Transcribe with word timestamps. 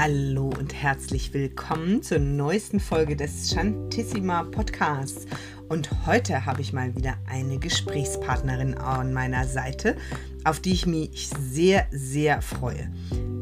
Hallo 0.00 0.52
und 0.56 0.80
herzlich 0.80 1.34
willkommen 1.34 2.04
zur 2.04 2.20
neuesten 2.20 2.78
Folge 2.78 3.16
des 3.16 3.50
Shantissima 3.50 4.44
Podcasts. 4.44 5.26
Und 5.68 6.06
heute 6.06 6.46
habe 6.46 6.60
ich 6.60 6.72
mal 6.72 6.94
wieder 6.94 7.14
eine 7.26 7.58
Gesprächspartnerin 7.58 8.74
an 8.74 9.12
meiner 9.12 9.44
Seite, 9.44 9.96
auf 10.44 10.60
die 10.60 10.74
ich 10.74 10.86
mich 10.86 11.30
sehr, 11.40 11.88
sehr 11.90 12.42
freue. 12.42 12.92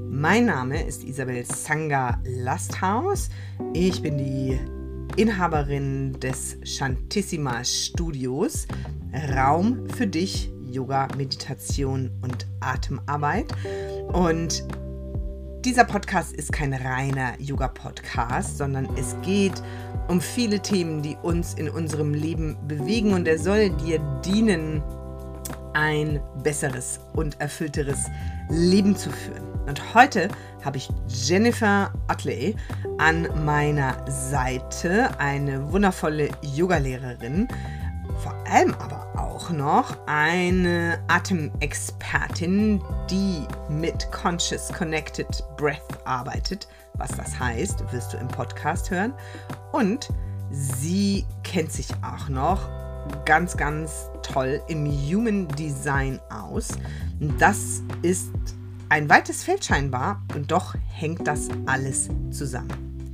Mein 0.08 0.46
Name 0.46 0.82
ist 0.82 1.04
Isabel 1.04 1.44
Sanga 1.44 2.22
Lasthaus. 2.24 3.28
Ich 3.74 4.00
bin 4.00 4.16
die 4.16 4.58
Inhaberin 5.20 6.18
des 6.20 6.56
Shantissima 6.64 7.64
Studios. 7.64 8.66
Raum 9.36 9.86
für 9.90 10.06
dich, 10.06 10.50
Yoga, 10.64 11.08
Meditation 11.18 12.10
und 12.22 12.46
Atemarbeit. 12.60 13.52
Und 14.14 14.64
dieser 15.66 15.82
Podcast 15.82 16.32
ist 16.32 16.52
kein 16.52 16.72
reiner 16.72 17.32
Yoga-Podcast, 17.40 18.56
sondern 18.56 18.88
es 18.96 19.16
geht 19.22 19.60
um 20.06 20.20
viele 20.20 20.60
Themen, 20.60 21.02
die 21.02 21.16
uns 21.24 21.54
in 21.54 21.68
unserem 21.68 22.14
Leben 22.14 22.56
bewegen 22.68 23.12
und 23.12 23.26
er 23.26 23.36
soll 23.36 23.70
dir 23.70 23.98
dienen, 24.24 24.80
ein 25.74 26.20
besseres 26.44 27.00
und 27.14 27.40
erfüllteres 27.40 28.06
Leben 28.48 28.94
zu 28.94 29.10
führen. 29.10 29.42
Und 29.66 29.92
heute 29.92 30.28
habe 30.64 30.76
ich 30.76 30.88
Jennifer 31.08 31.92
Otley 32.08 32.54
an 32.98 33.26
meiner 33.44 34.08
Seite, 34.08 35.18
eine 35.18 35.72
wundervolle 35.72 36.28
Yogalehrerin, 36.42 37.48
vor 38.26 38.34
allem 38.50 38.74
aber 38.80 39.06
auch 39.16 39.50
noch 39.50 39.96
eine 40.06 40.98
Atemexpertin, 41.06 42.82
die 43.08 43.46
mit 43.68 44.10
Conscious 44.10 44.66
Connected 44.72 45.44
Breath 45.56 46.04
arbeitet. 46.04 46.66
Was 46.94 47.12
das 47.12 47.38
heißt, 47.38 47.84
wirst 47.92 48.12
du 48.12 48.16
im 48.16 48.26
Podcast 48.26 48.90
hören. 48.90 49.14
Und 49.70 50.08
sie 50.50 51.24
kennt 51.44 51.70
sich 51.70 51.86
auch 52.02 52.28
noch 52.28 52.68
ganz, 53.24 53.56
ganz 53.56 54.10
toll 54.24 54.60
im 54.66 54.86
Human 54.86 55.46
Design 55.46 56.18
aus. 56.28 56.70
Das 57.38 57.80
ist 58.02 58.32
ein 58.88 59.08
weites 59.08 59.44
Feld 59.44 59.64
scheinbar 59.64 60.20
und 60.34 60.50
doch 60.50 60.74
hängt 60.88 61.28
das 61.28 61.48
alles 61.66 62.08
zusammen. 62.32 63.12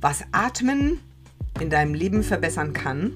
Was 0.00 0.24
Atmen 0.32 1.00
in 1.60 1.68
deinem 1.68 1.92
Leben 1.92 2.22
verbessern 2.22 2.72
kann 2.72 3.12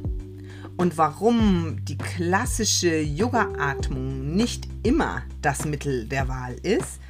und 0.77 0.99
warum 0.99 1.85
die 1.85 1.97
klassische 1.97 3.01
Yoga-Atmung 3.01 4.37
nicht 4.37 4.69
immer 4.83 5.23
das 5.43 5.65
Mittel 5.65 6.07
der 6.07 6.29
Wahl 6.29 6.55
ist. 6.63 7.01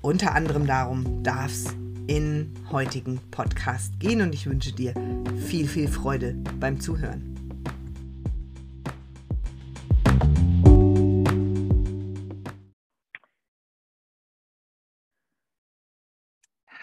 Unter 0.00 0.34
anderem 0.34 0.66
darum 0.66 1.22
darf 1.22 1.52
es 1.52 1.66
in 2.08 2.52
heutigen 2.70 3.20
Podcast 3.30 3.98
gehen 4.00 4.22
und 4.22 4.34
ich 4.34 4.46
wünsche 4.46 4.72
dir 4.72 4.94
viel, 5.46 5.68
viel 5.68 5.86
Freude 5.88 6.34
beim 6.58 6.80
Zuhören. 6.80 7.28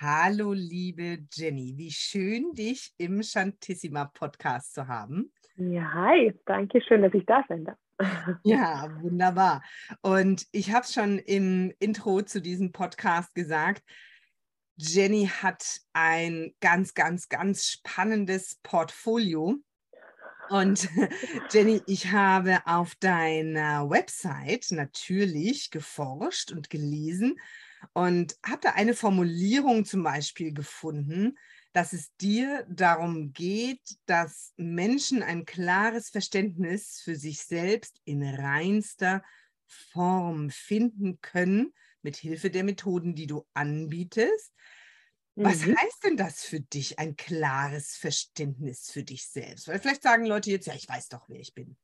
Hallo, 0.02 0.54
liebe 0.54 1.20
Jenny, 1.34 1.74
wie 1.76 1.92
schön, 1.92 2.54
dich 2.54 2.94
im 2.98 3.22
Shantissima 3.22 4.06
Podcast 4.06 4.74
zu 4.74 4.88
haben. 4.88 5.30
Ja, 5.62 5.94
hi, 5.94 6.34
danke 6.46 6.82
schön, 6.82 7.02
dass 7.02 7.14
ich 7.14 7.26
da 7.26 7.44
sein 7.50 7.66
darf. 7.66 7.78
Ja, 8.46 8.90
wunderbar. 9.02 9.62
Und 10.02 10.48
ich 10.54 10.72
habe 10.72 10.86
es 10.86 10.94
schon 10.94 11.20
im 11.20 11.74
Intro 11.80 12.22
zu 12.22 12.42
diesem 12.42 12.72
Podcast 12.72 13.36
gesagt. 13.36 13.84
Jenny 14.78 15.28
hat 15.28 15.82
ein 15.92 16.54
ganz, 16.62 16.94
ganz, 16.94 17.28
ganz 17.28 17.66
spannendes 17.66 18.58
Portfolio. 18.64 19.58
Und 20.48 20.88
Jenny, 21.52 21.82
ich 21.88 22.10
habe 22.14 22.62
auf 22.66 22.96
deiner 22.96 23.90
Website 23.90 24.68
natürlich 24.72 25.72
geforscht 25.72 26.54
und 26.54 26.70
gelesen 26.70 27.38
und 27.92 28.38
habe 28.46 28.62
da 28.62 28.70
eine 28.72 28.94
Formulierung 28.94 29.84
zum 29.84 30.04
Beispiel 30.04 30.54
gefunden, 30.54 31.38
dass 31.74 31.94
es 31.94 32.16
dir 32.18 32.66
darum 32.70 33.32
geht, 33.32 33.98
dass 34.06 34.54
Menschen 34.58 35.22
ein 35.22 35.46
klares 35.46 36.10
Verständnis 36.10 37.02
für 37.04 37.16
sich 37.16 37.42
selbst 37.42 38.02
in 38.06 38.24
reinster 38.24 39.24
Form 39.66 40.50
finden 40.50 41.20
können, 41.22 41.74
mit 42.02 42.16
Hilfe 42.16 42.50
der 42.50 42.64
Methoden, 42.64 43.14
die 43.14 43.28
du 43.28 43.46
anbietest. 43.54 44.54
Was 45.36 45.66
mhm. 45.66 45.78
heißt 45.78 46.04
denn 46.04 46.18
das 46.18 46.44
für 46.44 46.60
dich, 46.60 47.00
ein 47.00 47.16
klares 47.16 47.96
Verständnis 47.96 48.90
für 48.92 49.04
dich 49.04 49.28
selbst? 49.28 49.68
Weil 49.68 49.80
vielleicht 49.80 50.04
sagen 50.04 50.26
Leute 50.26 50.52
jetzt, 50.52 50.68
ja, 50.68 50.74
ich 50.74 50.90
weiß 50.90 51.10
doch, 51.10 51.30
wer 51.30 51.40
ich 51.40 51.54
bin. 51.54 51.78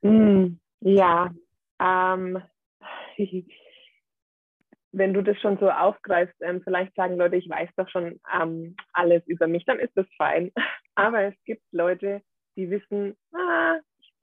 Mm, 0.00 0.58
ja, 0.80 1.34
ähm, 1.80 2.42
wenn 4.96 5.12
du 5.12 5.22
das 5.22 5.38
schon 5.40 5.58
so 5.58 5.70
aufgreifst, 5.70 6.34
ähm, 6.40 6.62
vielleicht 6.62 6.94
sagen 6.94 7.16
Leute, 7.16 7.36
ich 7.36 7.48
weiß 7.48 7.68
doch 7.76 7.88
schon 7.88 8.20
ähm, 8.32 8.76
alles 8.92 9.26
über 9.26 9.46
mich, 9.46 9.64
dann 9.64 9.80
ist 9.80 9.96
das 9.96 10.06
fein. 10.16 10.52
Aber 10.94 11.22
es 11.22 11.34
gibt 11.44 11.62
Leute, 11.72 12.22
die 12.56 12.70
wissen, 12.70 13.16
ah, 13.32 13.78
ich, 13.98 14.14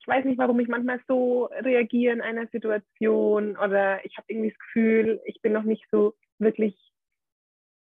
ich 0.00 0.08
weiß 0.08 0.24
nicht, 0.24 0.38
warum 0.38 0.58
ich 0.60 0.68
manchmal 0.68 1.00
so 1.06 1.44
reagiere 1.46 2.14
in 2.14 2.22
einer 2.22 2.46
Situation 2.48 3.56
oder 3.56 4.04
ich 4.04 4.16
habe 4.16 4.26
irgendwie 4.28 4.50
das 4.50 4.58
Gefühl, 4.58 5.20
ich 5.24 5.40
bin 5.42 5.52
noch 5.52 5.64
nicht 5.64 5.84
so 5.90 6.14
wirklich 6.38 6.76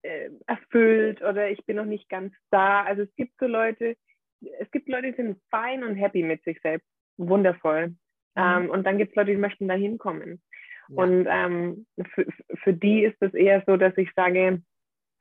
äh, 0.03 0.31
erfüllt 0.47 1.23
oder 1.23 1.51
ich 1.51 1.65
bin 1.65 1.77
noch 1.77 1.85
nicht 1.85 2.09
ganz 2.09 2.35
da. 2.51 2.83
Also 2.83 3.03
es 3.03 3.15
gibt 3.15 3.35
so 3.39 3.47
Leute, 3.47 3.97
es 4.59 4.71
gibt 4.73 4.89
Leute, 4.89 5.13
die 5.13 5.17
sind 5.17 5.41
fein 5.51 5.85
und 5.85 5.95
happy 5.95 6.23
mit 6.23 6.43
sich 6.43 6.61
selbst. 6.61 6.89
Wundervoll. 7.17 7.89
Mhm. 7.89 7.97
Ähm, 8.37 8.71
und 8.71 8.85
dann 8.85 8.99
gibt 8.99 9.11
es 9.11 9.17
Leute, 9.17 9.31
die 9.31 9.37
möchten 9.37 9.69
da 9.69 9.75
hinkommen. 9.75 10.43
Und 10.89 11.27
ähm, 11.29 11.87
für, 12.15 12.27
für 12.63 12.73
die 12.73 13.05
ist 13.05 13.21
es 13.21 13.35
eher 13.35 13.63
so, 13.67 13.77
dass 13.77 13.97
ich 13.97 14.11
sage, 14.15 14.63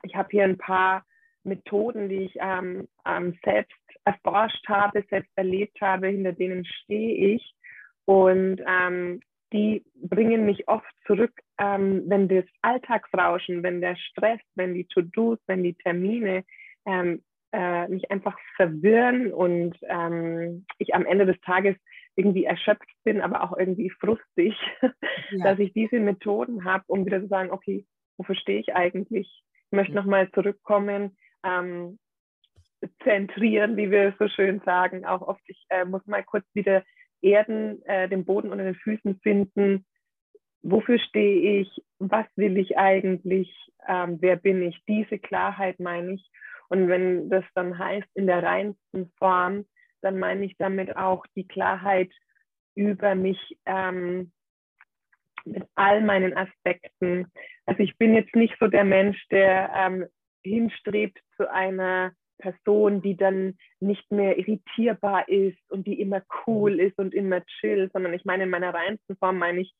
ich 0.04 0.16
habe 0.16 0.30
hier 0.32 0.44
ein 0.44 0.58
paar 0.58 1.06
Methoden, 1.44 2.10
die 2.10 2.26
ich 2.26 2.36
ähm, 2.40 2.88
ähm, 3.06 3.38
selbst 3.44 3.78
erforscht 4.06 4.68
habe, 4.68 5.04
selbst 5.10 5.32
erlebt 5.36 5.80
habe, 5.82 6.08
hinter 6.08 6.34
denen 6.34 6.66
stehe 6.66 7.36
ich. 7.36 7.56
Und 8.06 8.62
ähm, 8.68 9.22
die 9.54 9.86
bringen 9.96 10.46
mich 10.46 10.68
oft 10.68 10.92
zurück, 11.06 11.34
ähm, 11.60 12.04
wenn 12.08 12.28
das 12.28 12.46
Alltagsrauschen, 12.62 13.64
wenn 13.64 13.82
der 13.82 13.96
Stress, 13.96 14.40
wenn 14.56 14.74
die 14.74 14.86
To-Dos, 14.86 15.40
wenn 15.48 15.64
die 15.64 15.76
Termine 15.76 16.44
ähm, 16.86 17.22
äh, 17.54 17.88
mich 17.88 18.10
einfach 18.10 18.38
verwirren 18.56 19.32
und 19.32 19.78
ähm, 19.84 20.66
ich 20.80 20.96
am 20.96 21.06
Ende 21.06 21.26
des 21.28 21.40
Tages 21.42 21.76
irgendwie 22.16 22.46
erschöpft 22.46 22.90
bin, 23.04 23.22
aber 23.22 23.44
auch 23.44 23.58
irgendwie 23.58 23.90
frustig, 23.90 24.56
ja. 25.32 25.44
dass 25.44 25.60
ich 25.60 25.74
diese 25.74 26.00
Methoden 26.00 26.64
habe, 26.64 26.84
um 26.88 27.06
wieder 27.06 27.22
zu 27.22 27.28
sagen, 27.28 27.52
okay, 27.52 27.86
wofür 28.18 28.36
stehe 28.36 28.60
ich 28.60 28.76
eigentlich? 28.76 29.28
Ich 29.28 29.72
möchte 29.72 29.96
nochmal 29.96 30.30
zurückkommen, 30.32 31.18
ähm, 31.44 31.98
zentrieren, 33.04 33.78
wie 33.78 33.92
wir 33.92 34.14
so 34.20 34.28
schön 34.28 34.62
sagen. 34.66 35.06
Auch 35.06 35.22
oft, 35.22 35.42
ich 35.48 35.66
äh, 35.70 35.86
muss 35.86 36.06
mal 36.06 36.24
kurz 36.24 36.46
wieder 36.54 36.84
erden, 37.22 37.82
äh, 37.86 38.10
den 38.10 38.26
Boden 38.26 38.52
unter 38.52 38.64
den 38.64 38.76
Füßen 38.76 39.20
finden. 39.22 39.86
Wofür 40.62 41.00
stehe 41.00 41.62
ich? 41.62 41.70
Was 42.00 42.26
will 42.36 42.58
ich 42.58 42.78
eigentlich? 42.78 43.50
Ähm, 43.88 44.18
wer 44.22 44.36
bin 44.36 44.62
ich? 44.62 44.82
Diese 44.88 45.18
Klarheit 45.18 45.80
meine 45.80 46.14
ich. 46.14 46.30
Und 46.70 46.88
wenn 46.88 47.30
das 47.30 47.46
dann 47.56 47.78
heißt, 47.78 48.08
in 48.16 48.28
der 48.28 48.44
reinsten 48.44 49.12
Form, 49.18 49.66
dann 50.04 50.20
meine 50.20 50.46
ich 50.46 50.56
damit 50.58 50.96
auch 50.98 51.26
die 51.36 51.48
Klarheit 51.48 52.12
über 52.76 53.16
mich 53.16 53.58
ähm, 53.66 54.32
mit 55.46 55.64
all 55.76 56.02
meinen 56.02 56.36
Aspekten. 56.36 57.32
Also 57.66 57.84
ich 57.84 57.98
bin 57.98 58.14
jetzt 58.14 58.36
nicht 58.36 58.56
so 58.60 58.68
der 58.68 58.84
Mensch, 58.84 59.18
der 59.30 59.72
ähm, 59.76 60.06
hinstrebt 60.44 61.20
zu 61.38 61.50
einer 61.52 62.14
Person, 62.38 63.02
die 63.02 63.16
dann 63.16 63.58
nicht 63.80 64.12
mehr 64.12 64.38
irritierbar 64.38 65.28
ist 65.30 65.60
und 65.70 65.88
die 65.88 66.00
immer 66.02 66.22
cool 66.46 66.80
ist 66.80 66.98
und 66.98 67.14
immer 67.14 67.46
chill, 67.46 67.90
sondern 67.94 68.14
ich 68.14 68.26
meine, 68.26 68.44
in 68.44 68.50
meiner 68.50 68.74
reinsten 68.74 69.16
Form 69.18 69.38
meine 69.38 69.62
ich, 69.62 69.74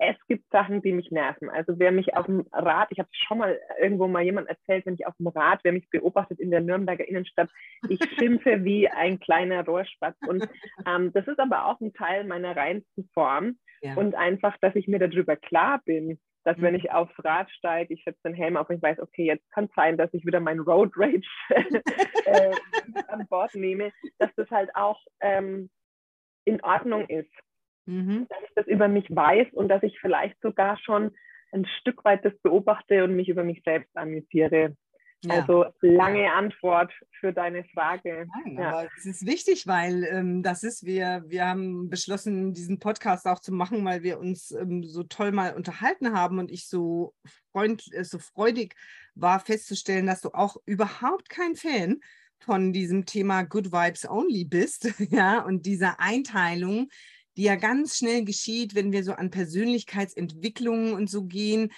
es 0.00 0.16
gibt 0.28 0.50
Sachen, 0.50 0.80
die 0.80 0.92
mich 0.92 1.10
nerven. 1.10 1.50
Also 1.50 1.78
wer 1.78 1.92
mich 1.92 2.16
auf 2.16 2.24
dem 2.24 2.46
Rad, 2.52 2.88
ich 2.90 2.98
habe 2.98 3.10
schon 3.12 3.38
mal 3.38 3.60
irgendwo 3.78 4.08
mal 4.08 4.22
jemand 4.22 4.48
erzählt, 4.48 4.86
wenn 4.86 4.94
ich 4.94 5.06
auf 5.06 5.14
dem 5.18 5.26
Rad, 5.26 5.60
wer 5.62 5.72
mich 5.72 5.88
beobachtet 5.90 6.40
in 6.40 6.50
der 6.50 6.62
Nürnberger 6.62 7.06
Innenstadt, 7.06 7.50
ich 7.86 8.00
schimpfe 8.18 8.64
wie 8.64 8.88
ein 8.88 9.20
kleiner 9.20 9.62
Rohrspatz. 9.64 10.16
Und 10.26 10.48
ähm, 10.86 11.12
das 11.12 11.28
ist 11.28 11.38
aber 11.38 11.66
auch 11.66 11.78
ein 11.80 11.92
Teil 11.92 12.24
meiner 12.24 12.56
reinsten 12.56 13.10
Form. 13.12 13.58
Ja. 13.82 13.94
Und 13.94 14.14
einfach, 14.14 14.56
dass 14.62 14.74
ich 14.74 14.88
mir 14.88 14.98
darüber 14.98 15.36
klar 15.36 15.82
bin, 15.84 16.18
dass 16.44 16.56
mhm. 16.56 16.62
wenn 16.62 16.74
ich 16.76 16.90
aufs 16.90 17.14
Rad 17.22 17.50
steige, 17.50 17.92
ich 17.92 18.02
setze 18.02 18.20
den 18.24 18.34
Helm 18.34 18.56
auf 18.56 18.70
und 18.70 18.76
ich 18.76 18.82
weiß, 18.82 19.00
okay, 19.00 19.26
jetzt 19.26 19.50
kann 19.50 19.66
es 19.66 19.74
sein, 19.76 19.98
dass 19.98 20.14
ich 20.14 20.24
wieder 20.24 20.40
mein 20.40 20.60
Road 20.60 20.92
Rage 20.96 21.28
äh, 22.24 22.52
an 23.08 23.26
Bord 23.28 23.54
nehme, 23.54 23.92
dass 24.18 24.34
das 24.36 24.50
halt 24.50 24.74
auch 24.74 24.98
ähm, 25.20 25.68
in 26.46 26.62
Ordnung 26.62 27.06
ist 27.06 27.30
mhm. 27.86 28.26
dass 28.28 28.38
ich 28.42 28.54
das 28.54 28.66
über 28.66 28.88
mich 28.88 29.06
weiß 29.08 29.48
und 29.52 29.68
dass 29.68 29.82
ich 29.82 29.98
vielleicht 30.00 30.40
sogar 30.40 30.78
schon 30.78 31.12
ein 31.52 31.66
Stück 31.80 32.04
weit 32.04 32.24
das 32.24 32.36
beobachte 32.42 33.04
und 33.04 33.16
mich 33.16 33.28
über 33.28 33.44
mich 33.44 33.62
selbst 33.64 33.96
amüsiere. 33.96 34.76
Ja. 35.22 35.34
Also 35.34 35.66
lange. 35.82 36.32
Antwort 36.32 36.92
für 37.18 37.32
deine 37.32 37.64
Frage. 37.64 38.26
Nein, 38.44 38.56
ja. 38.58 38.70
aber 38.70 38.88
es 38.96 39.04
ist 39.04 39.26
wichtig, 39.26 39.66
weil 39.66 40.04
ähm, 40.04 40.42
das 40.42 40.62
ist, 40.62 40.86
wir, 40.86 41.24
wir 41.26 41.46
haben 41.46 41.90
beschlossen, 41.90 42.54
diesen 42.54 42.78
Podcast 42.78 43.26
auch 43.26 43.40
zu 43.40 43.52
machen, 43.52 43.84
weil 43.84 44.02
wir 44.02 44.18
uns 44.18 44.50
ähm, 44.52 44.82
so 44.82 45.02
toll 45.02 45.32
mal 45.32 45.54
unterhalten 45.54 46.14
haben 46.14 46.38
und 46.38 46.50
ich 46.50 46.68
so, 46.68 47.12
freund, 47.52 47.92
äh, 47.92 48.04
so 48.04 48.18
freudig 48.18 48.74
war 49.14 49.40
festzustellen, 49.40 50.06
dass 50.06 50.22
du 50.22 50.30
auch 50.30 50.56
überhaupt 50.64 51.28
kein 51.28 51.54
Fan 51.54 52.00
von 52.38 52.72
diesem 52.72 53.04
Thema 53.04 53.42
Good 53.42 53.72
Vibes 53.72 54.08
Only 54.08 54.46
bist, 54.46 54.88
ja, 55.10 55.40
und 55.44 55.66
dieser 55.66 56.00
Einteilung, 56.00 56.88
die 57.40 57.46
ja 57.46 57.56
ganz 57.56 57.96
schnell 57.96 58.22
geschieht, 58.26 58.74
wenn 58.74 58.92
wir 58.92 59.02
so 59.02 59.14
an 59.14 59.30
Persönlichkeitsentwicklungen 59.30 60.92
und 60.92 61.08
so 61.08 61.24
gehen 61.24 61.72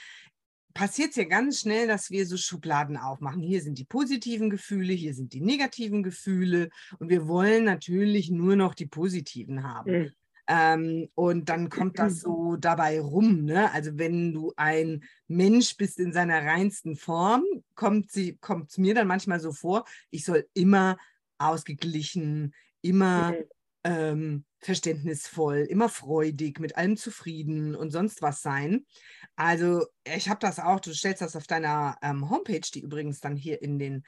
passiert 0.74 1.10
es 1.10 1.16
ja 1.16 1.24
ganz 1.24 1.60
schnell, 1.60 1.86
dass 1.86 2.10
wir 2.10 2.26
so 2.26 2.36
Schubladen 2.36 2.96
aufmachen. 2.96 3.42
Hier 3.42 3.60
sind 3.60 3.78
die 3.78 3.84
positiven 3.84 4.50
Gefühle, 4.50 4.92
hier 4.92 5.14
sind 5.14 5.34
die 5.34 5.40
negativen 5.40 6.02
Gefühle 6.02 6.68
und 6.98 7.10
wir 7.10 7.28
wollen 7.28 7.62
natürlich 7.62 8.28
nur 8.28 8.56
noch 8.56 8.74
die 8.74 8.86
positiven 8.86 9.62
haben. 9.62 9.92
Mhm. 9.92 10.12
Ähm, 10.48 11.08
und 11.14 11.48
dann 11.48 11.68
kommt 11.68 12.00
das 12.00 12.22
so 12.22 12.56
dabei 12.56 13.00
rum. 13.00 13.44
Ne? 13.44 13.70
Also 13.70 13.98
wenn 13.98 14.32
du 14.32 14.52
ein 14.56 15.04
Mensch 15.28 15.76
bist 15.76 16.00
in 16.00 16.12
seiner 16.12 16.44
reinsten 16.44 16.96
Form, 16.96 17.44
kommt 17.76 18.10
es 18.16 18.78
mir 18.78 18.94
dann 18.94 19.06
manchmal 19.06 19.38
so 19.38 19.52
vor, 19.52 19.84
ich 20.10 20.24
soll 20.24 20.48
immer 20.54 20.96
ausgeglichen, 21.38 22.52
immer 22.80 23.30
mhm. 23.30 23.44
Ähm, 23.84 24.44
verständnisvoll, 24.58 25.66
immer 25.68 25.88
freudig, 25.88 26.60
mit 26.60 26.76
allem 26.76 26.96
zufrieden 26.96 27.74
und 27.74 27.90
sonst 27.90 28.22
was 28.22 28.42
sein. 28.42 28.86
Also 29.34 29.86
ich 30.04 30.28
habe 30.28 30.40
das 30.40 30.58
auch, 30.58 30.80
du 30.80 30.94
stellst 30.94 31.22
das 31.22 31.36
auf 31.36 31.46
deiner 31.46 31.96
ähm, 32.02 32.30
Homepage, 32.30 32.60
die 32.60 32.80
übrigens 32.80 33.20
dann 33.20 33.36
hier 33.36 33.60
in 33.62 33.78
den 33.78 34.04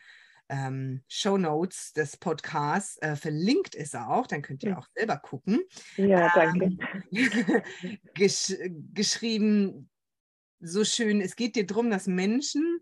ähm, 0.49 1.03
Show 1.09 1.39
Notes 1.39 1.93
des 1.93 2.17
Podcasts 2.17 2.99
äh, 2.99 3.17
verlinkt 3.17 3.75
ist 3.75 3.97
auch, 3.97 4.27
dann 4.27 4.43
könnt 4.43 4.63
ihr 4.63 4.73
hm. 4.73 4.77
auch 4.77 4.87
selber 4.95 5.17
gucken. 5.17 5.61
Ja, 5.97 6.31
danke. 6.35 6.77
Ähm, 7.11 7.63
gesch 8.15 8.55
geschrieben, 8.93 9.89
so 10.61 10.85
schön, 10.85 11.21
es 11.21 11.37
geht 11.37 11.57
dir 11.57 11.67
darum, 11.67 11.91
dass 11.91 12.07
Menschen 12.07 12.81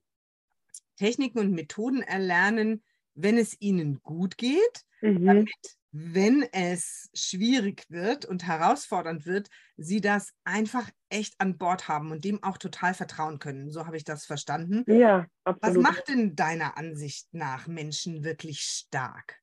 Techniken 0.96 1.38
und 1.38 1.52
Methoden 1.52 2.02
erlernen, 2.02 2.82
wenn 3.14 3.38
es 3.38 3.60
ihnen 3.60 4.00
gut 4.02 4.36
geht, 4.38 4.84
mhm. 5.00 5.24
damit 5.24 5.76
wenn 5.92 6.42
es 6.52 7.10
schwierig 7.14 7.84
wird 7.90 8.24
und 8.24 8.46
herausfordernd 8.46 9.26
wird, 9.26 9.48
sie 9.76 10.00
das 10.00 10.34
einfach 10.42 10.90
echt 11.10 11.34
an 11.38 11.58
Bord 11.58 11.86
haben 11.86 12.10
und 12.10 12.24
dem 12.24 12.42
auch 12.42 12.56
total 12.56 12.94
vertrauen 12.94 13.38
können. 13.38 13.70
So 13.70 13.86
habe 13.86 13.98
ich 13.98 14.04
das 14.04 14.24
verstanden. 14.24 14.84
Ja, 14.90 15.26
absolut. 15.44 15.76
Was 15.76 15.82
macht 15.82 16.08
denn 16.08 16.34
deiner 16.34 16.78
Ansicht 16.78 17.28
nach 17.32 17.66
Menschen 17.66 18.24
wirklich 18.24 18.60
stark? 18.60 19.38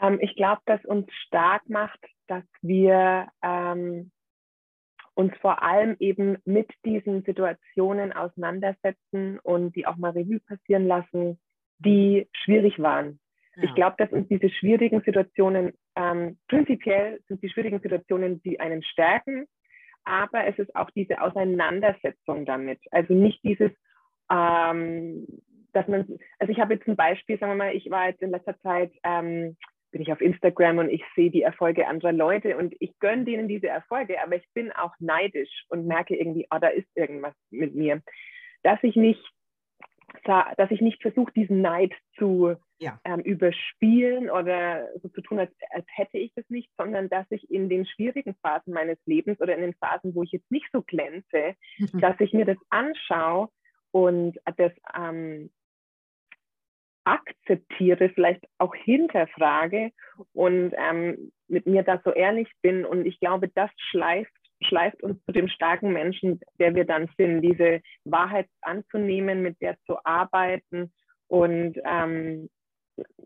Ähm, 0.00 0.18
ich 0.20 0.34
glaube, 0.34 0.62
dass 0.66 0.84
uns 0.84 1.06
stark 1.26 1.68
macht, 1.68 2.00
dass 2.26 2.44
wir 2.60 3.28
ähm, 3.40 4.10
uns 5.14 5.32
vor 5.40 5.62
allem 5.62 5.94
eben 6.00 6.38
mit 6.44 6.68
diesen 6.84 7.22
Situationen 7.22 8.12
auseinandersetzen 8.12 9.38
und 9.38 9.76
die 9.76 9.86
auch 9.86 9.96
mal 9.96 10.10
Revue 10.10 10.40
passieren 10.40 10.88
lassen, 10.88 11.40
die 11.78 12.28
schwierig 12.32 12.80
waren 12.80 13.20
ja. 13.56 13.64
Ich 13.64 13.74
glaube, 13.74 13.96
dass 13.98 14.12
uns 14.12 14.28
diese 14.28 14.48
schwierigen 14.50 15.02
Situationen, 15.02 15.72
ähm, 15.96 16.38
prinzipiell 16.48 17.20
sind 17.28 17.42
die 17.42 17.50
schwierigen 17.50 17.80
Situationen, 17.80 18.42
die 18.42 18.60
einen 18.60 18.82
stärken, 18.82 19.46
aber 20.04 20.46
es 20.46 20.58
ist 20.58 20.74
auch 20.74 20.90
diese 20.90 21.20
Auseinandersetzung 21.20 22.44
damit. 22.46 22.80
Also 22.90 23.14
nicht 23.14 23.42
dieses, 23.44 23.70
ähm, 24.30 25.26
dass 25.72 25.86
man, 25.88 26.18
also 26.38 26.52
ich 26.52 26.60
habe 26.60 26.74
jetzt 26.74 26.88
ein 26.88 26.96
Beispiel, 26.96 27.38
sagen 27.38 27.52
wir 27.52 27.56
mal, 27.56 27.74
ich 27.74 27.90
war 27.90 28.08
jetzt 28.08 28.22
in 28.22 28.30
letzter 28.30 28.58
Zeit, 28.60 28.92
ähm, 29.04 29.56
bin 29.90 30.02
ich 30.02 30.12
auf 30.12 30.20
Instagram 30.22 30.78
und 30.78 30.88
ich 30.88 31.04
sehe 31.14 31.30
die 31.30 31.42
Erfolge 31.42 31.86
anderer 31.86 32.12
Leute 32.12 32.56
und 32.56 32.74
ich 32.80 32.98
gönne 32.98 33.24
denen 33.24 33.46
diese 33.46 33.68
Erfolge, 33.68 34.20
aber 34.22 34.36
ich 34.36 34.48
bin 34.54 34.72
auch 34.72 34.94
neidisch 34.98 35.64
und 35.68 35.86
merke 35.86 36.16
irgendwie, 36.16 36.46
oh, 36.50 36.58
da 36.58 36.68
ist 36.68 36.88
irgendwas 36.94 37.34
mit 37.50 37.74
mir. 37.74 38.02
Dass 38.62 38.78
ich 38.82 38.96
nicht, 38.96 39.22
dass 40.24 40.70
ich 40.70 40.80
nicht 40.80 41.02
versuche, 41.02 41.32
diesen 41.32 41.60
Neid 41.60 41.92
zu 42.16 42.54
ja. 42.78 43.00
ähm, 43.04 43.20
überspielen 43.20 44.30
oder 44.30 44.88
so 45.00 45.08
zu 45.08 45.20
tun, 45.20 45.38
als, 45.38 45.52
als 45.70 45.86
hätte 45.88 46.18
ich 46.18 46.32
das 46.34 46.48
nicht, 46.48 46.70
sondern 46.76 47.08
dass 47.08 47.26
ich 47.30 47.50
in 47.50 47.68
den 47.68 47.86
schwierigen 47.86 48.34
Phasen 48.42 48.72
meines 48.72 48.98
Lebens 49.06 49.40
oder 49.40 49.54
in 49.54 49.62
den 49.62 49.74
Phasen, 49.74 50.14
wo 50.14 50.22
ich 50.22 50.32
jetzt 50.32 50.50
nicht 50.50 50.66
so 50.72 50.82
glänze, 50.82 51.54
mhm. 51.78 52.00
dass 52.00 52.18
ich 52.20 52.32
mir 52.32 52.44
das 52.44 52.58
anschaue 52.70 53.48
und 53.92 54.38
das 54.56 54.72
ähm, 54.96 55.50
akzeptiere, 57.04 58.10
vielleicht 58.10 58.44
auch 58.58 58.74
hinterfrage 58.74 59.92
und 60.32 60.72
ähm, 60.76 61.32
mit 61.48 61.66
mir 61.66 61.82
da 61.82 62.00
so 62.04 62.12
ehrlich 62.12 62.48
bin. 62.62 62.84
Und 62.84 63.06
ich 63.06 63.18
glaube, 63.20 63.48
das 63.48 63.70
schleift, 63.90 64.32
schleift 64.64 65.02
uns 65.02 65.22
zu 65.24 65.32
dem 65.32 65.48
starken 65.48 65.92
Menschen, 65.92 66.40
der 66.58 66.74
wir 66.74 66.84
dann 66.84 67.08
sind, 67.16 67.42
diese 67.42 67.80
Wahrheit 68.04 68.48
anzunehmen, 68.60 69.42
mit 69.42 69.60
der 69.60 69.76
zu 69.86 69.96
arbeiten 70.04 70.92
und 71.28 71.78
ähm, 71.84 72.48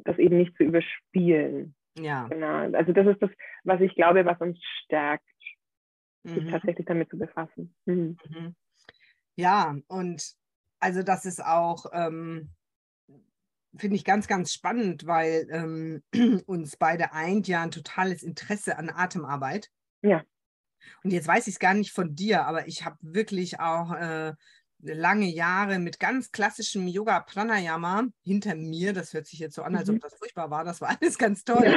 das 0.04 0.18
eben 0.18 0.38
nicht 0.38 0.56
zu 0.56 0.64
überspielen. 0.64 1.74
Ja. 1.98 2.28
Genau. 2.28 2.76
Also 2.76 2.92
das 2.92 3.06
ist 3.06 3.22
das, 3.22 3.30
was 3.64 3.80
ich 3.80 3.94
glaube, 3.94 4.24
was 4.24 4.40
uns 4.40 4.58
stärkt, 4.84 5.24
mhm. 6.24 6.34
sich 6.34 6.50
tatsächlich 6.50 6.86
damit 6.86 7.10
zu 7.10 7.18
befassen. 7.18 7.74
Mhm. 7.86 8.16
Mhm. 8.28 8.54
Ja, 9.36 9.76
und 9.88 10.34
also 10.78 11.02
das 11.02 11.26
ist 11.26 11.44
auch, 11.44 11.86
ähm, 11.92 12.50
finde 13.76 13.96
ich 13.96 14.04
ganz, 14.04 14.26
ganz 14.26 14.52
spannend, 14.52 15.06
weil 15.06 15.46
ähm, 15.50 16.02
uns 16.46 16.76
beide 16.76 17.12
eint 17.12 17.48
ja 17.48 17.62
ein 17.62 17.70
totales 17.70 18.22
Interesse 18.22 18.78
an 18.78 18.90
Atemarbeit. 18.90 19.68
Ja. 20.02 20.24
Und 21.02 21.10
jetzt 21.12 21.28
weiß 21.28 21.46
ich 21.46 21.54
es 21.54 21.58
gar 21.58 21.74
nicht 21.74 21.92
von 21.92 22.14
dir, 22.14 22.46
aber 22.46 22.66
ich 22.68 22.84
habe 22.84 22.96
wirklich 23.00 23.60
auch 23.60 23.92
äh, 23.92 24.32
lange 24.78 25.26
Jahre 25.26 25.78
mit 25.78 25.98
ganz 25.98 26.30
klassischem 26.32 26.86
Yoga 26.86 27.20
Pranayama 27.20 28.06
hinter 28.22 28.54
mir. 28.54 28.92
Das 28.92 29.12
hört 29.12 29.26
sich 29.26 29.38
jetzt 29.38 29.54
so 29.54 29.62
an, 29.62 29.76
als 29.76 29.88
ob 29.88 29.96
mhm. 29.96 30.00
das 30.00 30.14
furchtbar 30.14 30.50
war. 30.50 30.64
Das 30.64 30.80
war 30.80 30.96
alles 31.00 31.18
ganz 31.18 31.44
toll 31.44 31.74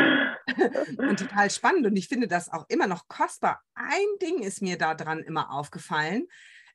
und 0.97 1.19
total 1.19 1.49
spannend. 1.49 1.85
Und 1.85 1.95
ich 1.95 2.07
finde 2.07 2.27
das 2.27 2.51
auch 2.51 2.65
immer 2.69 2.87
noch 2.87 3.07
kostbar. 3.07 3.61
Ein 3.73 4.07
Ding 4.21 4.41
ist 4.41 4.61
mir 4.61 4.77
daran 4.77 5.19
immer 5.19 5.51
aufgefallen, 5.51 6.27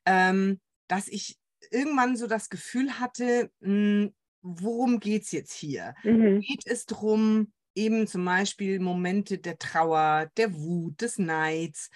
ähm, 0.05 0.59
dass 0.87 1.07
ich 1.07 1.37
irgendwann 1.71 2.15
so 2.15 2.27
das 2.27 2.49
Gefühl 2.49 2.99
hatte, 2.99 3.51
mh, 3.59 3.69
hm, 3.69 4.15
worum 4.41 4.99
geht 4.99 5.23
es 5.23 5.31
jetzt 5.31 5.53
hier? 5.53 5.95
Mhm. 6.03 6.41
Geht 6.41 6.67
es 6.67 6.85
darum, 6.85 7.51
eben 7.73 8.07
zum 8.07 8.23
Beispiel 8.23 8.79
Momente 8.79 9.39
der 9.39 9.57
Trauer, 9.57 10.29
der 10.37 10.53
Wut, 10.53 11.01
des 11.01 11.17
Neids, 11.17 11.89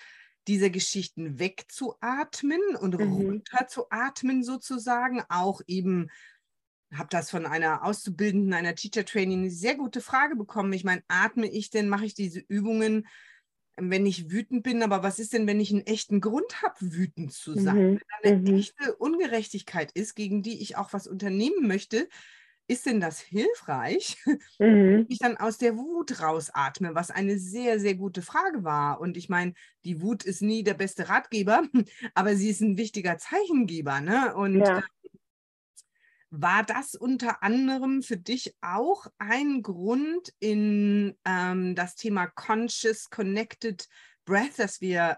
diese 0.49 0.71
Geschichten 0.71 1.37
wegzuatmen 1.37 2.59
und 2.81 2.97
mhm. 2.97 3.13
runterzuatmen 3.13 4.43
sozusagen, 4.43 5.21
auch 5.29 5.61
eben 5.67 6.09
habe 6.91 7.09
das 7.11 7.29
von 7.29 7.45
einer 7.45 7.83
Auszubildenden, 7.83 8.53
einer 8.53 8.73
Teacher 8.73 9.05
Training, 9.05 9.41
eine 9.41 9.51
sehr 9.51 9.75
gute 9.75 10.01
Frage 10.01 10.35
bekommen. 10.35 10.73
Ich 10.73 10.83
meine, 10.83 11.03
atme 11.07 11.47
ich 11.47 11.69
denn, 11.69 11.87
mache 11.87 12.05
ich 12.05 12.15
diese 12.15 12.39
Übungen, 12.39 13.07
wenn 13.77 14.07
ich 14.07 14.31
wütend 14.31 14.63
bin, 14.63 14.81
aber 14.81 15.03
was 15.03 15.19
ist 15.19 15.33
denn, 15.33 15.45
wenn 15.45 15.59
ich 15.59 15.71
einen 15.71 15.85
echten 15.85 16.19
Grund 16.19 16.63
habe, 16.63 16.75
wütend 16.79 17.31
zu 17.31 17.53
sein? 17.53 17.75
Mhm. 17.75 17.91
Wenn 17.91 17.99
da 18.23 18.29
eine 18.29 18.51
mhm. 18.51 18.57
echte 18.57 18.95
Ungerechtigkeit 18.95 19.91
ist, 19.91 20.15
gegen 20.15 20.41
die 20.41 20.63
ich 20.63 20.77
auch 20.77 20.93
was 20.93 21.05
unternehmen 21.05 21.67
möchte, 21.67 22.09
ist 22.69 22.85
denn 22.85 22.99
das 22.99 23.19
hilfreich, 23.19 24.17
mhm. 24.25 24.35
wenn 24.59 25.05
ich 25.09 25.17
dann 25.17 25.37
aus 25.37 25.57
der 25.57 25.75
Wut 25.75 26.21
rausatme, 26.21 26.93
was 26.93 27.09
eine 27.09 27.39
sehr, 27.39 27.79
sehr 27.79 27.95
gute 27.95 28.21
Frage 28.21 28.63
war. 28.63 29.01
Und 29.01 29.17
ich 29.17 29.27
meine, 29.27 29.53
die 29.83 30.01
Wut 30.01 30.23
ist 30.23 30.41
nie 30.41 30.63
der 30.63 30.75
beste 30.75 31.09
Ratgeber, 31.09 31.63
aber 32.13 32.35
sie 32.35 32.49
ist 32.49 32.61
ein 32.61 32.77
wichtiger 32.77 33.17
Zeichengeber. 33.17 34.01
Ne? 34.01 34.35
Und 34.35 34.59
ja. 34.59 34.79
Äh, 34.79 34.81
war 36.31 36.63
das 36.63 36.93
unter 36.93 37.41
anderem 37.41 38.03
für 38.03 38.17
dich 38.17 38.55
auch 38.61 39.07
ein 39.17 39.63
Grund 39.63 40.31
in 40.39 41.17
ähm, 41.25 41.73
das 41.73 41.95
Thema 41.95 42.27
Conscious 42.27 43.09
Connected 43.09 43.87
Breath, 44.25 44.57
das 44.59 44.79
wir 44.79 45.17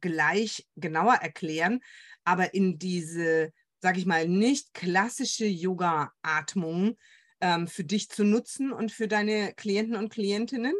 gleich 0.00 0.66
genauer 0.76 1.16
erklären, 1.16 1.80
aber 2.24 2.54
in 2.54 2.78
diese 2.78 3.52
sage 3.80 3.98
ich 3.98 4.06
mal, 4.06 4.26
nicht 4.28 4.74
klassische 4.74 5.46
Yoga-Atmung 5.46 6.96
ähm, 7.40 7.66
für 7.66 7.84
dich 7.84 8.08
zu 8.08 8.24
nutzen 8.24 8.72
und 8.72 8.92
für 8.92 9.08
deine 9.08 9.52
Klienten 9.56 9.96
und 9.96 10.10
Klientinnen? 10.10 10.74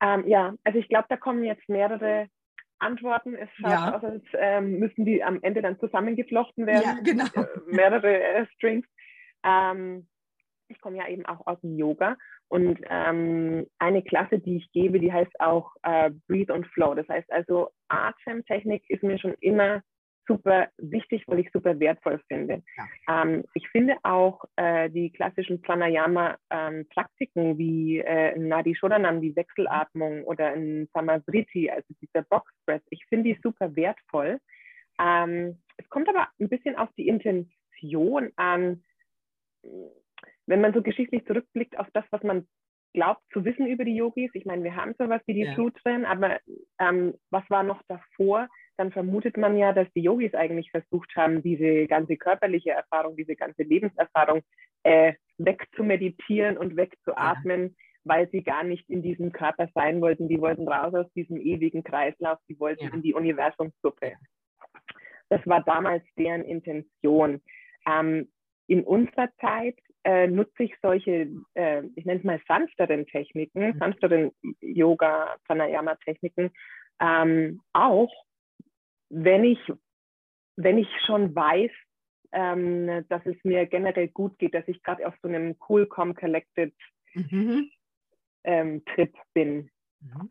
Ähm, 0.00 0.26
ja, 0.26 0.54
also 0.64 0.78
ich 0.78 0.88
glaube, 0.88 1.06
da 1.08 1.16
kommen 1.16 1.44
jetzt 1.44 1.68
mehrere 1.68 2.28
Antworten. 2.78 3.34
Es 3.34 3.48
schaut 3.56 3.70
ja. 3.70 3.96
aus, 3.96 4.04
als 4.04 4.24
ähm, 4.34 4.78
müssen 4.78 5.04
die 5.04 5.22
am 5.22 5.38
Ende 5.42 5.62
dann 5.62 5.78
zusammengeflochten 5.78 6.66
werden. 6.66 6.84
Ja, 6.84 6.98
genau. 7.02 7.24
Äh, 7.34 7.46
mehrere 7.66 8.22
äh, 8.22 8.46
Strings. 8.54 8.86
Ähm, 9.44 10.06
ich 10.68 10.80
komme 10.80 10.98
ja 10.98 11.08
eben 11.08 11.26
auch 11.26 11.46
aus 11.46 11.60
dem 11.60 11.76
Yoga 11.76 12.16
und 12.48 12.78
ähm, 12.88 13.66
eine 13.78 14.02
Klasse, 14.02 14.38
die 14.38 14.56
ich 14.56 14.72
gebe, 14.72 14.98
die 14.98 15.12
heißt 15.12 15.40
auch 15.40 15.72
äh, 15.82 16.10
Breathe 16.26 16.52
and 16.52 16.66
Flow. 16.68 16.94
Das 16.94 17.08
heißt 17.08 17.30
also, 17.32 17.70
Atemtechnik 17.88 18.84
ist 18.88 19.02
mir 19.02 19.18
schon 19.18 19.34
immer 19.40 19.82
super 20.26 20.68
wichtig, 20.78 21.24
weil 21.26 21.40
ich 21.40 21.50
super 21.52 21.78
wertvoll 21.78 22.20
finde. 22.28 22.62
Ja. 22.76 23.22
Ähm, 23.22 23.44
ich 23.54 23.68
finde 23.68 23.96
auch 24.02 24.44
äh, 24.56 24.90
die 24.90 25.10
klassischen 25.10 25.60
Pranayama-Praktiken 25.62 27.42
ähm, 27.50 27.58
wie 27.58 27.98
äh, 27.98 28.38
Nadi 28.38 28.74
Shodanam, 28.74 29.20
die 29.20 29.36
Wechselatmung 29.36 30.24
oder 30.24 30.54
in 30.54 30.88
Samasriti, 30.92 31.70
also 31.70 31.86
dieser 32.00 32.22
Box 32.22 32.50
Breath, 32.66 32.82
ich 32.90 33.04
finde 33.06 33.34
die 33.34 33.40
super 33.42 33.74
wertvoll. 33.76 34.38
Ähm, 35.00 35.58
es 35.76 35.88
kommt 35.88 36.08
aber 36.08 36.28
ein 36.40 36.48
bisschen 36.48 36.76
auf 36.76 36.88
die 36.96 37.08
Intention 37.08 38.30
an, 38.36 38.82
wenn 40.46 40.60
man 40.60 40.72
so 40.72 40.82
geschichtlich 40.82 41.24
zurückblickt 41.26 41.78
auf 41.78 41.88
das, 41.92 42.04
was 42.10 42.22
man 42.22 42.46
glaubt 42.92 43.22
zu 43.32 43.44
wissen 43.44 43.66
über 43.66 43.84
die 43.84 43.96
Yogis. 43.96 44.30
Ich 44.34 44.44
meine, 44.44 44.62
wir 44.62 44.76
haben 44.76 44.94
sowas 44.98 45.20
wie 45.26 45.34
die 45.34 45.42
ja. 45.42 45.54
drin, 45.54 46.04
aber 46.04 46.38
ähm, 46.78 47.14
was 47.30 47.42
war 47.50 47.62
noch 47.64 47.82
davor? 47.88 48.48
Dann 48.76 48.92
vermutet 48.92 49.36
man 49.36 49.56
ja, 49.56 49.72
dass 49.72 49.90
die 49.94 50.02
Yogis 50.02 50.34
eigentlich 50.34 50.70
versucht 50.70 51.14
haben, 51.16 51.42
diese 51.42 51.86
ganze 51.86 52.16
körperliche 52.16 52.70
Erfahrung, 52.70 53.16
diese 53.16 53.36
ganze 53.36 53.62
Lebenserfahrung 53.62 54.42
äh, 54.82 55.14
wegzumeditieren 55.38 56.56
und 56.56 56.76
wegzuatmen, 56.76 57.62
ja. 57.62 57.74
weil 58.04 58.28
sie 58.30 58.42
gar 58.42 58.64
nicht 58.64 58.88
in 58.90 59.02
diesem 59.02 59.32
Körper 59.32 59.68
sein 59.74 60.00
wollten. 60.00 60.28
Die 60.28 60.40
wollten 60.40 60.68
raus 60.68 60.94
aus 60.94 61.12
diesem 61.14 61.40
ewigen 61.40 61.82
Kreislauf, 61.84 62.38
die 62.48 62.58
wollten 62.58 62.84
ja. 62.84 62.94
in 62.94 63.02
die 63.02 63.14
Universumssuppe. 63.14 64.12
Das 65.28 65.40
war 65.46 65.62
damals 65.64 66.04
deren 66.18 66.44
Intention. 66.44 67.40
Ähm, 67.86 68.28
in 68.66 68.82
unserer 68.82 69.28
Zeit 69.40 69.78
äh, 70.04 70.26
nutze 70.26 70.64
ich 70.64 70.74
solche, 70.82 71.28
äh, 71.54 71.82
ich 71.96 72.04
nenne 72.04 72.18
es 72.18 72.24
mal 72.24 72.40
sanfteren 72.46 73.06
Techniken, 73.06 73.68
mhm. 73.68 73.78
sanfteren 73.78 74.30
Yoga, 74.60 75.34
Pranayama-Techniken, 75.46 76.50
ähm, 77.00 77.60
auch, 77.72 78.12
wenn 79.10 79.44
ich, 79.44 79.58
wenn 80.56 80.78
ich 80.78 80.88
schon 81.06 81.34
weiß, 81.34 81.70
ähm, 82.34 83.04
dass 83.08 83.24
es 83.26 83.36
mir 83.44 83.66
generell 83.66 84.08
gut 84.08 84.38
geht, 84.38 84.54
dass 84.54 84.66
ich 84.66 84.82
gerade 84.82 85.06
auf 85.06 85.14
so 85.22 85.28
einem 85.28 85.56
cool, 85.68 85.86
calm, 85.86 86.14
collected 86.14 86.74
mhm. 87.14 87.70
ähm, 88.42 88.84
Trip 88.86 89.14
bin. 89.32 89.70
Mhm. 90.00 90.30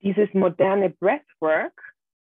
Dieses 0.00 0.32
moderne 0.32 0.90
Breathwork, 0.90 1.74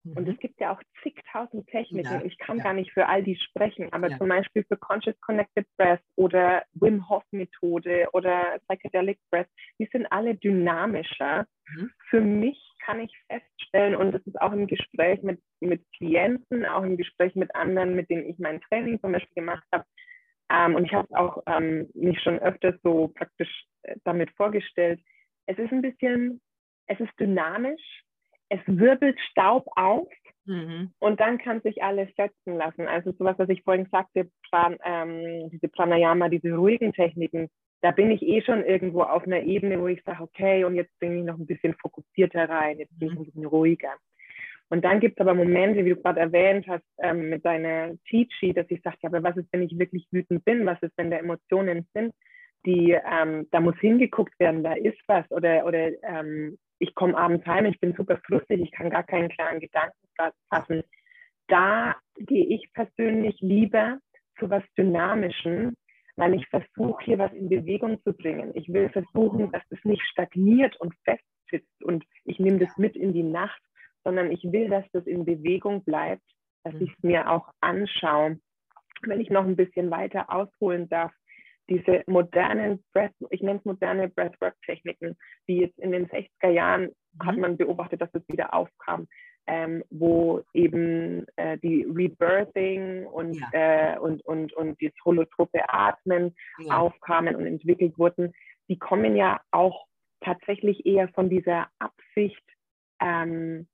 mhm. 0.02 0.16
und 0.16 0.28
es 0.28 0.38
gibt 0.38 0.60
ja 0.60 0.74
auch 0.74 0.82
zigtausend 1.02 1.66
Techniken, 1.68 2.20
ja, 2.20 2.24
ich 2.24 2.36
kann 2.38 2.58
ja. 2.58 2.64
gar 2.64 2.72
nicht 2.74 2.92
für 2.92 3.06
all 3.06 3.22
die 3.22 3.36
sprechen, 3.36 3.92
aber 3.92 4.10
ja. 4.10 4.18
zum 4.18 4.28
Beispiel 4.28 4.64
für 4.64 4.76
Conscious 4.76 5.18
Connected 5.20 5.66
Breath 5.76 6.02
oder 6.16 6.64
Wim 6.72 7.08
Hof 7.08 7.22
Methode 7.30 8.08
oder 8.12 8.58
Psychedelic 8.66 9.20
Breath, 9.30 9.48
die 9.78 9.88
sind 9.92 10.06
alle 10.10 10.34
dynamischer. 10.34 11.46
Mhm. 11.68 11.90
Für 12.08 12.20
mich 12.20 12.60
kann 12.80 13.00
ich 13.00 13.14
feststellen, 13.80 13.96
und 13.96 14.12
das 14.12 14.22
ist 14.26 14.40
auch 14.40 14.52
im 14.52 14.66
Gespräch 14.66 15.22
mit, 15.22 15.40
mit 15.60 15.82
Klienten, 15.96 16.64
auch 16.66 16.82
im 16.82 16.96
Gespräch 16.96 17.34
mit 17.34 17.54
anderen, 17.54 17.94
mit 17.94 18.10
denen 18.10 18.26
ich 18.26 18.38
mein 18.38 18.60
Training 18.62 19.00
zum 19.00 19.12
Beispiel 19.12 19.34
gemacht 19.34 19.64
habe, 19.72 19.84
ähm, 20.52 20.74
und 20.74 20.84
ich 20.84 20.92
habe 20.92 21.08
auch 21.16 21.42
ähm, 21.46 21.88
mich 21.94 22.20
schon 22.22 22.38
öfters 22.40 22.74
so 22.82 23.08
praktisch 23.08 23.64
äh, 23.82 23.96
damit 24.04 24.30
vorgestellt, 24.32 25.00
es 25.46 25.58
ist 25.58 25.72
ein 25.72 25.82
bisschen, 25.82 26.40
es 26.86 26.98
ist 27.00 27.12
dynamisch, 27.18 28.02
es 28.48 28.60
wirbelt 28.66 29.18
Staub 29.30 29.66
auf 29.76 30.08
mhm. 30.50 30.92
und 30.98 31.20
dann 31.20 31.38
kann 31.38 31.60
sich 31.62 31.82
alles 31.82 32.08
setzen 32.16 32.56
lassen. 32.56 32.88
Also 32.88 33.12
sowas, 33.12 33.38
was 33.38 33.48
ich 33.48 33.62
vorhin 33.62 33.86
sagte, 33.90 34.28
Pran, 34.50 34.76
ähm, 34.84 35.48
diese 35.50 35.68
Pranayama, 35.68 36.28
diese 36.28 36.52
ruhigen 36.52 36.92
Techniken, 36.92 37.48
da 37.82 37.92
bin 37.92 38.10
ich 38.10 38.22
eh 38.22 38.42
schon 38.42 38.64
irgendwo 38.64 39.02
auf 39.02 39.24
einer 39.24 39.42
Ebene, 39.42 39.80
wo 39.80 39.86
ich 39.86 40.02
sage, 40.04 40.22
okay, 40.22 40.64
und 40.64 40.74
jetzt 40.74 40.98
bin 40.98 41.18
ich 41.18 41.24
noch 41.24 41.38
ein 41.38 41.46
bisschen 41.46 41.74
fokussierter 41.74 42.48
rein, 42.48 42.78
jetzt 42.78 42.98
bin 42.98 43.08
ich 43.08 43.14
mhm. 43.14 43.20
ein 43.20 43.24
bisschen 43.24 43.44
ruhiger. 43.46 43.94
Und 44.68 44.84
dann 44.84 45.00
gibt 45.00 45.18
es 45.18 45.20
aber 45.20 45.34
Momente, 45.34 45.84
wie 45.84 45.90
du 45.90 45.96
gerade 45.96 46.20
erwähnt 46.20 46.66
hast, 46.68 46.84
ähm, 46.98 47.28
mit 47.28 47.44
deiner 47.44 47.92
Teachy, 48.08 48.52
dass 48.52 48.70
ich 48.70 48.80
sage, 48.82 48.98
ja, 49.02 49.08
aber 49.08 49.22
was 49.22 49.36
ist, 49.36 49.48
wenn 49.52 49.62
ich 49.62 49.76
wirklich 49.78 50.06
wütend 50.12 50.44
bin? 50.44 50.64
Was 50.64 50.80
ist, 50.82 50.92
wenn 50.96 51.10
da 51.10 51.16
Emotionen 51.16 51.88
sind, 51.92 52.14
die, 52.64 52.92
ähm, 52.92 53.48
da 53.50 53.60
muss 53.60 53.76
hingeguckt 53.80 54.38
werden, 54.38 54.62
da 54.62 54.74
ist 54.74 54.98
was 55.08 55.28
oder, 55.30 55.66
oder 55.66 55.90
ähm, 56.04 56.56
ich 56.80 56.94
komme 56.94 57.16
abends 57.16 57.46
heim, 57.46 57.66
ich 57.66 57.78
bin 57.78 57.94
super 57.94 58.18
frustig, 58.26 58.60
ich 58.60 58.72
kann 58.72 58.90
gar 58.90 59.04
keinen 59.04 59.28
klaren 59.28 59.60
Gedanken 59.60 59.96
fassen. 60.48 60.82
Da 61.46 61.94
gehe 62.16 62.46
ich 62.46 62.72
persönlich 62.72 63.38
lieber 63.40 63.98
zu 64.38 64.48
was 64.48 64.64
Dynamischem, 64.76 65.74
weil 66.16 66.34
ich 66.34 66.46
versuche, 66.48 67.04
hier 67.04 67.18
was 67.18 67.32
in 67.32 67.48
Bewegung 67.48 68.02
zu 68.02 68.12
bringen. 68.12 68.52
Ich 68.54 68.72
will 68.72 68.88
versuchen, 68.88 69.52
dass 69.52 69.62
es 69.70 69.84
nicht 69.84 70.02
stagniert 70.10 70.76
und 70.80 70.94
festsitzt 71.04 71.84
und 71.84 72.04
ich 72.24 72.38
nehme 72.38 72.58
das 72.58 72.76
mit 72.78 72.96
in 72.96 73.12
die 73.12 73.22
Nacht, 73.22 73.60
sondern 74.02 74.32
ich 74.32 74.42
will, 74.44 74.70
dass 74.70 74.84
das 74.92 75.06
in 75.06 75.24
Bewegung 75.26 75.84
bleibt, 75.84 76.24
dass 76.64 76.74
ich 76.80 76.90
es 76.90 77.02
mir 77.02 77.30
auch 77.30 77.50
anschaue. 77.60 78.38
Wenn 79.02 79.20
ich 79.20 79.30
noch 79.30 79.44
ein 79.44 79.56
bisschen 79.56 79.90
weiter 79.90 80.32
ausholen 80.32 80.88
darf, 80.88 81.12
diese 81.70 82.02
modernen 82.06 82.84
Breath, 82.92 83.14
ich 83.30 83.40
nenne 83.40 83.60
es 83.60 83.64
moderne 83.64 84.08
Breathwork-Techniken, 84.08 85.16
die 85.48 85.60
jetzt 85.60 85.78
in 85.78 85.92
den 85.92 86.08
60er 86.08 86.50
Jahren 86.50 86.90
mhm. 87.14 87.26
hat 87.26 87.36
man 87.38 87.56
beobachtet, 87.56 88.02
dass 88.02 88.12
es 88.12 88.28
wieder 88.28 88.52
aufkam 88.52 89.06
ähm, 89.50 89.82
wo 89.90 90.42
eben 90.52 91.26
äh, 91.36 91.58
die 91.58 91.82
Rebirthing 91.82 93.04
und, 93.06 93.34
ja. 93.34 93.94
äh, 93.94 93.98
und, 93.98 94.24
und, 94.24 94.52
und 94.52 94.80
das 94.80 94.92
holotrope 95.04 95.68
Atmen 95.68 96.36
ja. 96.58 96.78
aufkamen 96.78 97.34
und 97.34 97.46
entwickelt 97.46 97.98
wurden, 97.98 98.32
die 98.68 98.78
kommen 98.78 99.16
ja 99.16 99.40
auch 99.50 99.86
tatsächlich 100.20 100.86
eher 100.86 101.08
von 101.08 101.28
dieser 101.28 101.68
Absicht, 101.80 102.44
ähm, 103.00 103.66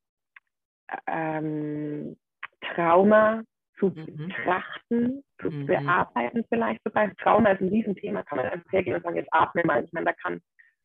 ähm, 1.07 2.17
Trauma 2.61 3.43
zu 3.78 3.88
mhm. 3.88 4.28
betrachten, 4.28 5.23
zu 5.40 5.50
mhm. 5.50 5.66
bearbeiten 5.66 6.45
vielleicht 6.49 6.83
sogar. 6.85 7.14
Trauma 7.16 7.50
ist 7.52 7.61
ein 7.61 7.68
Riesenthema, 7.68 8.23
kann 8.23 8.38
man 8.38 8.47
einfach 8.47 8.73
hergehen 8.73 8.97
und 8.97 9.02
sagen, 9.02 9.16
jetzt 9.16 9.33
atme 9.33 9.62
mal. 9.64 9.85
Ich 9.85 9.92
meine, 9.92 10.06
da 10.06 10.12
kann 10.12 10.40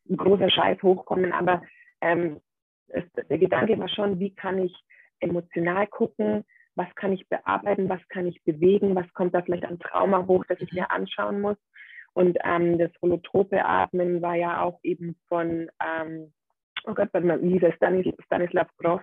ein 0.10 0.17
großer 0.17 0.50
Scheiß 0.50 0.81
hochkommen, 0.83 1.31
aber 1.31 1.62
ähm, 2.01 2.39
es, 2.88 3.03
der 3.29 3.38
Gedanke 3.38 3.77
war 3.79 3.89
schon, 3.89 4.19
wie 4.19 4.33
kann 4.36 4.60
ich 4.60 4.75
emotional 5.19 5.88
gucken, 5.88 6.43
was 6.75 6.88
kann 6.95 7.13
ich 7.13 7.27
bearbeiten, 7.29 7.89
was 7.89 8.01
kann 8.10 8.27
ich 8.27 8.43
bewegen, 8.43 8.95
was 8.95 9.12
kommt 9.13 9.33
da 9.33 9.41
vielleicht 9.41 9.65
an 9.65 9.79
Trauma 9.79 10.25
hoch, 10.27 10.45
das 10.48 10.60
ich 10.62 10.71
mir 10.71 10.89
anschauen 10.91 11.41
muss. 11.41 11.57
Und 12.13 12.38
ähm, 12.43 12.77
das 12.77 12.91
holotrope 13.01 13.63
Atmen 13.63 14.21
war 14.21 14.36
ja 14.36 14.62
auch 14.62 14.79
eben 14.83 15.15
von, 15.29 15.69
ähm, 15.81 16.33
oh 16.86 16.93
Gott, 16.93 17.10
warte 17.13 17.27
mal, 17.27 17.41
wie 17.41 17.57
hieß 17.57 17.74
Stanis, 17.75 18.13
Stanislav 18.25 18.67
Grof, 18.77 19.01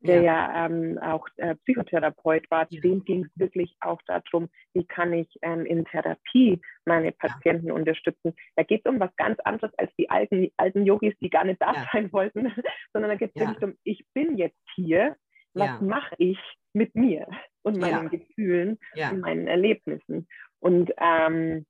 der 0.00 0.22
ja, 0.22 0.52
ja 0.52 0.66
ähm, 0.66 0.98
auch 0.98 1.26
äh, 1.36 1.54
Psychotherapeut 1.56 2.50
war. 2.50 2.66
Ja. 2.70 2.80
Dem 2.80 3.04
ging 3.04 3.24
es 3.24 3.38
wirklich 3.38 3.76
auch 3.80 4.00
darum, 4.06 4.48
wie 4.72 4.84
kann 4.84 5.12
ich 5.12 5.28
ähm, 5.42 5.66
in 5.66 5.84
Therapie 5.84 6.60
meine 6.84 7.12
Patienten 7.12 7.68
ja. 7.68 7.74
unterstützen. 7.74 8.34
Da 8.56 8.62
geht 8.62 8.82
es 8.84 8.90
um 8.90 8.98
was 8.98 9.14
ganz 9.16 9.38
anderes 9.40 9.72
als 9.78 9.94
die 9.96 10.08
alten, 10.08 10.48
alten 10.56 10.84
Yogis, 10.84 11.14
die 11.20 11.30
gar 11.30 11.44
nicht 11.44 11.60
da 11.60 11.74
sein 11.92 12.12
wollten, 12.12 12.52
sondern 12.92 13.10
da 13.10 13.16
geht 13.16 13.32
es 13.34 13.40
wirklich 13.40 13.62
um, 13.62 13.76
ich 13.84 14.04
bin 14.14 14.36
jetzt 14.36 14.58
hier, 14.74 15.16
was 15.52 15.80
mache 15.80 16.14
ich 16.18 16.38
mit 16.72 16.94
mir 16.94 17.26
und 17.62 17.78
meinen 17.78 18.08
Gefühlen 18.08 18.78
und 18.96 19.20
meinen 19.20 19.48
Erlebnissen. 19.48 20.28
Und 20.60 20.92
ähm, 20.98 21.66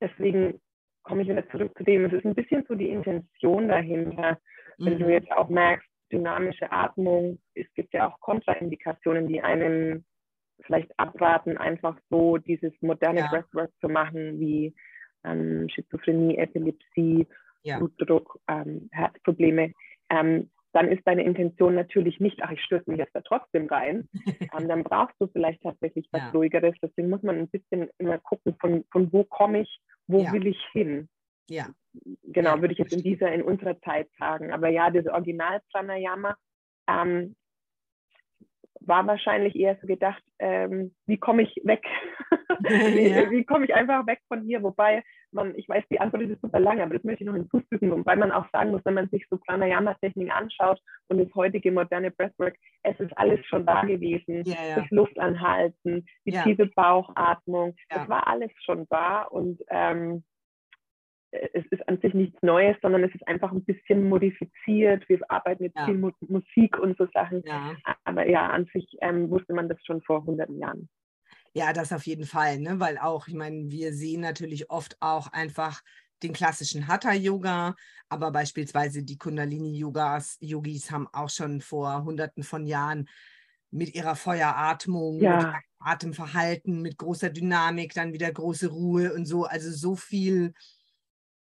deswegen 0.00 0.60
komme 1.02 1.22
ich 1.22 1.28
wieder 1.28 1.48
zurück 1.50 1.76
zu 1.76 1.84
dem, 1.84 2.04
es 2.06 2.12
ist 2.12 2.24
ein 2.24 2.34
bisschen 2.34 2.64
so 2.68 2.74
die 2.74 2.88
Intention 2.88 3.68
dahinter, 3.68 4.38
wenn 4.78 4.94
mhm. 4.94 4.98
du 5.00 5.12
jetzt 5.12 5.30
auch 5.32 5.48
merkst, 5.48 5.86
dynamische 6.12 6.70
Atmung. 6.70 7.38
Es 7.54 7.66
gibt 7.74 7.94
ja 7.94 8.08
auch 8.08 8.20
Kontraindikationen, 8.20 9.28
die 9.28 9.40
einem 9.40 10.04
vielleicht 10.64 10.90
abraten, 10.98 11.56
einfach 11.58 11.96
so 12.10 12.38
dieses 12.38 12.72
moderne 12.80 13.20
ja. 13.20 13.28
Breathwork 13.28 13.70
zu 13.80 13.88
machen, 13.88 14.38
wie 14.38 14.74
ähm, 15.24 15.68
Schizophrenie, 15.68 16.36
Epilepsie, 16.36 17.26
ja. 17.62 17.78
Blutdruck, 17.78 18.38
ähm, 18.48 18.88
Herzprobleme. 18.92 19.72
Ähm, 20.10 20.50
dann 20.72 20.88
ist 20.88 21.02
deine 21.06 21.24
Intention 21.24 21.74
natürlich 21.74 22.18
nicht, 22.18 22.42
ach, 22.42 22.50
ich 22.50 22.62
stürze 22.62 22.90
mich 22.90 22.98
jetzt 22.98 23.14
da 23.14 23.20
trotzdem 23.20 23.66
rein. 23.66 24.08
ähm, 24.58 24.68
dann 24.68 24.84
brauchst 24.84 25.14
du 25.20 25.26
vielleicht 25.26 25.62
tatsächlich 25.62 26.08
was 26.12 26.22
ja. 26.22 26.30
Ruhigeres. 26.30 26.74
Deswegen 26.82 27.10
muss 27.10 27.22
man 27.22 27.38
ein 27.38 27.48
bisschen 27.48 27.88
immer 27.98 28.18
gucken, 28.18 28.56
von, 28.60 28.84
von 28.90 29.12
wo 29.12 29.24
komme 29.24 29.62
ich, 29.62 29.80
wo 30.06 30.20
will 30.32 30.46
ich 30.46 30.62
hin. 30.72 31.08
Ja. 31.48 31.68
Genau, 32.24 32.60
würde 32.60 32.72
ich 32.72 32.78
jetzt 32.78 32.92
in 32.92 33.02
dieser, 33.02 33.32
in 33.32 33.42
unserer 33.42 33.78
Zeit 33.80 34.08
sagen. 34.18 34.52
Aber 34.52 34.68
ja, 34.68 34.90
das 34.90 35.06
Original 35.06 35.60
Pranayama 35.72 36.36
ähm, 36.88 37.36
war 38.80 39.06
wahrscheinlich 39.06 39.54
eher 39.54 39.76
so 39.80 39.86
gedacht, 39.86 40.22
ähm, 40.38 40.94
wie 41.06 41.18
komme 41.18 41.42
ich 41.42 41.54
weg? 41.64 41.84
wie, 42.60 43.08
ja. 43.08 43.30
wie 43.30 43.44
komme 43.44 43.64
ich 43.64 43.74
einfach 43.74 44.06
weg 44.06 44.20
von 44.28 44.42
hier? 44.42 44.62
Wobei 44.62 45.02
man, 45.32 45.54
ich 45.56 45.68
weiß, 45.68 45.84
die 45.90 46.00
Antwort 46.00 46.22
ist 46.22 46.40
super 46.40 46.60
lang, 46.60 46.80
aber 46.80 46.94
das 46.94 47.04
möchte 47.04 47.24
ich 47.24 47.28
noch 47.28 47.36
hinzufügen, 47.36 47.90
wobei 47.90 48.16
man 48.16 48.30
auch 48.30 48.46
sagen 48.52 48.70
muss, 48.70 48.84
wenn 48.84 48.94
man 48.94 49.08
sich 49.08 49.26
so 49.30 49.38
Pranayama-Techniken 49.38 50.30
anschaut 50.30 50.80
und 51.08 51.18
das 51.18 51.34
heutige 51.34 51.72
moderne 51.72 52.10
Breathwork, 52.10 52.54
es 52.82 52.98
ist 53.00 53.16
alles 53.16 53.44
schon 53.46 53.64
da 53.66 53.82
gewesen. 53.82 54.42
Ja, 54.44 54.54
ja. 54.68 54.74
Das 54.76 54.90
Luftanhalten, 54.90 56.06
die 56.26 56.32
tiefe 56.32 56.66
Bauchatmung, 56.66 57.74
das 57.88 58.08
war 58.08 58.26
alles 58.26 58.50
schon 58.64 58.86
da 58.90 59.22
und 59.22 59.60
ähm, 59.70 60.22
es 61.32 61.64
ist 61.70 61.88
an 61.88 61.98
sich 62.00 62.12
nichts 62.14 62.40
Neues, 62.42 62.76
sondern 62.82 63.02
es 63.04 63.14
ist 63.14 63.26
einfach 63.26 63.52
ein 63.52 63.64
bisschen 63.64 64.08
modifiziert. 64.08 65.08
Wir 65.08 65.18
arbeiten 65.28 65.64
mit 65.64 65.72
ja. 65.74 65.86
viel 65.86 65.96
Mu 65.96 66.10
Musik 66.28 66.78
und 66.78 66.96
so 66.98 67.06
Sachen. 67.12 67.42
Ja. 67.46 67.74
Aber 68.04 68.28
ja, 68.28 68.48
an 68.48 68.68
sich 68.72 68.86
ähm, 69.00 69.30
wusste 69.30 69.54
man 69.54 69.68
das 69.68 69.78
schon 69.84 70.02
vor 70.02 70.24
hunderten 70.24 70.58
Jahren. 70.58 70.88
Ja, 71.54 71.72
das 71.72 71.92
auf 71.92 72.06
jeden 72.06 72.24
Fall, 72.24 72.60
ne? 72.60 72.80
weil 72.80 72.98
auch, 72.98 73.28
ich 73.28 73.34
meine, 73.34 73.70
wir 73.70 73.92
sehen 73.92 74.20
natürlich 74.20 74.70
oft 74.70 74.96
auch 75.00 75.32
einfach 75.32 75.82
den 76.22 76.32
klassischen 76.32 76.86
Hatha-Yoga, 76.86 77.74
aber 78.08 78.30
beispielsweise 78.30 79.02
die 79.02 79.18
Kundalini-Yogas, 79.18 80.38
Yogis 80.40 80.90
haben 80.90 81.08
auch 81.12 81.28
schon 81.28 81.60
vor 81.60 82.04
hunderten 82.04 82.42
von 82.42 82.66
Jahren 82.66 83.08
mit 83.70 83.94
ihrer 83.94 84.16
Feueratmung, 84.16 85.20
ja. 85.20 85.36
mit 85.36 85.46
Atemverhalten, 85.80 86.80
mit 86.80 86.96
großer 86.96 87.30
Dynamik, 87.30 87.92
dann 87.94 88.12
wieder 88.12 88.30
große 88.30 88.68
Ruhe 88.68 89.12
und 89.12 89.26
so, 89.26 89.44
also 89.44 89.70
so 89.70 89.96
viel 89.96 90.54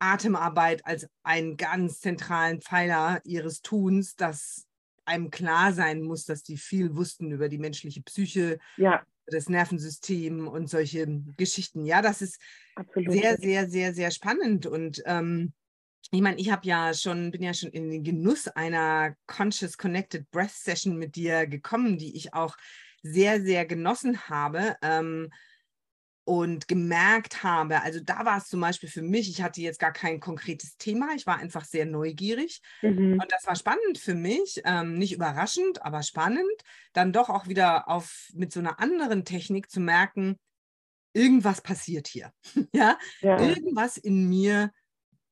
Atemarbeit 0.03 0.85
als 0.85 1.09
einen 1.23 1.57
ganz 1.57 2.01
zentralen 2.01 2.61
Pfeiler 2.61 3.21
ihres 3.25 3.63
Tuns, 3.63 4.17
dass 4.17 4.67
einem 5.05 5.31
klar 5.31 5.73
sein 5.73 6.03
muss, 6.03 6.25
dass 6.25 6.43
die 6.43 6.57
viel 6.57 6.97
wussten 6.97 7.31
über 7.31 7.49
die 7.49 7.59
menschliche 7.59 8.03
Psyche, 8.03 8.59
ja 8.77 9.05
das 9.27 9.49
Nervensystem 9.49 10.49
und 10.49 10.69
solche 10.69 11.07
Geschichten. 11.37 11.85
Ja, 11.85 12.03
das 12.03 12.23
ist 12.23 12.41
Absolut. 12.75 13.13
sehr, 13.13 13.37
sehr, 13.37 13.69
sehr, 13.69 13.95
sehr 13.95 14.11
spannend. 14.11 14.67
Und 14.67 15.03
ähm, 15.07 15.53
ich 16.11 16.21
meine, 16.21 16.39
ich 16.39 16.51
habe 16.51 16.67
ja 16.67 16.93
schon, 16.95 17.31
bin 17.31 17.43
ja 17.43 17.55
schon 17.55 17.71
in 17.71 17.91
den 17.91 18.05
Genuss 18.05 18.49
einer 18.49 19.15
Conscious 19.27 19.79
Connected 19.79 20.31
Breath 20.31 20.51
Session 20.51 20.97
mit 20.97 21.17
dir 21.17 21.47
gekommen, 21.47 21.99
die 21.99 22.17
ich 22.17 22.35
auch 22.35 22.57
sehr, 23.03 23.43
sehr 23.43 23.65
genossen 23.67 24.29
habe. 24.29 24.77
Ähm, 24.83 25.31
und 26.25 26.69
gemerkt 26.69 27.43
habe, 27.43 27.83
also 27.83 27.99
da 28.01 28.25
war 28.25 28.39
es 28.39 28.47
zum 28.47 28.61
Beispiel 28.61 28.89
für 28.89 29.03
mich, 29.03 29.29
ich 29.29 29.43
hatte 29.43 29.61
jetzt 29.61 29.81
gar 29.81 29.93
kein 29.93 30.21
konkretes 30.21 30.77
Thema, 30.77 31.09
ich 31.17 31.27
war 31.27 31.39
einfach 31.39 31.65
sehr 31.65 31.85
neugierig 31.85 32.61
mhm. 32.81 33.19
und 33.21 33.27
das 33.33 33.47
war 33.47 33.57
spannend 33.57 33.99
für 33.99 34.15
mich, 34.15 34.63
ähm, 34.65 34.99
nicht 34.99 35.13
überraschend, 35.13 35.85
aber 35.85 36.03
spannend, 36.03 36.63
dann 36.93 37.13
doch 37.13 37.29
auch 37.29 37.49
wieder 37.49 37.89
auf 37.89 38.31
mit 38.35 38.53
so 38.53 38.61
einer 38.61 38.79
anderen 38.79 39.25
Technik 39.25 39.71
zu 39.71 39.81
merken, 39.81 40.39
irgendwas 41.13 41.61
passiert 41.61 42.07
hier, 42.07 42.33
ja? 42.73 42.99
ja, 43.21 43.41
irgendwas 43.41 43.97
in 43.97 44.29
mir 44.29 44.71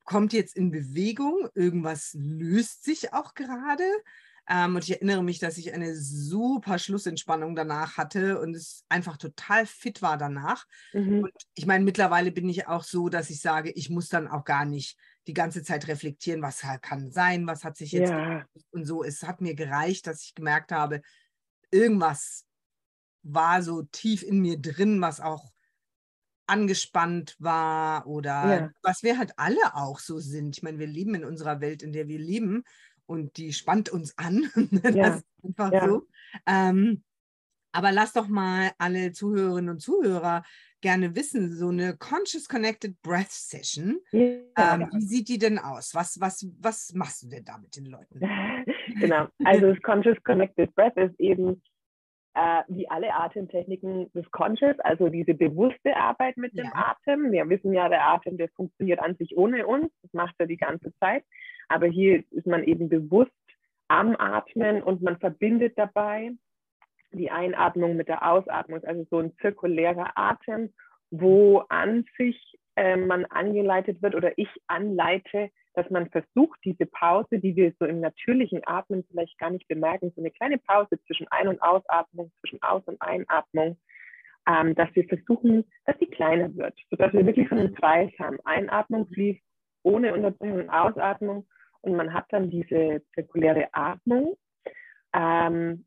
kommt 0.05 0.33
jetzt 0.33 0.57
in 0.57 0.73
Bewegung, 0.73 1.49
irgendwas 1.55 2.17
löst 2.19 2.83
sich 2.83 3.13
auch 3.13 3.35
gerade 3.35 3.85
ähm, 4.53 4.75
und 4.75 4.83
ich 4.83 4.91
erinnere 4.91 5.23
mich, 5.23 5.39
dass 5.39 5.59
ich 5.59 5.73
eine 5.73 5.95
super 5.95 6.81
Schlussentspannung 6.81 7.55
danach 7.55 7.97
hatte 7.97 8.41
und 8.41 8.57
es 8.57 8.85
einfach 8.89 9.17
total 9.17 9.65
fit 9.65 10.03
war 10.03 10.19
danach. 10.19 10.67
Mhm. 10.93 11.23
Und 11.23 11.33
ich 11.55 11.67
meine, 11.67 11.85
mittlerweile 11.85 12.33
bin 12.33 12.49
ich 12.49 12.67
auch 12.67 12.83
so, 12.83 13.09
dass 13.09 13.31
ich 13.31 13.41
sage, 13.41 13.71
ich 13.71 13.91
muss 13.91 14.09
dann 14.09 14.27
auch 14.27 14.45
gar 14.45 14.65
nicht 14.65 14.99
die 15.29 15.35
ganze 15.35 15.63
Zeit 15.63 15.87
reflektieren, 15.87 16.43
was 16.43 16.65
kann 16.83 17.13
sein, 17.13 17.47
was 17.47 17.63
hat 17.63 17.77
sich 17.77 17.93
jetzt 17.93 18.11
ja. 18.11 18.45
und 18.73 18.87
so. 18.87 19.05
Es 19.05 19.23
hat 19.23 19.41
mir 19.41 19.55
gereicht, 19.55 20.09
dass 20.09 20.25
ich 20.25 20.35
gemerkt 20.35 20.73
habe, 20.73 21.01
irgendwas 21.71 22.45
war 23.23 23.63
so 23.63 23.83
tief 23.83 24.25
in 24.25 24.41
mir 24.41 24.59
drin, 24.61 25.01
was 25.01 25.21
auch 25.21 25.53
angespannt 26.49 27.37
war 27.39 28.09
oder 28.09 28.31
ja. 28.31 28.71
was 28.83 29.05
wir 29.05 29.17
halt 29.17 29.33
alle 29.37 29.77
auch 29.77 30.01
so 30.01 30.19
sind. 30.19 30.57
Ich 30.57 30.65
meine, 30.65 30.81
wir 30.81 30.89
leben 30.89 31.15
in 31.15 31.25
unserer 31.25 31.61
Welt, 31.61 31.85
in 31.85 31.93
der 31.93 32.09
wir 32.09 32.19
leben 32.19 32.65
und 33.11 33.37
die 33.39 33.53
spannt 33.53 33.89
uns 33.89 34.17
an. 34.17 34.49
das 34.83 34.95
ja. 34.95 35.09
ist 35.09 35.27
einfach 35.45 35.73
ja. 35.73 35.89
so. 35.89 36.07
Ähm, 36.47 37.03
aber 37.73 37.93
lass 37.93 38.13
doch 38.13 38.29
mal 38.29 38.71
alle 38.79 39.13
Zuhörerinnen 39.13 39.71
und 39.71 39.81
Zuhörer 39.81 40.45
gerne 40.81 41.15
wissen, 41.15 41.53
so 41.53 41.69
eine 41.69 41.97
Conscious 41.97 42.49
Connected 42.49 43.01
Breath 43.03 43.31
Session, 43.31 43.99
ja, 44.13 44.39
ähm, 44.57 44.89
wie 44.93 45.03
sieht 45.03 45.29
die 45.29 45.39
denn 45.39 45.59
aus? 45.59 45.95
Was, 45.95 46.21
was, 46.21 46.49
was 46.59 46.95
machst 46.95 47.23
du 47.23 47.29
denn 47.29 47.45
da 47.45 47.59
mit 47.59 47.77
den 47.77 47.87
Leuten? 47.87 48.19
genau, 49.01 49.29
also 49.45 49.73
das 49.73 49.83
Conscious 49.83 50.17
Connected 50.25 50.75
Breath 50.75 50.97
ist 50.97 51.19
eben 51.21 51.63
äh, 52.35 52.63
wie 52.69 52.89
alle 52.89 53.13
Atemtechniken 53.13 54.11
das 54.15 54.29
Conscious, 54.31 54.79
also 54.81 55.09
diese 55.09 55.35
bewusste 55.35 55.97
Arbeit 55.97 56.37
mit 56.37 56.57
dem 56.57 56.71
Atem. 56.73 57.31
Wir 57.31 57.49
wissen 57.49 57.73
ja, 57.73 57.89
der 57.89 58.07
Atem, 58.07 58.39
der 58.39 58.49
funktioniert 58.51 59.01
an 59.01 59.17
sich 59.17 59.37
ohne 59.37 59.67
uns, 59.67 59.93
das 60.03 60.13
macht 60.13 60.35
er 60.39 60.47
die 60.47 60.57
ganze 60.57 60.95
Zeit. 60.99 61.25
Aber 61.71 61.87
hier 61.87 62.25
ist 62.33 62.47
man 62.47 62.65
eben 62.65 62.89
bewusst 62.89 63.31
am 63.87 64.17
Atmen 64.19 64.83
und 64.83 65.03
man 65.03 65.19
verbindet 65.19 65.79
dabei 65.79 66.33
die 67.13 67.31
Einatmung 67.31 67.97
mit 67.97 68.09
der 68.09 68.29
Ausatmung, 68.29 68.83
also 68.83 69.07
so 69.09 69.19
ein 69.19 69.33
zirkulärer 69.41 70.11
Atem, 70.17 70.73
wo 71.11 71.59
an 71.69 72.05
sich 72.19 72.59
äh, 72.75 72.97
man 72.97 73.25
angeleitet 73.27 74.03
wird 74.03 74.17
oder 74.17 74.37
ich 74.37 74.49
anleite, 74.67 75.51
dass 75.75 75.89
man 75.91 76.11
versucht, 76.11 76.59
diese 76.65 76.87
Pause, 76.87 77.39
die 77.39 77.55
wir 77.55 77.73
so 77.79 77.85
im 77.85 78.01
natürlichen 78.01 78.63
Atmen 78.67 79.05
vielleicht 79.09 79.39
gar 79.39 79.51
nicht 79.51 79.69
bemerken, 79.69 80.13
so 80.17 80.23
eine 80.23 80.33
kleine 80.33 80.59
Pause 80.59 80.99
zwischen 81.07 81.29
Ein- 81.31 81.49
und 81.49 81.63
Ausatmung, 81.63 82.33
zwischen 82.41 82.61
Aus- 82.63 82.87
und 82.87 83.01
Einatmung, 83.01 83.79
ähm, 84.49 84.75
dass 84.75 84.89
wir 84.95 85.05
versuchen, 85.07 85.65
dass 85.85 85.97
die 85.99 86.11
kleiner 86.11 86.53
wird, 86.57 86.75
sodass 86.91 87.13
wir 87.13 87.27
wirklich 87.27 87.49
so 87.49 87.55
einen 87.55 87.75
Kreis 87.75 88.11
haben. 88.19 88.39
Einatmung 88.45 89.07
fließt 89.07 89.43
ohne 89.85 90.13
Unterbrechung 90.13 90.63
und 90.63 90.71
Ausatmung 90.71 91.47
und 91.83 91.97
man 91.97 92.13
hat 92.13 92.27
dann 92.31 92.51
diese 92.51 93.03
zirkuläre 93.15 93.69
Atmung. 93.73 94.37
Ähm, 95.15 95.85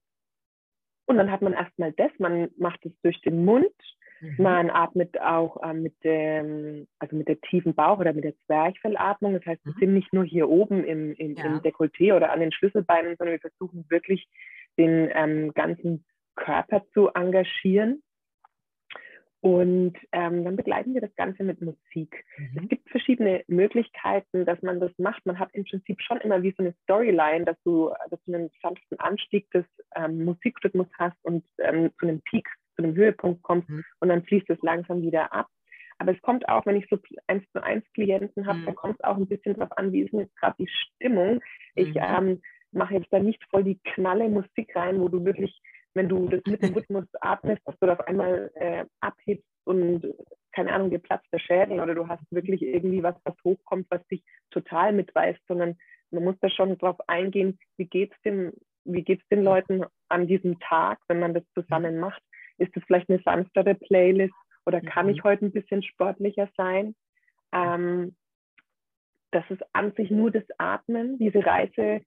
und 1.06 1.18
dann 1.18 1.32
hat 1.32 1.42
man 1.42 1.54
erstmal 1.54 1.92
das, 1.94 2.12
man 2.18 2.50
macht 2.58 2.86
es 2.86 2.92
durch 3.02 3.20
den 3.22 3.44
Mund, 3.44 3.74
mhm. 4.22 4.36
man 4.38 4.70
atmet 4.70 5.20
auch 5.20 5.62
äh, 5.62 5.74
mit 5.74 5.94
dem, 6.04 6.88
also 7.00 7.16
mit 7.16 7.28
der 7.28 7.40
tiefen 7.42 7.76
Bauch- 7.76 8.00
oder 8.00 8.14
mit 8.14 8.24
der 8.24 8.38
Zwerchfellatmung. 8.46 9.34
Das 9.34 9.46
heißt, 9.46 9.66
wir 9.66 9.74
mhm. 9.74 9.80
sind 9.80 9.94
nicht 9.94 10.14
nur 10.14 10.24
hier 10.24 10.50
oben 10.50 10.84
im, 10.84 11.14
im, 11.16 11.36
ja. 11.36 11.46
im 11.46 11.62
Dekolleté 11.62 12.16
oder 12.16 12.32
an 12.32 12.40
den 12.40 12.52
Schlüsselbeinen, 12.52 13.16
sondern 13.18 13.34
wir 13.34 13.50
versuchen 13.50 13.86
wirklich 13.90 14.28
den 14.78 15.10
ähm, 15.14 15.54
ganzen 15.54 16.06
Körper 16.36 16.84
zu 16.94 17.10
engagieren. 17.10 18.02
Und 19.44 19.98
ähm, 20.14 20.46
dann 20.46 20.56
begleiten 20.56 20.94
wir 20.94 21.02
das 21.02 21.14
Ganze 21.18 21.44
mit 21.44 21.60
Musik. 21.60 22.24
Mhm. 22.38 22.62
Es 22.62 22.70
gibt 22.70 22.90
verschiedene 22.90 23.44
Möglichkeiten, 23.48 24.46
dass 24.46 24.62
man 24.62 24.80
das 24.80 24.98
macht. 24.98 25.26
Man 25.26 25.38
hat 25.38 25.50
im 25.52 25.66
Prinzip 25.66 26.02
schon 26.02 26.22
immer 26.22 26.42
wie 26.44 26.54
so 26.58 26.64
eine 26.64 26.74
Storyline, 26.84 27.44
dass 27.44 27.58
du, 27.66 27.92
dass 28.10 28.24
du 28.24 28.34
einen 28.34 28.50
sanften 28.62 28.98
Anstieg 29.02 29.52
des 29.52 29.66
ähm, 29.98 30.24
Musikrhythmus 30.24 30.88
hast 30.98 31.18
und 31.24 31.44
ähm, 31.58 31.92
zu 32.00 32.08
einem 32.08 32.22
Peak, 32.22 32.48
zu 32.78 32.84
einem 32.84 32.96
Höhepunkt 32.96 33.44
kommst 33.44 33.68
mhm. 33.68 33.84
und 34.00 34.08
dann 34.08 34.24
fließt 34.24 34.50
es 34.50 34.62
langsam 34.62 35.02
wieder 35.02 35.34
ab. 35.34 35.50
Aber 35.98 36.14
es 36.14 36.22
kommt 36.22 36.48
auch, 36.48 36.66
wenn 36.66 36.78
ich 36.78 36.88
so 36.90 36.98
eins 37.28 37.44
zu 37.52 37.62
eins 37.62 37.84
Klienten 37.92 38.48
habe, 38.48 38.60
mhm. 38.60 38.66
da 38.68 38.72
kommt 38.72 38.96
es 38.96 39.04
auch 39.04 39.18
ein 39.18 39.28
bisschen 39.28 39.56
drauf 39.56 39.78
an, 39.78 39.92
wie 39.92 40.04
ist 40.04 40.14
denn 40.14 40.22
jetzt 40.22 40.38
gerade 40.38 40.56
die 40.58 40.70
Stimmung. 40.70 41.42
Ich 41.76 41.94
mhm. 41.96 42.02
ähm, 42.02 42.42
mache 42.72 42.94
jetzt 42.94 43.12
da 43.12 43.20
nicht 43.20 43.44
voll 43.50 43.66
die 43.66 43.80
knalle 43.84 44.30
Musik 44.30 44.74
rein, 44.74 45.02
wo 45.02 45.10
du 45.10 45.26
wirklich 45.26 45.62
wenn 45.94 46.10
du 46.10 46.28
das 46.28 46.42
mit 46.46 46.62
dem 46.62 46.74
Rhythmus 46.74 47.06
atmest, 47.22 47.62
dass 47.66 47.78
du 47.80 47.88
das 47.88 48.00
auf 48.00 48.08
einmal 48.08 48.52
äh, 48.56 48.86
abhebst 49.00 49.48
und, 49.66 50.14
keine 50.52 50.74
Ahnung, 50.74 50.90
dir 50.90 51.00
platzt 51.00 51.28
der 51.32 51.40
Schädel 51.40 51.80
oder 51.80 51.96
du 51.96 52.08
hast 52.08 52.24
wirklich 52.32 52.62
irgendwie 52.62 53.04
was, 53.04 53.16
was 53.24 53.36
hochkommt, 53.44 53.88
was 53.90 54.06
dich 54.08 54.24
total 54.52 54.94
mitweist, 54.94 55.40
sondern 55.48 55.78
man 56.12 56.24
muss 56.24 56.36
da 56.42 56.50
schon 56.50 56.78
drauf 56.78 56.98
eingehen, 57.08 57.58
wie 57.78 57.86
geht's 57.86 58.20
dem, 58.24 58.54
wie 58.86 59.04
geht's 59.04 59.28
den 59.30 59.44
Leuten 59.44 59.84
an 60.10 60.28
diesem 60.28 60.60
Tag, 60.60 61.00
wenn 61.08 61.20
man 61.20 61.34
das 61.34 61.44
zusammen 61.54 62.00
macht? 62.00 62.22
Ist 62.58 62.76
es 62.76 62.84
vielleicht 62.86 63.10
eine 63.10 63.22
sanftere 63.24 63.76
Playlist 63.76 64.34
oder 64.66 64.82
kann 64.82 65.10
ich 65.10 65.18
mhm. 65.18 65.24
heute 65.24 65.46
ein 65.46 65.52
bisschen 65.52 65.84
sportlicher 65.84 66.50
sein? 66.56 66.96
Ähm, 67.52 68.16
das 69.32 69.44
ist 69.50 69.64
an 69.74 69.94
sich 69.94 70.12
nur 70.12 70.32
das 70.32 70.44
Atmen, 70.58 71.18
diese 71.18 71.44
Reise 71.44 72.02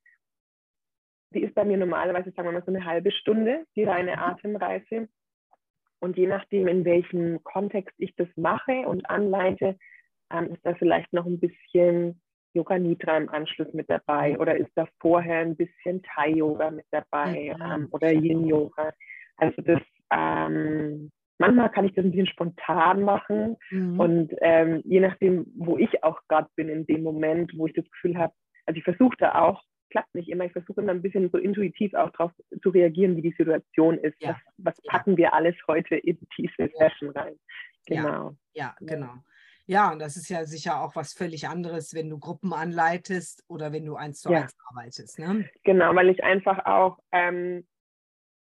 die 1.35 1.43
ist 1.43 1.55
bei 1.55 1.65
mir 1.65 1.77
normalerweise, 1.77 2.31
sagen 2.31 2.49
wir 2.49 2.53
mal, 2.53 2.65
so 2.65 2.73
eine 2.73 2.85
halbe 2.85 3.11
Stunde, 3.11 3.65
die 3.75 3.85
reine 3.85 4.19
Atemreise. 4.19 5.09
Und 5.99 6.17
je 6.17 6.27
nachdem, 6.27 6.69
in 6.69 6.85
welchem 6.85 7.43
Kontext 7.43 7.95
ich 7.99 8.15
das 8.17 8.29
mache 8.37 8.87
und 8.87 9.09
anleite, 9.09 9.77
ähm, 10.31 10.53
ist 10.53 10.65
da 10.65 10.75
vielleicht 10.75 11.13
noch 11.13 11.27
ein 11.27 11.41
bisschen 11.41 12.21
Yoga 12.53 12.79
Nidra 12.79 13.17
im 13.17 13.29
Anschluss 13.29 13.73
mit 13.75 13.89
dabei 13.89 14.39
oder 14.39 14.57
ist 14.57 14.71
da 14.75 14.87
vorher 15.01 15.41
ein 15.41 15.57
bisschen 15.57 16.03
Thai 16.03 16.31
Yoga 16.31 16.71
mit 16.71 16.87
dabei 16.91 17.55
mhm. 17.57 17.63
ähm, 17.63 17.89
oder 17.91 18.13
Yin 18.13 18.47
Yoga. 18.47 18.93
Also 19.37 19.61
das 19.63 19.81
ähm, 20.11 21.11
manchmal 21.39 21.71
kann 21.71 21.85
ich 21.85 21.95
das 21.95 22.05
ein 22.05 22.13
bisschen 22.13 22.27
spontan 22.29 23.03
machen 23.03 23.57
mhm. 23.71 24.01
und 24.01 24.33
ähm, 24.41 24.83
je 24.85 25.01
nachdem, 25.01 25.47
wo 25.57 25.77
ich 25.77 26.03
auch 26.03 26.21
gerade 26.29 26.49
bin 26.57 26.69
in 26.69 26.87
dem 26.87 27.03
Moment, 27.03 27.53
wo 27.57 27.67
ich 27.67 27.75
das 27.75 27.89
Gefühl 27.91 28.17
habe, 28.17 28.33
also 28.65 28.79
ich 28.79 28.85
versuche 28.85 29.17
da 29.19 29.35
auch 29.43 29.63
klappt 29.97 30.15
nicht 30.15 30.29
immer. 30.29 30.45
Ich 30.45 30.53
versuche 30.53 30.83
immer 30.83 30.93
ein 30.93 31.01
bisschen 31.01 31.31
so 31.31 31.39
intuitiv 31.39 31.95
auch 31.95 32.11
darauf 32.11 32.33
zu 32.63 32.69
reagieren, 32.69 33.17
wie 33.17 33.23
die 33.23 33.35
Situation 33.37 33.97
ist. 33.99 34.17
Ja. 34.21 34.37
Was, 34.59 34.77
was, 34.77 34.83
packen 34.83 35.13
ja. 35.13 35.17
wir 35.17 35.35
alles 35.35 35.57
heute 35.67 35.97
in 35.97 36.19
diese 36.37 36.71
Session 36.77 37.11
rein? 37.11 37.35
Genau. 37.87 38.37
Ja, 38.53 38.75
ja, 38.77 38.77
genau. 38.81 39.15
Ja, 39.65 39.91
und 39.91 39.99
das 39.99 40.17
ist 40.17 40.29
ja 40.29 40.45
sicher 40.45 40.83
auch 40.83 40.95
was 40.95 41.15
völlig 41.15 41.49
anderes, 41.49 41.95
wenn 41.95 42.11
du 42.11 42.19
Gruppen 42.19 42.53
anleitest 42.53 43.43
oder 43.49 43.73
wenn 43.73 43.87
du 43.87 43.97
eins 43.97 44.21
zu 44.21 44.29
eins 44.29 44.55
arbeitest. 44.69 45.19
Ne? 45.19 45.49
Genau, 45.65 45.95
weil 45.95 46.11
ich 46.11 46.23
einfach 46.23 46.67
auch 46.67 46.99
ähm, 47.13 47.67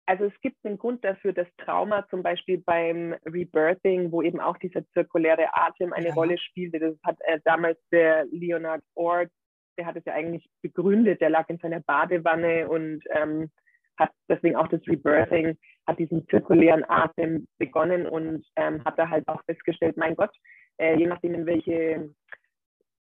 also 0.06 0.24
es 0.24 0.40
gibt 0.40 0.56
einen 0.64 0.78
Grund 0.78 1.04
dafür, 1.04 1.32
dass 1.32 1.46
Trauma 1.58 2.06
zum 2.08 2.22
Beispiel 2.22 2.58
beim 2.58 3.14
Rebirthing, 3.24 4.10
wo 4.10 4.22
eben 4.22 4.40
auch 4.40 4.56
dieser 4.58 4.86
zirkuläre 4.90 5.54
Atem 5.54 5.92
eine 5.92 6.08
ja. 6.08 6.14
Rolle 6.14 6.38
spielte, 6.38 6.78
das 6.80 6.96
hat 7.04 7.16
äh, 7.20 7.40
damals 7.44 7.78
der 7.90 8.26
Leonard 8.26 8.82
Ort, 8.94 9.30
der 9.78 9.86
hat 9.86 9.96
es 9.96 10.04
ja 10.04 10.14
eigentlich 10.14 10.48
begründet, 10.62 11.20
der 11.20 11.30
lag 11.30 11.48
in 11.48 11.58
seiner 11.58 11.80
Badewanne 11.80 12.68
und 12.68 13.02
ähm, 13.10 13.50
hat 13.98 14.10
deswegen 14.28 14.56
auch 14.56 14.68
das 14.68 14.80
Rebirthing, 14.86 15.56
hat 15.86 15.98
diesen 15.98 16.26
zirkulären 16.28 16.84
Atem 16.88 17.46
begonnen 17.58 18.06
und 18.06 18.44
ähm, 18.56 18.84
hat 18.84 18.98
da 18.98 19.08
halt 19.08 19.28
auch 19.28 19.42
festgestellt, 19.44 19.96
mein 19.96 20.16
Gott, 20.16 20.34
äh, 20.78 20.96
je 20.96 21.06
nachdem 21.06 21.34
in 21.34 21.46
welche 21.46 22.10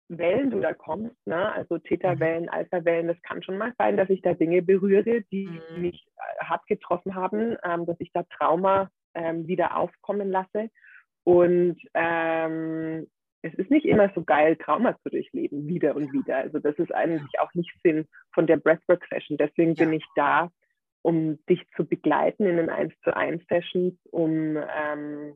Wellen 0.07 0.51
du 0.51 0.59
da 0.59 0.73
kommst, 0.73 1.15
ne? 1.25 1.51
also 1.53 1.79
Theta-Wellen, 1.79 2.43
mhm. 2.43 2.49
Alpha-Wellen, 2.49 3.07
das 3.07 3.21
kann 3.23 3.41
schon 3.41 3.57
mal 3.57 3.73
sein, 3.77 3.97
dass 3.97 4.09
ich 4.09 4.21
da 4.21 4.33
Dinge 4.33 4.61
berühre, 4.61 5.21
die 5.31 5.47
mhm. 5.47 5.81
mich 5.81 6.05
äh, 6.17 6.45
hart 6.45 6.65
getroffen 6.67 7.15
haben, 7.15 7.57
ähm, 7.63 7.85
dass 7.85 7.99
ich 7.99 8.11
da 8.11 8.23
Trauma 8.23 8.91
ähm, 9.15 9.47
wieder 9.47 9.75
aufkommen 9.77 10.29
lasse. 10.29 10.69
Und 11.23 11.77
ähm, 11.95 13.07
es 13.45 13.53
ist 13.53 13.69
nicht 13.69 13.85
immer 13.85 14.11
so 14.15 14.23
geil, 14.23 14.55
Trauma 14.55 14.97
zu 15.03 15.09
durchleben, 15.09 15.67
wieder 15.67 15.95
und 15.95 16.11
wieder. 16.11 16.37
Also 16.37 16.59
das 16.59 16.75
ist 16.79 16.93
eigentlich 16.93 17.39
auch 17.39 17.53
nicht 17.53 17.71
Sinn 17.83 18.07
von 18.33 18.47
der 18.47 18.57
Breathwork-Session. 18.57 19.37
Deswegen 19.37 19.75
ja. 19.75 19.85
bin 19.85 19.93
ich 19.93 20.05
da, 20.15 20.51
um 21.03 21.37
dich 21.45 21.61
zu 21.75 21.85
begleiten 21.85 22.45
in 22.45 22.57
den 22.57 22.69
1 22.69 22.93
zu 23.03 23.15
1 23.15 23.43
Sessions, 23.47 23.93
um 24.09 24.57
ähm, 24.57 25.35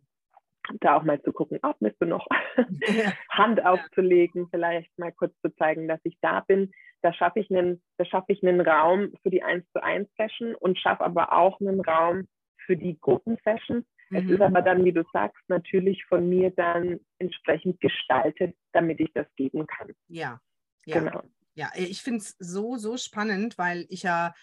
da 0.81 0.97
auch 0.97 1.03
mal 1.03 1.21
zu 1.21 1.31
gucken, 1.31 1.59
atmest 1.61 1.97
du 1.99 2.07
noch, 2.07 2.27
ja. 2.57 3.13
Hand 3.29 3.63
aufzulegen, 3.63 4.47
vielleicht 4.49 4.97
mal 4.97 5.11
kurz 5.11 5.33
zu 5.41 5.55
zeigen, 5.55 5.87
dass 5.87 5.99
ich 6.03 6.17
da 6.21 6.39
bin. 6.41 6.71
Da 7.01 7.13
schaffe 7.13 7.39
ich 7.39 7.51
einen, 7.51 7.81
da 7.97 8.05
schaffe 8.05 8.33
ich 8.33 8.41
einen 8.41 8.61
Raum 8.61 9.13
für 9.21 9.29
die 9.29 9.43
1 9.43 9.65
zu 9.71 9.83
1 9.83 10.09
Session 10.17 10.55
und 10.55 10.79
schaffe 10.79 11.03
aber 11.03 11.31
auch 11.31 11.59
einen 11.61 11.79
Raum 11.81 12.27
für 12.65 12.75
die 12.75 12.99
Gruppensessions. 12.99 13.85
Mhm. 14.09 14.17
Es 14.17 14.29
ist 14.29 14.41
aber 14.41 14.61
dann, 14.61 14.83
wie 14.85 14.93
du 14.93 15.03
sagst, 15.13 15.41
natürlich 15.47 16.03
von 16.05 16.27
mir 16.27 16.51
dann 16.51 16.99
entsprechend 17.19 17.79
gestaltet, 17.79 18.55
damit 18.71 18.99
ich 18.99 19.11
das 19.13 19.27
geben 19.35 19.67
kann. 19.67 19.93
Ja, 20.07 20.39
ja. 20.85 20.99
Genau. 20.99 21.23
Ja, 21.55 21.71
ich 21.75 22.01
finde 22.01 22.19
es 22.19 22.35
so, 22.39 22.77
so 22.77 22.95
spannend, 22.95 23.57
weil 23.57 23.85
ich 23.89 24.03
ja 24.03 24.33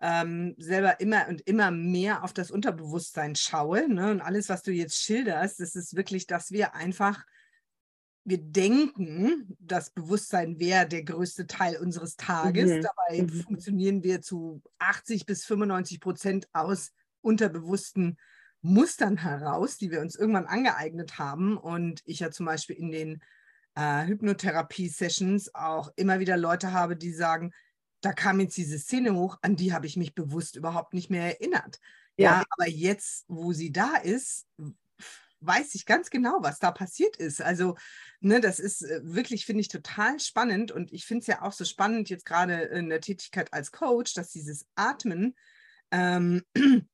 ähm, 0.00 0.54
selber 0.58 1.00
immer 1.00 1.28
und 1.28 1.40
immer 1.42 1.70
mehr 1.70 2.24
auf 2.24 2.32
das 2.32 2.50
Unterbewusstsein 2.50 3.36
schaue. 3.36 3.88
Ne? 3.88 4.10
Und 4.10 4.20
alles, 4.20 4.48
was 4.48 4.62
du 4.62 4.72
jetzt 4.72 5.02
schilderst, 5.02 5.60
das 5.60 5.74
ist 5.74 5.96
wirklich, 5.96 6.26
dass 6.26 6.50
wir 6.50 6.74
einfach, 6.74 7.24
wir 8.24 8.38
denken, 8.38 9.56
das 9.60 9.90
Bewusstsein 9.90 10.58
wäre 10.58 10.88
der 10.88 11.04
größte 11.04 11.46
Teil 11.46 11.76
unseres 11.76 12.16
Tages. 12.16 12.70
Mhm. 12.70 12.82
Dabei 12.82 13.22
mhm. 13.22 13.42
funktionieren 13.42 14.02
wir 14.02 14.20
zu 14.22 14.62
80 14.78 15.26
bis 15.26 15.44
95 15.44 16.00
Prozent 16.00 16.48
aus 16.52 16.92
unterbewussten 17.20 18.18
Mustern 18.64 19.18
heraus, 19.18 19.76
die 19.76 19.90
wir 19.90 20.00
uns 20.00 20.16
irgendwann 20.16 20.46
angeeignet 20.46 21.18
haben. 21.18 21.58
Und 21.58 22.00
ich 22.06 22.20
ja 22.20 22.30
zum 22.30 22.46
Beispiel 22.46 22.76
in 22.76 22.90
den 22.90 23.22
äh, 23.74 24.06
Hypnotherapie-Sessions 24.06 25.54
auch 25.54 25.92
immer 25.96 26.18
wieder 26.18 26.38
Leute 26.38 26.72
habe, 26.72 26.96
die 26.96 27.12
sagen, 27.12 27.52
da 28.00 28.12
kam 28.12 28.40
jetzt 28.40 28.56
diese 28.56 28.78
Szene 28.78 29.14
hoch, 29.14 29.38
an 29.42 29.56
die 29.56 29.74
habe 29.74 29.86
ich 29.86 29.96
mich 29.96 30.14
bewusst 30.14 30.56
überhaupt 30.56 30.94
nicht 30.94 31.10
mehr 31.10 31.24
erinnert. 31.24 31.78
Ja. 32.16 32.38
ja, 32.38 32.44
aber 32.48 32.68
jetzt, 32.68 33.26
wo 33.28 33.52
sie 33.52 33.70
da 33.70 33.96
ist, 33.96 34.46
weiß 35.40 35.74
ich 35.74 35.84
ganz 35.84 36.08
genau, 36.08 36.38
was 36.40 36.58
da 36.58 36.70
passiert 36.70 37.16
ist. 37.16 37.42
Also, 37.42 37.76
ne, 38.20 38.40
das 38.40 38.58
ist 38.58 38.80
äh, 38.80 39.00
wirklich, 39.02 39.44
finde 39.44 39.60
ich, 39.60 39.68
total 39.68 40.20
spannend. 40.20 40.72
Und 40.72 40.90
ich 40.90 41.04
finde 41.04 41.20
es 41.20 41.26
ja 41.26 41.42
auch 41.42 41.52
so 41.52 41.66
spannend, 41.66 42.08
jetzt 42.08 42.24
gerade 42.24 42.54
in 42.62 42.88
der 42.88 43.02
Tätigkeit 43.02 43.52
als 43.52 43.72
Coach, 43.72 44.14
dass 44.14 44.30
dieses 44.30 44.66
Atmen 44.74 45.34
ähm, 45.90 46.42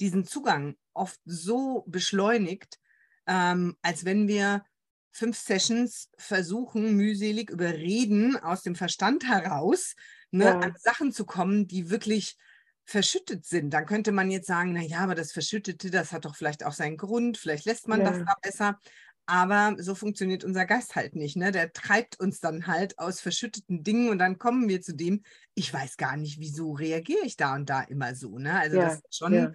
diesen 0.00 0.24
Zugang 0.24 0.76
oft 0.94 1.20
so 1.24 1.84
beschleunigt, 1.86 2.78
ähm, 3.26 3.76
als 3.82 4.04
wenn 4.04 4.28
wir 4.28 4.64
fünf 5.12 5.38
Sessions 5.38 6.08
versuchen, 6.16 6.96
mühselig 6.96 7.50
überreden 7.50 8.36
aus 8.36 8.62
dem 8.62 8.74
Verstand 8.74 9.28
heraus, 9.28 9.94
ne, 10.30 10.46
ja. 10.46 10.58
an 10.58 10.74
Sachen 10.78 11.12
zu 11.12 11.26
kommen, 11.26 11.66
die 11.68 11.90
wirklich 11.90 12.36
verschüttet 12.84 13.44
sind. 13.44 13.70
Dann 13.70 13.86
könnte 13.86 14.10
man 14.10 14.30
jetzt 14.30 14.46
sagen, 14.46 14.72
naja, 14.72 14.98
aber 14.98 15.14
das 15.14 15.32
Verschüttete, 15.32 15.90
das 15.90 16.12
hat 16.12 16.24
doch 16.24 16.34
vielleicht 16.34 16.64
auch 16.64 16.72
seinen 16.72 16.96
Grund, 16.96 17.38
vielleicht 17.38 17.66
lässt 17.66 17.88
man 17.88 18.00
ja. 18.00 18.10
das 18.10 18.18
da 18.18 18.34
besser. 18.42 18.78
Aber 19.26 19.76
so 19.78 19.94
funktioniert 19.94 20.42
unser 20.42 20.66
Geist 20.66 20.96
halt 20.96 21.14
nicht. 21.14 21.36
Ne? 21.36 21.52
Der 21.52 21.72
treibt 21.72 22.18
uns 22.18 22.40
dann 22.40 22.66
halt 22.66 22.98
aus 22.98 23.20
verschütteten 23.20 23.84
Dingen 23.84 24.08
und 24.08 24.18
dann 24.18 24.36
kommen 24.36 24.68
wir 24.68 24.82
zu 24.82 24.96
dem, 24.96 25.22
ich 25.54 25.72
weiß 25.72 25.96
gar 25.96 26.16
nicht, 26.16 26.40
wieso 26.40 26.72
reagiere 26.72 27.24
ich 27.24 27.36
da 27.36 27.54
und 27.54 27.70
da 27.70 27.82
immer 27.82 28.16
so. 28.16 28.38
Ne? 28.38 28.58
Also 28.58 28.78
ja. 28.78 28.84
das 28.84 28.94
sind 28.94 29.14
schon 29.14 29.34
ja. 29.34 29.52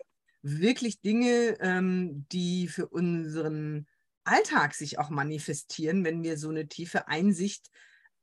Wirklich 0.47 1.01
Dinge, 1.01 1.57
ähm, 1.59 2.25
die 2.31 2.67
für 2.67 2.87
unseren 2.87 3.87
Alltag 4.23 4.73
sich 4.73 4.99
auch 4.99 5.09
manifestieren, 5.09 6.03
wenn 6.03 6.23
wir 6.23 6.37
so 6.37 6.49
eine 6.49 6.67
tiefe 6.67 7.07
Einsicht 7.07 7.69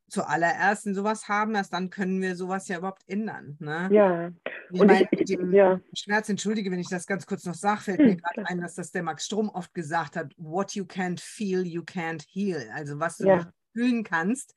zuallererst 0.08 0.87
in 0.87 0.94
sowas 0.94 1.28
haben, 1.28 1.54
erst 1.54 1.72
dann 1.72 1.90
können 1.90 2.20
wir 2.20 2.37
sowas 2.37 2.68
ja 2.68 2.78
überhaupt 2.78 3.02
ändern. 3.06 3.56
Ne? 3.58 3.88
Ja. 3.90 4.30
Ich 4.70 4.80
und 4.80 4.87
meine, 4.87 5.08
ich, 5.10 5.24
dem 5.24 5.52
ja. 5.52 5.80
Schmerz, 5.94 6.28
entschuldige, 6.28 6.70
wenn 6.70 6.78
ich 6.78 6.88
das 6.88 7.06
ganz 7.06 7.26
kurz 7.26 7.44
noch 7.44 7.54
sage, 7.54 7.80
fällt 7.82 7.98
hm. 8.00 8.06
mir 8.06 8.16
gerade 8.16 8.46
ein, 8.46 8.60
dass 8.60 8.74
das 8.74 8.90
der 8.90 9.02
Max 9.02 9.24
Strom 9.24 9.48
oft 9.48 9.72
gesagt 9.74 10.16
hat, 10.16 10.32
what 10.37 10.74
you 10.74 10.84
can't 10.84 11.20
feel, 11.20 11.66
you 11.66 11.82
can't 11.82 12.24
heal. 12.28 12.70
Also 12.74 12.98
was 13.00 13.16
du 13.16 13.26
ja. 13.26 13.37
nicht 13.37 13.48
fühlen 13.72 14.04
kannst, 14.04 14.54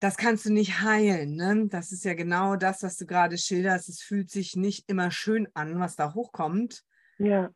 das 0.00 0.16
kannst 0.16 0.46
du 0.46 0.52
nicht 0.52 0.80
heilen. 0.82 1.36
Ne? 1.36 1.68
Das 1.68 1.92
ist 1.92 2.04
ja 2.04 2.14
genau 2.14 2.56
das, 2.56 2.82
was 2.82 2.96
du 2.96 3.06
gerade 3.06 3.36
schilderst. 3.36 3.88
Es 3.88 4.02
fühlt 4.02 4.30
sich 4.30 4.56
nicht 4.56 4.88
immer 4.88 5.10
schön 5.10 5.46
an, 5.54 5.78
was 5.78 5.96
da 5.96 6.14
hochkommt. 6.14 6.82
Ja. 7.18 7.50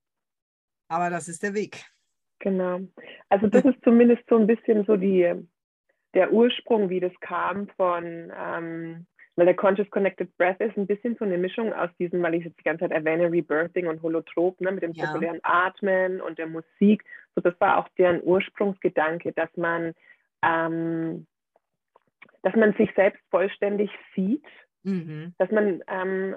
Aber 0.88 1.10
das 1.10 1.28
ist 1.28 1.42
der 1.42 1.54
Weg. 1.54 1.84
Genau. 2.40 2.80
Also 3.30 3.46
das 3.46 3.64
ist 3.64 3.82
zumindest 3.82 4.22
so 4.28 4.36
ein 4.36 4.46
bisschen 4.46 4.84
so 4.84 4.96
die 4.96 5.34
der 6.14 6.32
Ursprung, 6.32 6.88
wie 6.90 7.00
das 7.00 7.12
kam 7.20 7.68
von, 7.76 8.32
ähm, 8.38 9.06
weil 9.36 9.46
der 9.46 9.56
Conscious 9.56 9.90
Connected 9.90 10.36
Breath 10.36 10.60
ist 10.60 10.76
ein 10.76 10.86
bisschen 10.86 11.16
so 11.18 11.24
eine 11.24 11.38
Mischung 11.38 11.72
aus 11.72 11.90
diesem, 11.98 12.22
weil 12.22 12.34
ich 12.34 12.40
es 12.40 12.46
jetzt 12.46 12.60
die 12.60 12.64
ganze 12.64 12.84
Zeit 12.84 12.92
erwähne, 12.92 13.30
Rebirthing 13.30 13.88
und 13.88 14.00
Holotrop, 14.00 14.60
ne, 14.60 14.70
mit 14.70 14.82
dem 14.82 14.92
ja. 14.92 15.04
zirkulären 15.04 15.40
Atmen 15.42 16.20
und 16.20 16.38
der 16.38 16.46
Musik. 16.46 17.04
So, 17.34 17.40
das 17.40 17.58
war 17.60 17.78
auch 17.78 17.88
deren 17.98 18.22
Ursprungsgedanke, 18.22 19.32
dass 19.32 19.50
man, 19.56 19.92
ähm, 20.42 21.26
dass 22.44 22.54
man 22.54 22.72
sich 22.74 22.90
selbst 22.94 23.20
vollständig 23.30 23.90
sieht, 24.14 24.46
mhm. 24.84 25.34
dass 25.38 25.50
man 25.50 25.82
ähm, 25.88 26.36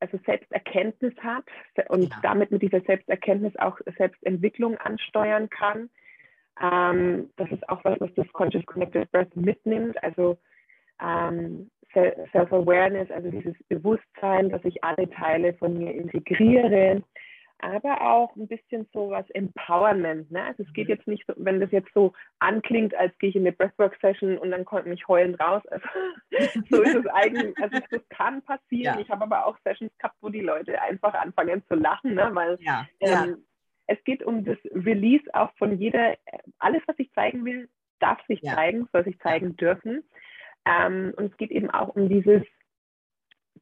also 0.00 0.18
Selbsterkenntnis 0.24 1.14
hat 1.18 1.44
und 1.88 2.08
ja. 2.08 2.16
damit 2.22 2.50
mit 2.50 2.62
dieser 2.62 2.80
Selbsterkenntnis 2.80 3.54
auch 3.56 3.78
Selbstentwicklung 3.98 4.78
ansteuern 4.78 5.50
kann 5.50 5.90
ähm, 6.60 7.30
das 7.36 7.50
ist 7.50 7.68
auch 7.68 7.82
was, 7.84 7.98
was 8.00 8.10
das 8.14 8.28
Conscious 8.32 8.64
Connected 8.66 9.10
Breath 9.12 9.34
mitnimmt. 9.34 10.02
Also 10.02 10.38
ähm, 11.00 11.70
Self-Awareness, 11.92 13.10
also 13.10 13.30
dieses 13.30 13.54
Bewusstsein, 13.68 14.50
dass 14.50 14.64
ich 14.64 14.84
alle 14.84 15.08
Teile 15.10 15.54
von 15.54 15.78
mir 15.78 15.92
integriere, 15.94 17.02
aber 17.62 18.00
auch 18.02 18.34
ein 18.36 18.48
bisschen 18.48 18.86
so 18.92 19.10
was 19.10 19.28
Empowerment. 19.30 20.30
Ne? 20.30 20.44
Also 20.44 20.62
es 20.62 20.72
geht 20.72 20.88
mhm. 20.88 20.94
jetzt 20.94 21.06
nicht 21.06 21.24
so, 21.26 21.34
wenn 21.36 21.60
das 21.60 21.70
jetzt 21.70 21.92
so 21.94 22.12
anklingt, 22.38 22.94
als 22.94 23.16
gehe 23.18 23.30
ich 23.30 23.36
in 23.36 23.42
eine 23.42 23.52
Breathwork-Session 23.52 24.38
und 24.38 24.50
dann 24.50 24.64
kommt 24.64 24.86
mich 24.86 25.06
heulend 25.08 25.40
raus. 25.40 25.62
Also, 25.70 25.86
so 26.70 26.82
ist 26.82 26.94
es 26.94 27.06
eigentlich, 27.06 27.56
also 27.58 27.78
das 27.90 28.08
kann 28.08 28.42
passieren. 28.42 28.96
Ja. 28.96 29.00
Ich 29.00 29.10
habe 29.10 29.22
aber 29.22 29.46
auch 29.46 29.56
Sessions 29.64 29.92
gehabt, 29.98 30.16
wo 30.20 30.28
die 30.28 30.40
Leute 30.40 30.80
einfach 30.82 31.14
anfangen 31.14 31.62
zu 31.68 31.74
lachen, 31.74 32.14
ne? 32.14 32.30
weil 32.32 32.58
ja. 32.60 32.86
Ähm, 33.00 33.44
es 33.86 34.02
geht 34.04 34.22
um 34.22 34.44
das 34.44 34.58
Release 34.72 35.24
auch 35.32 35.50
von 35.58 35.76
jeder, 35.78 36.16
alles, 36.60 36.82
was 36.86 36.96
ich 36.98 37.12
zeigen 37.12 37.44
will, 37.44 37.68
darf 37.98 38.24
sich 38.28 38.40
ja. 38.40 38.54
zeigen, 38.54 38.88
soll 38.92 39.04
sich 39.04 39.18
zeigen 39.18 39.56
dürfen. 39.56 40.04
Ähm, 40.64 41.12
und 41.16 41.32
es 41.32 41.36
geht 41.38 41.50
eben 41.50 41.70
auch 41.70 41.88
um 41.96 42.08
dieses, 42.08 42.42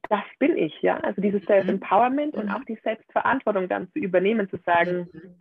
das 0.07 0.23
bin 0.39 0.57
ich, 0.57 0.81
ja, 0.81 0.97
also 0.97 1.21
dieses 1.21 1.41
mhm. 1.41 1.47
Self-Empowerment 1.47 2.35
mhm. 2.35 2.41
und 2.41 2.49
auch 2.49 2.63
die 2.65 2.79
Selbstverantwortung 2.83 3.67
dann 3.67 3.91
zu 3.91 3.99
übernehmen, 3.99 4.49
zu 4.49 4.57
sagen, 4.65 5.09
mhm. 5.11 5.35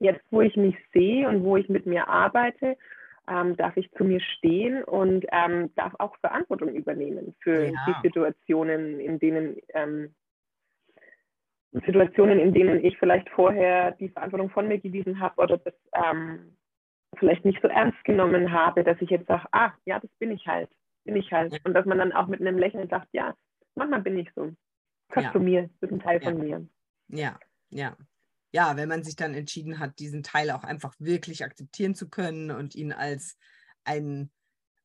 jetzt 0.00 0.24
wo 0.30 0.40
ich 0.40 0.56
mich 0.56 0.76
sehe 0.92 1.28
und 1.28 1.44
wo 1.44 1.56
ich 1.56 1.68
mit 1.68 1.86
mir 1.86 2.08
arbeite, 2.08 2.76
ähm, 3.28 3.56
darf 3.56 3.76
ich 3.76 3.90
zu 3.92 4.04
mir 4.04 4.20
stehen 4.20 4.84
und 4.84 5.24
ähm, 5.32 5.70
darf 5.76 5.94
auch 5.98 6.16
Verantwortung 6.18 6.74
übernehmen 6.74 7.34
für 7.40 7.66
ja. 7.66 7.72
die 7.86 7.94
Situationen, 8.02 9.00
in 9.00 9.18
denen 9.18 9.56
ähm, 9.72 10.14
Situationen, 11.72 12.38
in 12.38 12.52
denen 12.52 12.84
ich 12.84 12.96
vielleicht 12.98 13.28
vorher 13.30 13.92
die 13.92 14.08
Verantwortung 14.08 14.50
von 14.50 14.68
mir 14.68 14.78
gewiesen 14.78 15.18
habe 15.20 15.40
oder 15.40 15.58
das 15.58 15.74
ähm, 15.94 16.56
vielleicht 17.18 17.44
nicht 17.44 17.60
so 17.62 17.68
ernst 17.68 18.02
genommen 18.04 18.52
habe, 18.52 18.84
dass 18.84 19.00
ich 19.00 19.10
jetzt 19.10 19.26
sage, 19.26 19.46
ah, 19.52 19.72
ja, 19.84 19.98
das 19.98 20.10
bin 20.18 20.30
ich 20.30 20.46
halt, 20.46 20.68
bin 21.04 21.16
ich 21.16 21.32
halt. 21.32 21.60
Und 21.64 21.74
dass 21.74 21.86
man 21.86 21.98
dann 21.98 22.12
auch 22.12 22.26
mit 22.26 22.40
einem 22.40 22.58
Lächeln 22.58 22.88
sagt, 22.88 23.08
ja, 23.12 23.34
manchmal 23.74 24.02
bin 24.02 24.18
ich 24.18 24.30
so. 24.34 24.52
Gehört 25.08 25.26
ja. 25.26 25.32
zu 25.32 25.40
mir, 25.40 25.70
das 25.80 25.90
ist 25.90 25.92
ein 25.92 26.00
Teil 26.00 26.22
ja. 26.22 26.30
von 26.30 26.38
mir. 26.38 26.68
Ja, 27.08 27.38
ja. 27.70 27.96
Ja, 28.52 28.76
wenn 28.76 28.88
man 28.88 29.02
sich 29.02 29.16
dann 29.16 29.34
entschieden 29.34 29.80
hat, 29.80 29.98
diesen 29.98 30.22
Teil 30.22 30.50
auch 30.52 30.62
einfach 30.62 30.94
wirklich 30.98 31.44
akzeptieren 31.44 31.94
zu 31.94 32.08
können 32.08 32.52
und 32.52 32.76
ihn 32.76 32.92
als 32.92 33.36
einen 33.82 34.30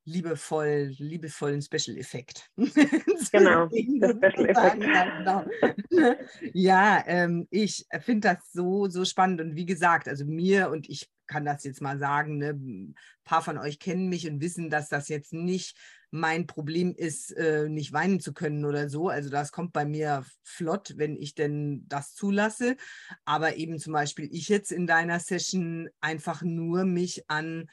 liebevoll, 0.06 0.96
liebevollen 0.98 1.62
Special-Effekt. 1.62 2.50
Genau, 3.32 3.68
der 3.68 4.32
Special-Effekt. 4.32 4.82
Ja, 4.82 5.18
genau. 5.18 5.46
ja 6.54 7.04
ähm, 7.06 7.48
ich 7.52 7.86
finde 8.00 8.30
das 8.30 8.52
so, 8.52 8.88
so 8.88 9.06
spannend 9.06 9.42
und 9.42 9.56
wie 9.56 9.66
gesagt, 9.66 10.08
also 10.08 10.26
mir 10.26 10.70
und 10.70 10.90
ich 10.90 11.12
kann 11.28 11.46
das 11.46 11.64
jetzt 11.64 11.82
mal 11.82 12.00
sagen, 12.00 12.38
ne, 12.38 12.52
ein 12.54 12.96
paar 13.24 13.42
von 13.42 13.58
euch 13.58 13.78
kennen 13.78 14.10
mich 14.10 14.28
und 14.28 14.42
wissen, 14.42 14.70
dass 14.70 14.90
das 14.90 15.10
jetzt 15.10 15.34
nicht 15.34 15.78
mein 16.12 16.48
Problem 16.48 16.94
ist, 16.96 17.32
äh, 17.32 17.70
nicht 17.70 17.94
weinen 17.94 18.20
zu 18.20 18.34
können 18.34 18.66
oder 18.66 18.90
so. 18.90 19.10
Also 19.10 19.30
das 19.30 19.52
kommt 19.52 19.74
bei 19.74 19.86
mir 19.86 20.26
flott, 20.44 20.94
wenn 20.98 21.16
ich 21.16 21.36
denn 21.36 21.86
das 21.88 22.16
zulasse. 22.16 22.76
Aber 23.26 23.56
eben 23.58 23.80
zum 23.80 23.94
Beispiel 23.94 24.30
ich 24.32 24.50
jetzt 24.50 24.72
in 24.72 24.88
deiner 24.88 25.20
Session 25.20 25.90
einfach 26.02 26.42
nur 26.42 26.86
mich 26.86 27.30
an 27.30 27.70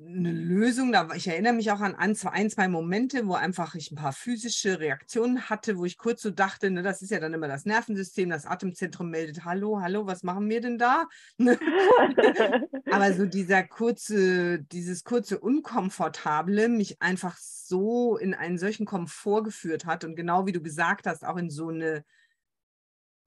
eine 0.00 0.32
Lösung. 0.32 0.92
Da, 0.92 1.08
ich 1.14 1.26
erinnere 1.26 1.52
mich 1.52 1.70
auch 1.70 1.80
an 1.80 1.94
ein 1.94 2.14
zwei, 2.14 2.30
ein, 2.30 2.50
zwei 2.50 2.68
Momente, 2.68 3.26
wo 3.26 3.34
einfach 3.34 3.74
ich 3.74 3.90
ein 3.90 3.96
paar 3.96 4.12
physische 4.12 4.78
Reaktionen 4.78 5.50
hatte, 5.50 5.76
wo 5.76 5.84
ich 5.84 5.98
kurz 5.98 6.22
so 6.22 6.30
dachte, 6.30 6.70
ne, 6.70 6.82
das 6.82 7.02
ist 7.02 7.10
ja 7.10 7.18
dann 7.18 7.34
immer 7.34 7.48
das 7.48 7.64
Nervensystem, 7.64 8.30
das 8.30 8.46
Atemzentrum 8.46 9.10
meldet, 9.10 9.44
hallo, 9.44 9.80
hallo, 9.80 10.06
was 10.06 10.22
machen 10.22 10.48
wir 10.48 10.60
denn 10.60 10.78
da? 10.78 11.06
Aber 12.90 13.12
so 13.12 13.26
dieser 13.26 13.64
kurze, 13.64 14.60
dieses 14.60 15.04
kurze 15.04 15.38
Unkomfortable 15.38 16.68
mich 16.68 17.02
einfach 17.02 17.36
so 17.38 18.16
in 18.16 18.34
einen 18.34 18.58
solchen 18.58 18.86
Komfort 18.86 19.42
geführt 19.42 19.84
hat 19.84 20.04
und 20.04 20.16
genau 20.16 20.46
wie 20.46 20.52
du 20.52 20.62
gesagt 20.62 21.06
hast, 21.06 21.24
auch 21.24 21.36
in 21.36 21.50
so 21.50 21.68
eine 21.68 22.04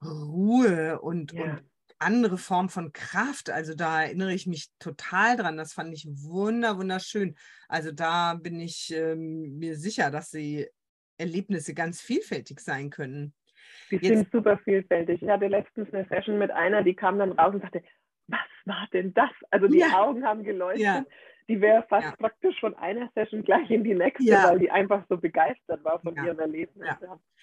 Ruhe 0.02 1.00
und, 1.00 1.32
ja. 1.32 1.44
und 1.44 1.71
andere 2.02 2.38
Form 2.38 2.68
von 2.68 2.92
Kraft. 2.92 3.50
Also 3.50 3.74
da 3.74 4.02
erinnere 4.02 4.32
ich 4.32 4.46
mich 4.46 4.68
total 4.78 5.36
dran. 5.36 5.56
Das 5.56 5.72
fand 5.72 5.94
ich 5.94 6.06
wunder, 6.06 6.78
wunderschön. 6.78 7.36
Also 7.68 7.92
da 7.92 8.34
bin 8.34 8.60
ich 8.60 8.92
ähm, 8.94 9.58
mir 9.58 9.76
sicher, 9.76 10.10
dass 10.10 10.30
die 10.30 10.66
Erlebnisse 11.18 11.74
ganz 11.74 12.00
vielfältig 12.00 12.60
sein 12.60 12.90
können. 12.90 13.34
Die 13.90 13.96
Jetzt, 13.96 14.06
sind 14.06 14.32
super 14.32 14.58
vielfältig. 14.58 15.22
Ich 15.22 15.28
hatte 15.28 15.46
letztens 15.46 15.92
eine 15.92 16.06
Session 16.08 16.38
mit 16.38 16.50
einer, 16.50 16.82
die 16.82 16.94
kam 16.94 17.18
dann 17.18 17.32
raus 17.32 17.54
und 17.54 17.62
sagte, 17.62 17.82
was 18.28 18.40
war 18.64 18.88
denn 18.92 19.12
das? 19.14 19.30
Also 19.50 19.68
die 19.68 19.78
ja. 19.78 20.00
Augen 20.00 20.24
haben 20.24 20.44
geleuchtet. 20.44 20.82
Ja 20.82 21.04
die 21.52 21.60
wäre 21.60 21.84
fast 21.86 22.06
ja. 22.06 22.16
praktisch 22.16 22.58
von 22.60 22.74
einer 22.76 23.10
Session 23.14 23.42
gleich 23.42 23.70
in 23.70 23.84
die 23.84 23.94
nächste, 23.94 24.24
ja. 24.24 24.48
weil 24.48 24.58
die 24.58 24.70
einfach 24.70 25.04
so 25.10 25.18
begeistert 25.18 25.84
war 25.84 26.00
von 26.00 26.14
ja. 26.14 26.24
ihrem 26.24 26.38
Erlebnis. 26.38 26.88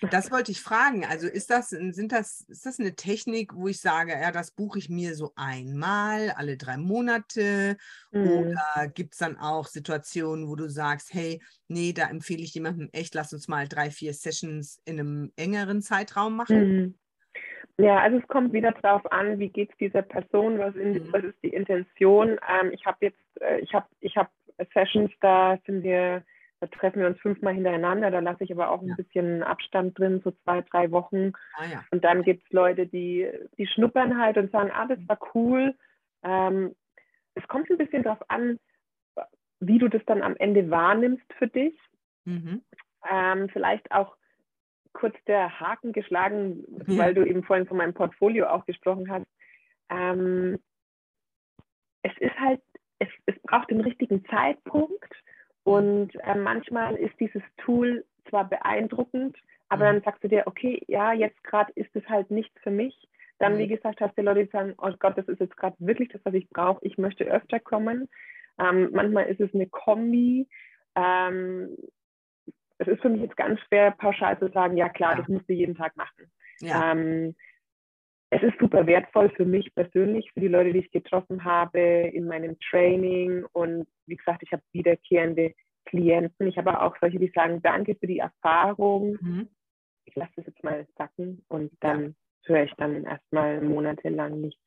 Das 0.09 0.31
wollte 0.31 0.51
ich 0.51 0.61
fragen. 0.61 1.05
Also 1.05 1.27
ist 1.27 1.51
das, 1.51 1.69
sind 1.69 2.11
das, 2.11 2.41
ist 2.41 2.65
das 2.65 2.79
eine 2.79 2.95
Technik, 2.95 3.53
wo 3.53 3.67
ich 3.67 3.79
sage, 3.79 4.13
ja, 4.13 4.31
das 4.31 4.51
buche 4.51 4.79
ich 4.79 4.89
mir 4.89 5.13
so 5.13 5.31
einmal, 5.35 6.31
alle 6.31 6.57
drei 6.57 6.77
Monate? 6.77 7.77
Mhm. 8.11 8.27
Oder 8.27 8.87
gibt 8.87 9.13
es 9.13 9.19
dann 9.19 9.37
auch 9.37 9.67
Situationen, 9.67 10.47
wo 10.47 10.55
du 10.55 10.69
sagst, 10.69 11.13
hey, 11.13 11.39
nee, 11.67 11.93
da 11.93 12.07
empfehle 12.09 12.41
ich 12.41 12.55
jemandem 12.55 12.89
echt, 12.91 13.13
lass 13.13 13.31
uns 13.31 13.47
mal 13.47 13.67
drei, 13.67 13.91
vier 13.91 14.15
Sessions 14.15 14.81
in 14.85 14.99
einem 14.99 15.31
engeren 15.35 15.83
Zeitraum 15.83 16.35
machen? 16.35 16.77
Mhm. 16.77 16.95
Ja, 17.79 17.99
also 17.99 18.17
es 18.17 18.27
kommt 18.27 18.51
wieder 18.51 18.73
darauf 18.73 19.09
an, 19.09 19.39
wie 19.39 19.47
geht 19.47 19.71
es 19.71 19.77
dieser 19.77 20.01
Person, 20.01 20.59
was, 20.59 20.75
in, 20.75 20.93
mhm. 20.93 21.13
was 21.13 21.23
ist 21.23 21.41
die 21.41 21.53
Intention. 21.53 22.37
Ähm, 22.47 22.71
ich 22.73 22.85
habe 22.85 22.97
jetzt, 22.99 23.41
äh, 23.41 23.59
ich 23.59 23.73
habe 23.73 23.87
ich 24.01 24.17
hab 24.17 24.29
Sessions, 24.73 25.09
da 25.21 25.57
sind 25.65 25.83
wir, 25.83 26.23
da 26.59 26.67
treffen 26.67 26.99
wir 26.99 27.07
uns 27.07 27.21
fünfmal 27.21 27.53
hintereinander, 27.53 28.11
da 28.11 28.19
lasse 28.19 28.43
ich 28.43 28.51
aber 28.51 28.69
auch 28.69 28.81
ein 28.81 28.89
ja. 28.89 28.95
bisschen 28.95 29.43
Abstand 29.43 29.97
drin, 29.97 30.19
so 30.25 30.31
zwei, 30.43 30.61
drei 30.61 30.91
Wochen. 30.91 31.31
Ah, 31.55 31.65
ja. 31.71 31.85
Und 31.91 32.03
dann 32.03 32.23
gibt 32.23 32.43
es 32.45 32.51
Leute, 32.51 32.85
die, 32.85 33.29
die 33.57 33.65
schnuppern 33.65 34.21
halt 34.21 34.37
und 34.37 34.51
sagen, 34.51 34.71
ah, 34.73 34.85
das 34.85 34.99
war 35.07 35.17
cool. 35.33 35.73
Ähm, 36.23 36.75
es 37.35 37.47
kommt 37.47 37.69
ein 37.69 37.77
bisschen 37.77 38.03
darauf 38.03 38.29
an, 38.29 38.59
wie 39.61 39.77
du 39.77 39.87
das 39.87 40.03
dann 40.05 40.21
am 40.21 40.35
Ende 40.35 40.69
wahrnimmst 40.69 41.33
für 41.37 41.47
dich. 41.47 41.79
Mhm. 42.25 42.61
Ähm, 43.09 43.47
vielleicht 43.53 43.89
auch 43.93 44.17
kurz 44.93 45.15
der 45.27 45.59
Haken 45.59 45.93
geschlagen, 45.93 46.63
ja. 46.87 46.97
weil 46.97 47.13
du 47.13 47.23
eben 47.23 47.43
vorhin 47.43 47.67
von 47.67 47.77
meinem 47.77 47.93
Portfolio 47.93 48.47
auch 48.47 48.65
gesprochen 48.65 49.09
hast. 49.09 49.27
Ähm, 49.89 50.59
es 52.01 52.11
ist 52.19 52.39
halt, 52.39 52.61
es, 52.99 53.09
es 53.25 53.35
braucht 53.43 53.69
den 53.71 53.81
richtigen 53.81 54.25
Zeitpunkt 54.25 55.13
und 55.63 56.15
äh, 56.23 56.35
manchmal 56.35 56.95
ist 56.95 57.19
dieses 57.19 57.43
Tool 57.57 58.05
zwar 58.29 58.47
beeindruckend, 58.47 59.37
aber 59.69 59.85
mhm. 59.85 59.95
dann 59.95 60.03
sagst 60.03 60.23
du 60.23 60.27
dir, 60.27 60.43
okay, 60.45 60.81
ja, 60.87 61.13
jetzt 61.13 61.43
gerade 61.43 61.71
ist 61.75 61.95
es 61.95 62.07
halt 62.07 62.31
nichts 62.31 62.59
für 62.61 62.71
mich. 62.71 63.07
Dann, 63.37 63.53
mhm. 63.53 63.59
wie 63.59 63.67
gesagt, 63.67 64.01
hast 64.01 64.17
du 64.17 64.21
Leute, 64.21 64.45
die 64.45 64.51
sagen, 64.51 64.73
oh 64.77 64.91
Gott, 64.99 65.17
das 65.17 65.27
ist 65.27 65.39
jetzt 65.39 65.57
gerade 65.57 65.75
wirklich 65.79 66.09
das, 66.09 66.21
was 66.23 66.33
ich 66.33 66.49
brauche. 66.49 66.85
Ich 66.85 66.97
möchte 66.97 67.23
öfter 67.25 67.59
kommen. 67.59 68.09
Ähm, 68.59 68.89
manchmal 68.91 69.27
ist 69.27 69.39
es 69.39 69.53
eine 69.53 69.67
Kombi. 69.67 70.47
Ähm, 70.95 71.77
es 72.79 72.87
ist 72.87 73.01
für 73.01 73.09
mich 73.09 73.21
jetzt 73.21 73.37
ganz 73.37 73.59
schwer, 73.61 73.91
pauschal 73.91 74.39
zu 74.39 74.49
sagen, 74.49 74.77
ja 74.77 74.89
klar, 74.89 75.15
das 75.15 75.27
musst 75.27 75.47
du 75.49 75.53
jeden 75.53 75.75
Tag 75.75 75.95
machen. 75.95 76.31
Ja. 76.61 76.91
Ähm, 76.91 77.35
es 78.31 78.41
ist 78.41 78.59
super 78.59 78.85
wertvoll 78.87 79.29
für 79.31 79.45
mich 79.45 79.73
persönlich, 79.73 80.31
für 80.33 80.39
die 80.39 80.47
Leute, 80.47 80.71
die 80.71 80.79
ich 80.79 80.91
getroffen 80.91 81.43
habe 81.43 81.79
in 81.79 82.25
meinem 82.25 82.57
Training. 82.59 83.45
Und 83.53 83.87
wie 84.05 84.15
gesagt, 84.15 84.43
ich 84.43 84.51
habe 84.53 84.63
wiederkehrende 84.71 85.53
Klienten. 85.85 86.47
Ich 86.47 86.57
habe 86.57 86.81
auch 86.81 86.95
solche, 87.01 87.19
die 87.19 87.31
sagen, 87.33 87.61
danke 87.61 87.95
für 87.95 88.07
die 88.07 88.19
Erfahrung. 88.19 89.17
Mhm. 89.19 89.49
Ich 90.05 90.15
lasse 90.15 90.31
das 90.37 90.45
jetzt 90.45 90.63
mal 90.63 90.87
sacken 90.97 91.43
und 91.49 91.71
dann 91.81 92.15
ja. 92.45 92.55
höre 92.55 92.63
ich 92.63 92.73
dann 92.77 93.03
erstmal 93.03 93.61
monatelang 93.61 94.41
nichts. 94.41 94.61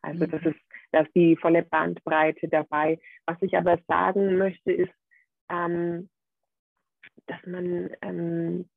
Also 0.00 0.24
mhm. 0.24 0.30
das 0.30 0.42
ist, 0.42 0.60
da 0.92 1.00
ist 1.00 1.14
die 1.14 1.36
volle 1.36 1.64
Bandbreite 1.64 2.48
dabei. 2.48 2.98
Was 3.26 3.36
ich 3.42 3.56
aber 3.56 3.78
sagen 3.88 4.38
möchte, 4.38 4.72
ist, 4.72 4.94
ähm, 5.50 6.08
dass 7.26 7.44
man, 7.46 7.90
ähm, 8.02 8.68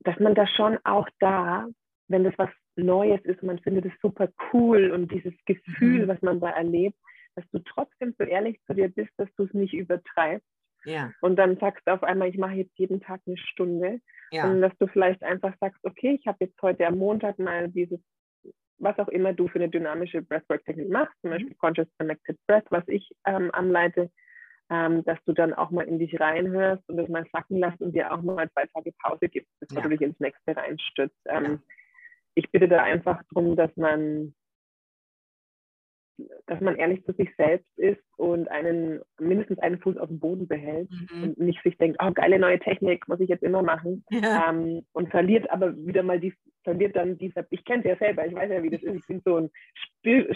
dass 0.00 0.18
man 0.18 0.34
da 0.34 0.46
schon 0.46 0.78
auch 0.84 1.08
da, 1.18 1.68
wenn 2.08 2.24
das 2.24 2.34
was 2.36 2.50
Neues 2.76 3.24
ist, 3.24 3.42
man 3.42 3.58
findet 3.58 3.86
es 3.86 3.92
super 4.02 4.28
cool 4.52 4.90
und 4.90 5.10
dieses 5.10 5.34
Gefühl, 5.46 6.04
mhm. 6.04 6.08
was 6.08 6.20
man 6.22 6.40
da 6.40 6.50
erlebt, 6.50 6.96
dass 7.34 7.44
du 7.50 7.58
trotzdem 7.60 8.14
so 8.18 8.24
ehrlich 8.24 8.60
zu 8.66 8.74
dir 8.74 8.88
bist, 8.88 9.10
dass 9.16 9.28
du 9.36 9.44
es 9.44 9.54
nicht 9.54 9.74
übertreibst. 9.74 10.46
Ja. 10.84 11.10
Und 11.20 11.36
dann 11.36 11.56
sagst 11.58 11.82
du 11.86 11.92
auf 11.92 12.02
einmal, 12.02 12.28
ich 12.28 12.38
mache 12.38 12.54
jetzt 12.54 12.78
jeden 12.78 13.00
Tag 13.00 13.20
eine 13.26 13.36
Stunde. 13.36 14.00
Ja. 14.30 14.48
Und 14.48 14.60
dass 14.60 14.76
du 14.78 14.86
vielleicht 14.86 15.22
einfach 15.22 15.54
sagst, 15.60 15.80
okay, 15.84 16.18
ich 16.20 16.26
habe 16.26 16.38
jetzt 16.40 16.60
heute 16.62 16.86
am 16.86 16.98
Montag 16.98 17.38
mal 17.38 17.68
dieses, 17.68 18.00
was 18.78 18.98
auch 18.98 19.08
immer 19.08 19.32
du 19.32 19.48
für 19.48 19.58
eine 19.58 19.68
dynamische 19.68 20.22
Breathwork-Technik 20.22 20.88
machst, 20.88 21.14
zum 21.20 21.30
mhm. 21.30 21.34
Beispiel 21.34 21.54
Conscious 21.56 21.88
Connected 21.98 22.38
Breath, 22.46 22.66
was 22.70 22.86
ich 22.88 23.10
ähm, 23.26 23.50
anleite, 23.52 24.10
ähm, 24.70 25.04
dass 25.04 25.18
du 25.24 25.32
dann 25.32 25.54
auch 25.54 25.70
mal 25.70 25.86
in 25.86 25.98
dich 25.98 26.18
reinhörst 26.18 26.88
und 26.88 26.96
das 26.96 27.08
mal 27.08 27.24
sacken 27.32 27.58
lässt 27.58 27.80
und 27.80 27.94
dir 27.94 28.12
auch 28.12 28.22
mal 28.22 28.50
zwei 28.50 28.66
Tage 28.66 28.92
Pause 29.02 29.28
gibst, 29.28 29.52
bevor 29.60 29.78
ja. 29.78 29.82
du 29.82 29.88
dich 29.90 30.00
ins 30.00 30.20
nächste 30.20 30.56
reinstürzt. 30.56 31.16
Ähm, 31.26 31.44
ja. 31.44 31.58
Ich 32.34 32.50
bitte 32.50 32.68
da 32.68 32.82
einfach 32.82 33.22
darum, 33.30 33.56
dass 33.56 33.74
man 33.76 34.34
dass 36.46 36.60
man 36.60 36.76
ehrlich 36.76 37.04
zu 37.04 37.12
sich 37.12 37.28
selbst 37.36 37.78
ist 37.78 38.02
und 38.16 38.48
einen 38.48 39.02
mindestens 39.20 39.58
einen 39.58 39.78
Fuß 39.78 39.98
auf 39.98 40.08
dem 40.08 40.18
Boden 40.18 40.48
behält 40.48 40.90
mhm. 40.90 41.22
und 41.22 41.38
nicht 41.38 41.62
sich 41.62 41.76
denkt, 41.76 41.98
oh 42.02 42.10
geile 42.12 42.38
neue 42.38 42.58
Technik, 42.58 43.06
muss 43.08 43.20
ich 43.20 43.28
jetzt 43.28 43.42
immer 43.42 43.62
machen 43.62 44.04
ja. 44.10 44.48
ähm, 44.48 44.82
und 44.92 45.10
verliert 45.10 45.50
aber 45.50 45.76
wieder 45.76 46.02
mal 46.02 46.18
die 46.18 46.32
verliert 46.64 46.96
dann 46.96 47.16
dieser, 47.16 47.46
ich 47.50 47.64
kenne 47.64 47.84
es 47.84 47.90
ja 47.90 47.96
selber, 47.96 48.26
ich 48.26 48.34
weiß 48.34 48.50
ja, 48.50 48.62
wie 48.62 48.70
das 48.70 48.82
ist, 48.82 48.96
ich 48.96 49.06
bin 49.06 49.22
so 49.24 49.36
ein 49.36 49.50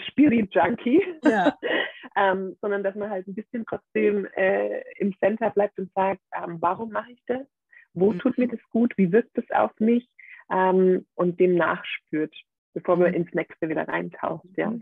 Spirit-Junkie, 0.09 1.03
ja. 1.25 1.57
ähm, 2.15 2.57
sondern 2.61 2.83
dass 2.83 2.95
man 2.95 3.09
halt 3.09 3.27
ein 3.27 3.35
bisschen 3.35 3.65
trotzdem 3.65 4.25
äh, 4.35 4.81
im 4.97 5.17
Center 5.19 5.49
bleibt 5.49 5.79
und 5.79 5.91
sagt, 5.93 6.21
ähm, 6.35 6.57
warum 6.59 6.91
mache 6.91 7.11
ich 7.11 7.23
das? 7.27 7.45
Wo 7.93 8.11
mhm. 8.11 8.19
tut 8.19 8.37
mir 8.37 8.47
das 8.47 8.59
gut? 8.69 8.93
Wie 8.97 9.11
wirkt 9.11 9.37
es 9.37 9.49
auf 9.51 9.71
mich? 9.79 10.09
Ähm, 10.51 11.05
und 11.15 11.39
dem 11.39 11.55
nachspürt, 11.55 12.35
bevor 12.73 12.97
man 12.97 13.09
mhm. 13.09 13.17
ins 13.17 13.33
nächste 13.33 13.69
wieder 13.69 13.87
reintaucht. 13.87 14.45
Ja. 14.57 14.73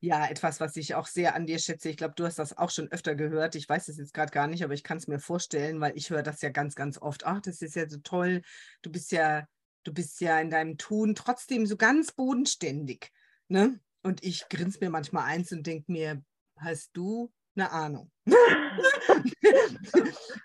Ja, 0.00 0.26
etwas, 0.26 0.60
was 0.60 0.76
ich 0.76 0.94
auch 0.94 1.06
sehr 1.06 1.34
an 1.34 1.46
dir 1.46 1.58
schätze. 1.58 1.88
Ich 1.88 1.96
glaube, 1.96 2.14
du 2.16 2.24
hast 2.24 2.38
das 2.38 2.56
auch 2.56 2.70
schon 2.70 2.90
öfter 2.92 3.14
gehört. 3.14 3.54
Ich 3.54 3.68
weiß 3.68 3.88
es 3.88 3.98
jetzt 3.98 4.14
gerade 4.14 4.30
gar 4.30 4.46
nicht, 4.46 4.62
aber 4.62 4.74
ich 4.74 4.84
kann 4.84 4.98
es 4.98 5.08
mir 5.08 5.18
vorstellen, 5.18 5.80
weil 5.80 5.96
ich 5.96 6.10
höre 6.10 6.22
das 6.22 6.42
ja 6.42 6.50
ganz, 6.50 6.74
ganz 6.74 7.00
oft. 7.00 7.26
Ach, 7.26 7.40
das 7.40 7.62
ist 7.62 7.74
ja 7.74 7.88
so 7.88 7.98
toll. 7.98 8.42
Du 8.82 8.92
bist 8.92 9.12
ja, 9.12 9.46
du 9.84 9.92
bist 9.92 10.20
ja 10.20 10.38
in 10.40 10.50
deinem 10.50 10.76
Tun 10.78 11.14
trotzdem 11.14 11.66
so 11.66 11.76
ganz 11.76 12.12
bodenständig. 12.12 13.10
Ne? 13.48 13.80
Und 14.04 14.22
ich 14.22 14.48
grinse 14.48 14.78
mir 14.80 14.90
manchmal 14.90 15.24
eins 15.24 15.50
und 15.50 15.66
denke 15.66 15.90
mir, 15.90 16.22
hast 16.58 16.90
du 16.92 17.32
eine 17.56 17.70
Ahnung? 17.70 18.10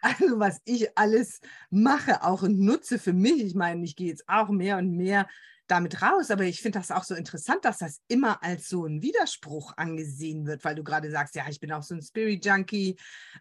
also 0.02 0.40
was 0.40 0.60
ich 0.66 0.98
alles 0.98 1.42
mache, 1.70 2.24
auch 2.24 2.42
und 2.44 2.60
nutze 2.60 2.98
für 3.00 3.14
mich. 3.14 3.44
Ich 3.44 3.56
meine, 3.56 3.84
ich 3.84 3.96
gehe 3.96 4.08
jetzt 4.08 4.24
auch 4.28 4.50
mehr 4.50 4.78
und 4.78 4.96
mehr 4.96 5.28
damit 5.68 6.02
raus. 6.02 6.32
Aber 6.32 6.44
ich 6.44 6.62
finde 6.62 6.80
das 6.80 6.92
auch 6.92 7.04
so 7.04 7.16
interessant, 7.16 7.66
dass 7.66 7.80
das 7.80 8.02
immer 8.08 8.42
als 8.44 8.70
so 8.70 8.86
ein 8.86 9.02
Widerspruch 9.02 9.74
angesehen 9.78 10.46
wird, 10.46 10.64
weil 10.64 10.76
du 10.76 10.84
gerade 10.84 11.12
sagst, 11.12 11.36
ja, 11.36 11.44
ich 11.50 11.60
bin 11.60 11.72
auch 11.72 11.84
so 11.84 11.96
ein 11.96 12.02
Spirit-Junkie. 12.02 12.98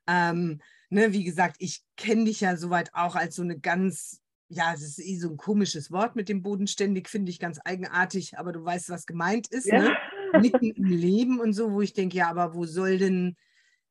Ähm, 0.07 0.61
ne, 0.90 1.12
wie 1.12 1.24
gesagt, 1.24 1.57
ich 1.59 1.83
kenne 1.96 2.24
dich 2.24 2.40
ja 2.40 2.57
soweit 2.57 2.94
auch 2.94 3.16
als 3.16 3.37
so 3.37 3.42
eine 3.42 3.59
ganz, 3.59 4.20
ja, 4.49 4.73
das 4.73 4.83
ist 4.83 4.99
eh 5.01 5.17
so 5.17 5.29
ein 5.29 5.37
komisches 5.37 5.91
Wort 5.91 6.17
mit 6.17 6.29
dem 6.29 6.43
Bodenständig, 6.43 7.09
finde 7.09 7.31
ich 7.31 7.39
ganz 7.39 7.61
eigenartig, 7.65 8.39
aber 8.39 8.53
du 8.53 8.65
weißt, 8.65 8.89
was 8.89 9.07
gemeint 9.07 9.49
ist, 9.49 9.67
ja. 9.67 9.83
ne? 9.83 9.97
Mitten 10.41 10.71
im 10.75 10.85
Leben 10.85 11.41
und 11.41 11.53
so, 11.53 11.73
wo 11.73 11.83
ich 11.83 11.93
denke, 11.93 12.17
ja, 12.17 12.31
aber 12.31 12.55
wo 12.55 12.65
soll 12.65 12.99
denn 12.99 13.37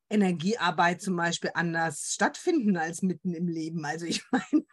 Energiearbeit 0.10 1.02
zum 1.02 1.16
Beispiel 1.16 1.52
anders 1.54 2.14
stattfinden 2.14 2.78
als 2.78 3.02
mitten 3.02 3.34
im 3.34 3.48
Leben. 3.48 3.86
Also 3.86 4.06
ich 4.06 4.24
meine, 4.32 4.66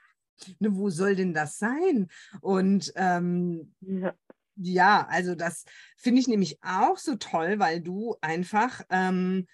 ne, 0.59 0.77
wo 0.77 0.91
soll 0.91 1.17
denn 1.17 1.35
das 1.35 1.59
sein? 1.59 2.09
Und 2.41 2.93
ähm, 2.97 3.75
ja. 3.81 4.15
ja. 4.57 5.07
also 5.09 5.35
das 5.35 5.65
finde 5.97 6.21
ich 6.21 6.29
nämlich 6.29 6.59
auch 6.63 6.99
so 6.99 7.17
toll, 7.17 7.59
weil 7.59 7.81
du 7.81 8.17
einfach 8.21 8.81
ähm, 8.91 9.47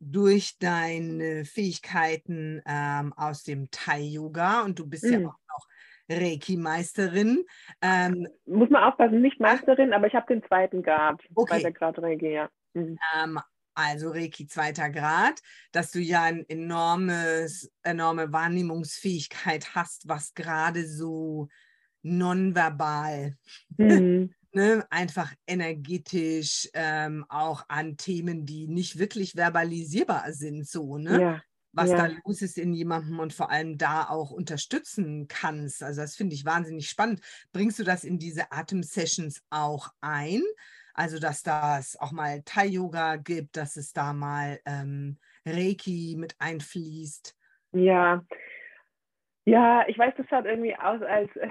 durch 0.00 0.58
deine 0.58 1.44
Fähigkeiten 1.44 2.62
ähm, 2.66 3.12
aus 3.14 3.42
dem 3.42 3.70
Thai-Yoga 3.70 4.62
und 4.62 4.78
du 4.78 4.86
bist 4.86 5.04
mhm. 5.04 5.12
ja 5.12 5.18
auch 5.20 5.22
noch 5.48 5.68
Reiki-Meisterin. 6.08 7.44
Ähm, 7.82 8.28
Muss 8.46 8.70
man 8.70 8.84
aufpassen, 8.84 9.20
nicht 9.20 9.40
Meisterin, 9.40 9.92
aber 9.92 10.06
ich 10.06 10.14
habe 10.14 10.26
den 10.32 10.42
zweiten 10.42 10.82
Grad. 10.82 11.20
Okay. 11.34 11.60
Zweiter 11.60 11.72
Grad 11.72 11.98
Reiki, 11.98 12.32
ja. 12.32 12.48
Mhm. 12.74 12.98
Ähm, 13.16 13.38
also 13.74 14.10
Reiki 14.10 14.46
zweiter 14.46 14.90
Grad, 14.90 15.40
dass 15.72 15.90
du 15.90 16.00
ja 16.00 16.22
eine 16.22 16.48
enormes, 16.48 17.70
enorme 17.82 18.32
Wahrnehmungsfähigkeit 18.32 19.74
hast, 19.74 20.08
was 20.08 20.34
gerade 20.34 20.86
so 20.86 21.48
nonverbal 22.02 23.36
mhm 23.76 24.34
ne, 24.52 24.84
einfach 24.90 25.32
energetisch 25.46 26.68
ähm, 26.74 27.24
auch 27.28 27.64
an 27.68 27.96
Themen, 27.96 28.46
die 28.46 28.66
nicht 28.66 28.98
wirklich 28.98 29.36
verbalisierbar 29.36 30.32
sind, 30.32 30.66
so, 30.66 30.98
ne? 30.98 31.20
Ja. 31.20 31.42
Was 31.72 31.90
ja. 31.90 31.96
da 31.96 32.14
los 32.24 32.42
ist 32.42 32.58
in 32.58 32.72
jemandem 32.72 33.18
und 33.18 33.32
vor 33.32 33.50
allem 33.50 33.78
da 33.78 34.08
auch 34.08 34.30
unterstützen 34.30 35.28
kannst. 35.28 35.82
Also 35.82 36.00
das 36.00 36.16
finde 36.16 36.34
ich 36.34 36.44
wahnsinnig 36.44 36.88
spannend. 36.88 37.20
Bringst 37.52 37.78
du 37.78 37.84
das 37.84 38.04
in 38.04 38.18
diese 38.18 38.50
Atem-Sessions 38.50 39.44
auch 39.50 39.90
ein? 40.00 40.42
Also, 40.94 41.20
dass 41.20 41.44
das 41.44 41.96
auch 42.00 42.10
mal 42.10 42.42
Thai-Yoga 42.44 43.16
gibt, 43.16 43.56
dass 43.56 43.76
es 43.76 43.92
da 43.92 44.12
mal 44.12 44.58
ähm, 44.66 45.18
Reiki 45.46 46.16
mit 46.18 46.34
einfließt. 46.40 47.36
Ja, 47.72 48.24
ja, 49.48 49.82
ich 49.88 49.98
weiß, 49.98 50.12
das 50.18 50.28
schaut 50.28 50.44
irgendwie 50.44 50.76
aus, 50.76 51.00
als 51.00 51.34
äh, 51.36 51.48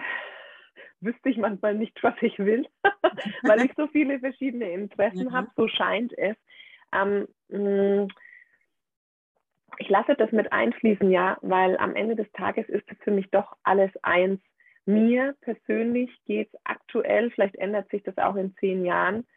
wüsste 1.02 1.30
ich 1.30 1.38
manchmal 1.38 1.74
nicht, 1.74 1.98
was 2.04 2.14
ich 2.22 2.38
will, 2.38 2.68
weil 3.42 3.66
ich 3.66 3.72
so 3.76 3.88
viele 3.88 4.20
verschiedene 4.20 4.70
Interessen 4.74 5.30
mhm. 5.30 5.34
habe, 5.34 5.48
so 5.56 5.68
scheint 5.68 6.16
es. 6.16 6.36
Ähm, 6.94 7.28
mm, 7.50 8.08
ich 9.78 9.90
lasse 9.90 10.16
das 10.16 10.32
mit 10.32 10.52
einfließen, 10.52 11.10
ja, 11.12 11.38
weil 11.42 11.78
am 11.78 11.96
Ende 11.96 12.16
des 12.16 12.32
Tages 12.34 12.68
ist 12.70 12.90
es 12.92 12.98
für 13.04 13.12
mich 13.12 13.30
doch 13.32 13.56
alles 13.64 13.92
eins. 14.04 14.42
Mir 14.86 15.36
persönlich 15.42 16.10
geht 16.26 16.54
es 16.54 16.60
aktuell, 16.64 17.30
vielleicht 17.32 17.56
ändert 17.56 17.90
sich 17.90 18.04
das 18.04 18.18
auch 18.18 18.36
in 18.36 18.56
zehn 18.58 18.86
Jahren, 18.86 19.28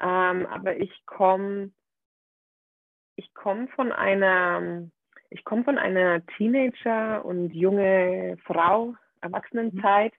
ähm, 0.00 0.46
aber 0.46 0.76
ich 0.76 1.04
komme 1.06 1.72
ich 3.18 3.34
komm 3.34 3.68
von 3.68 3.90
einer, 3.90 4.88
ich 5.30 5.44
komme 5.44 5.64
von 5.64 5.76
einer 5.76 6.24
Teenager 6.36 7.24
und 7.24 7.52
junge 7.52 8.36
Frau, 8.44 8.94
Erwachsenenzeit, 9.20 10.12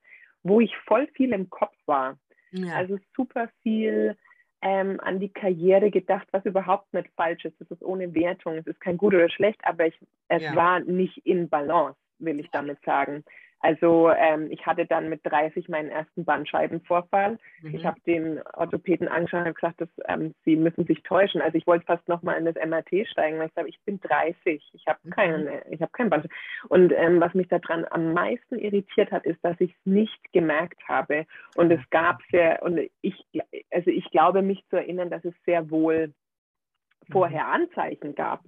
wo 0.44 0.60
ich 0.60 0.76
voll 0.86 1.08
viel 1.14 1.32
im 1.32 1.50
Kopf 1.50 1.76
war. 1.86 2.20
Ja. 2.52 2.76
Also 2.76 3.00
super 3.16 3.50
viel 3.64 4.18
ähm, 4.62 5.00
an 5.02 5.20
die 5.20 5.30
Karriere 5.30 5.90
gedacht, 5.90 6.28
was 6.32 6.46
überhaupt 6.46 6.94
nicht 6.94 7.10
falsch 7.16 7.46
ist. 7.46 7.60
Das 7.60 7.72
ist 7.72 7.84
ohne 7.84 8.14
Wertung. 8.14 8.56
Es 8.56 8.68
ist 8.68 8.82
kein 8.82 8.98
gut 8.98 9.14
oder 9.14 9.30
schlecht, 9.30 9.60
aber 9.64 9.88
ich, 9.88 10.00
es 10.28 10.44
ja. 10.44 10.56
war 10.56 10.80
nicht 10.82 11.18
in 11.26 11.50
Balance, 11.50 11.98
will 12.20 12.40
ich 12.40 12.50
damit 12.52 12.78
sagen. 12.84 13.24
Also 13.62 14.10
ähm, 14.10 14.48
ich 14.52 14.66
hatte 14.66 14.86
dann 14.86 15.10
mit 15.10 15.22
30 15.24 15.68
meinen 15.68 15.90
ersten 15.90 16.24
Bandscheibenvorfall. 16.24 17.38
Mhm. 17.62 17.76
Ich 17.76 17.86
habe 17.86 18.00
den 18.02 18.42
Orthopäden 18.54 19.08
angeschaut 19.10 19.46
und 19.46 19.56
gesagt, 19.56 19.82
dass, 19.82 19.90
ähm, 20.08 20.34
sie 20.46 20.56
müssen 20.56 20.86
sich 20.86 21.04
täuschen. 21.04 21.42
Also 21.42 21.58
ich 21.58 21.68
wollte 21.68 21.86
fast 21.86 22.08
nochmal 22.08 22.38
in 22.38 22.46
das 22.46 22.56
MRT 22.56 23.08
steigen, 23.10 23.38
weil 23.38 23.48
ich 23.48 23.54
sage, 23.54 23.68
ich 23.68 23.80
bin 23.84 24.00
30, 24.00 24.64
ich 24.74 24.88
habe 24.88 25.00
mhm. 25.04 25.10
keinen, 25.10 25.50
ich 25.72 25.82
habe 25.82 25.92
keinen 25.92 26.10
Bandscheiben. 26.10 26.38
Und 26.70 26.94
ähm, 26.96 27.20
was 27.20 27.34
mich 27.34 27.50
daran 27.50 27.86
am 27.90 28.14
meisten 28.14 28.58
irritiert 28.58 29.12
hat, 29.12 29.26
ist, 29.26 29.44
dass 29.44 29.60
ich 29.60 29.72
es 29.72 29.86
nicht 29.86 30.32
gemerkt 30.32 30.82
habe. 30.88 31.26
Und 31.56 31.72
es 31.72 31.82
gab 31.90 32.22
sehr, 32.32 32.64
und 32.64 32.80
ich, 33.02 33.26
also 33.72 33.92
ich 33.92 34.10
glaube 34.12 34.42
mich 34.42 34.64
zu 34.70 34.78
erinnern, 34.78 35.10
dass 35.10 35.26
es 35.26 35.34
sehr 35.46 35.70
wohl 35.70 36.08
mhm. 36.08 37.12
vorher 37.12 37.48
Anzeichen 37.48 38.16
gab. 38.16 38.42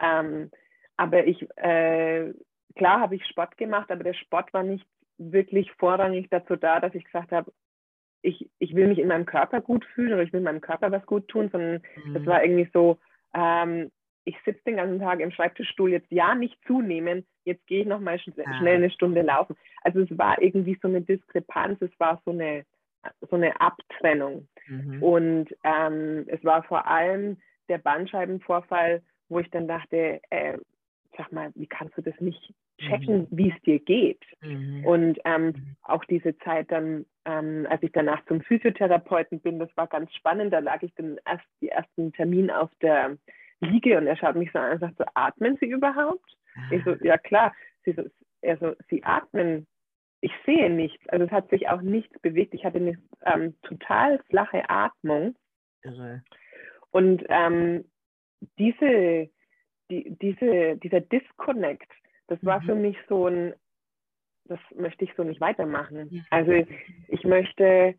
Mhm. 0.00 0.50
Aber 0.98 1.26
ich 1.26 1.46
äh, 1.56 2.32
klar 2.76 3.00
habe 3.00 3.16
ich 3.16 3.26
Sport 3.26 3.56
gemacht, 3.56 3.90
aber 3.90 4.04
der 4.04 4.14
Sport 4.14 4.52
war 4.54 4.62
nicht 4.62 4.86
wirklich 5.18 5.72
vorrangig 5.72 6.28
dazu 6.30 6.56
da, 6.56 6.78
dass 6.80 6.94
ich 6.94 7.04
gesagt 7.04 7.32
habe, 7.32 7.52
ich, 8.22 8.48
ich 8.58 8.74
will 8.74 8.88
mich 8.88 8.98
in 8.98 9.08
meinem 9.08 9.26
Körper 9.26 9.60
gut 9.60 9.84
fühlen 9.94 10.12
oder 10.12 10.22
ich 10.22 10.32
will 10.32 10.40
meinem 10.40 10.60
Körper 10.60 10.90
was 10.90 11.04
gut 11.06 11.28
tun, 11.28 11.48
sondern 11.50 11.82
mhm. 12.04 12.14
das 12.14 12.26
war 12.26 12.42
irgendwie 12.42 12.68
so, 12.72 12.98
ähm, 13.34 13.90
ich 14.24 14.36
sitze 14.44 14.62
den 14.66 14.76
ganzen 14.76 14.98
Tag 14.98 15.20
im 15.20 15.30
Schreibtischstuhl, 15.30 15.92
jetzt 15.92 16.10
ja 16.10 16.34
nicht 16.34 16.58
zunehmen, 16.66 17.24
jetzt 17.44 17.64
gehe 17.66 17.82
ich 17.82 17.86
nochmal 17.86 18.18
sch 18.18 18.28
ah. 18.44 18.58
schnell 18.58 18.76
eine 18.76 18.90
Stunde 18.90 19.22
laufen. 19.22 19.56
Also 19.82 20.00
es 20.00 20.18
war 20.18 20.42
irgendwie 20.42 20.76
so 20.82 20.88
eine 20.88 21.00
Diskrepanz, 21.00 21.80
es 21.80 21.92
war 21.98 22.20
so 22.24 22.32
eine, 22.32 22.64
so 23.20 23.36
eine 23.36 23.60
Abtrennung. 23.60 24.48
Mhm. 24.66 25.02
Und 25.02 25.56
ähm, 25.62 26.24
es 26.26 26.44
war 26.44 26.64
vor 26.64 26.88
allem 26.88 27.36
der 27.68 27.78
Bandscheibenvorfall, 27.78 29.02
wo 29.28 29.38
ich 29.38 29.50
dann 29.50 29.68
dachte, 29.68 30.20
äh, 30.30 30.58
sag 31.16 31.32
mal, 31.32 31.52
wie 31.54 31.66
kannst 31.66 31.96
du 31.96 32.02
das 32.02 32.18
nicht 32.20 32.54
checken, 32.78 33.22
mhm. 33.22 33.26
wie 33.30 33.50
es 33.50 33.62
dir 33.62 33.78
geht? 33.78 34.22
Mhm. 34.40 34.84
Und 34.84 35.18
ähm, 35.24 35.46
mhm. 35.46 35.76
auch 35.82 36.04
diese 36.04 36.36
Zeit 36.38 36.70
dann, 36.70 37.06
ähm, 37.24 37.66
als 37.68 37.82
ich 37.82 37.92
danach 37.92 38.24
zum 38.26 38.40
Physiotherapeuten 38.42 39.40
bin, 39.40 39.58
das 39.58 39.74
war 39.76 39.86
ganz 39.86 40.12
spannend. 40.14 40.52
Da 40.52 40.58
lag 40.58 40.82
ich 40.82 40.94
dann 40.94 41.18
erst 41.24 41.44
die 41.60 41.68
ersten 41.68 42.12
Termin 42.12 42.50
auf 42.50 42.70
der 42.80 43.16
Liege 43.60 43.96
und 43.98 44.06
er 44.06 44.16
schaut 44.16 44.36
mich 44.36 44.52
so 44.52 44.58
an 44.58 44.72
und 44.72 44.80
sagt 44.80 44.98
so, 44.98 45.04
atmen 45.14 45.56
Sie 45.60 45.66
überhaupt? 45.66 46.36
Ah. 46.54 46.72
Ich 46.72 46.84
so, 46.84 46.94
ja 47.02 47.16
klar. 47.18 47.54
Sie 47.84 47.92
so, 47.92 48.02
er 48.42 48.58
so, 48.58 48.74
Sie 48.88 49.02
atmen. 49.04 49.66
Ich 50.20 50.32
sehe 50.44 50.70
nichts. 50.70 51.06
Also 51.08 51.26
es 51.26 51.30
hat 51.30 51.48
sich 51.50 51.68
auch 51.68 51.82
nichts 51.82 52.18
bewegt. 52.20 52.54
Ich 52.54 52.64
hatte 52.64 52.78
eine 52.78 52.98
ähm, 53.24 53.54
total 53.62 54.18
flache 54.30 54.68
Atmung. 54.68 55.36
Irre. 55.82 56.22
Und 56.90 57.24
ähm, 57.28 57.84
diese 58.58 59.28
die, 59.90 60.16
diese, 60.20 60.76
dieser 60.76 61.00
Disconnect, 61.00 61.90
das 62.28 62.44
war 62.44 62.60
mhm. 62.60 62.66
für 62.66 62.74
mich 62.74 62.96
so 63.08 63.26
ein, 63.26 63.54
das 64.44 64.60
möchte 64.76 65.04
ich 65.04 65.10
so 65.16 65.24
nicht 65.24 65.40
weitermachen. 65.40 66.24
Also 66.30 66.52
ich 67.08 67.24
möchte, 67.24 67.94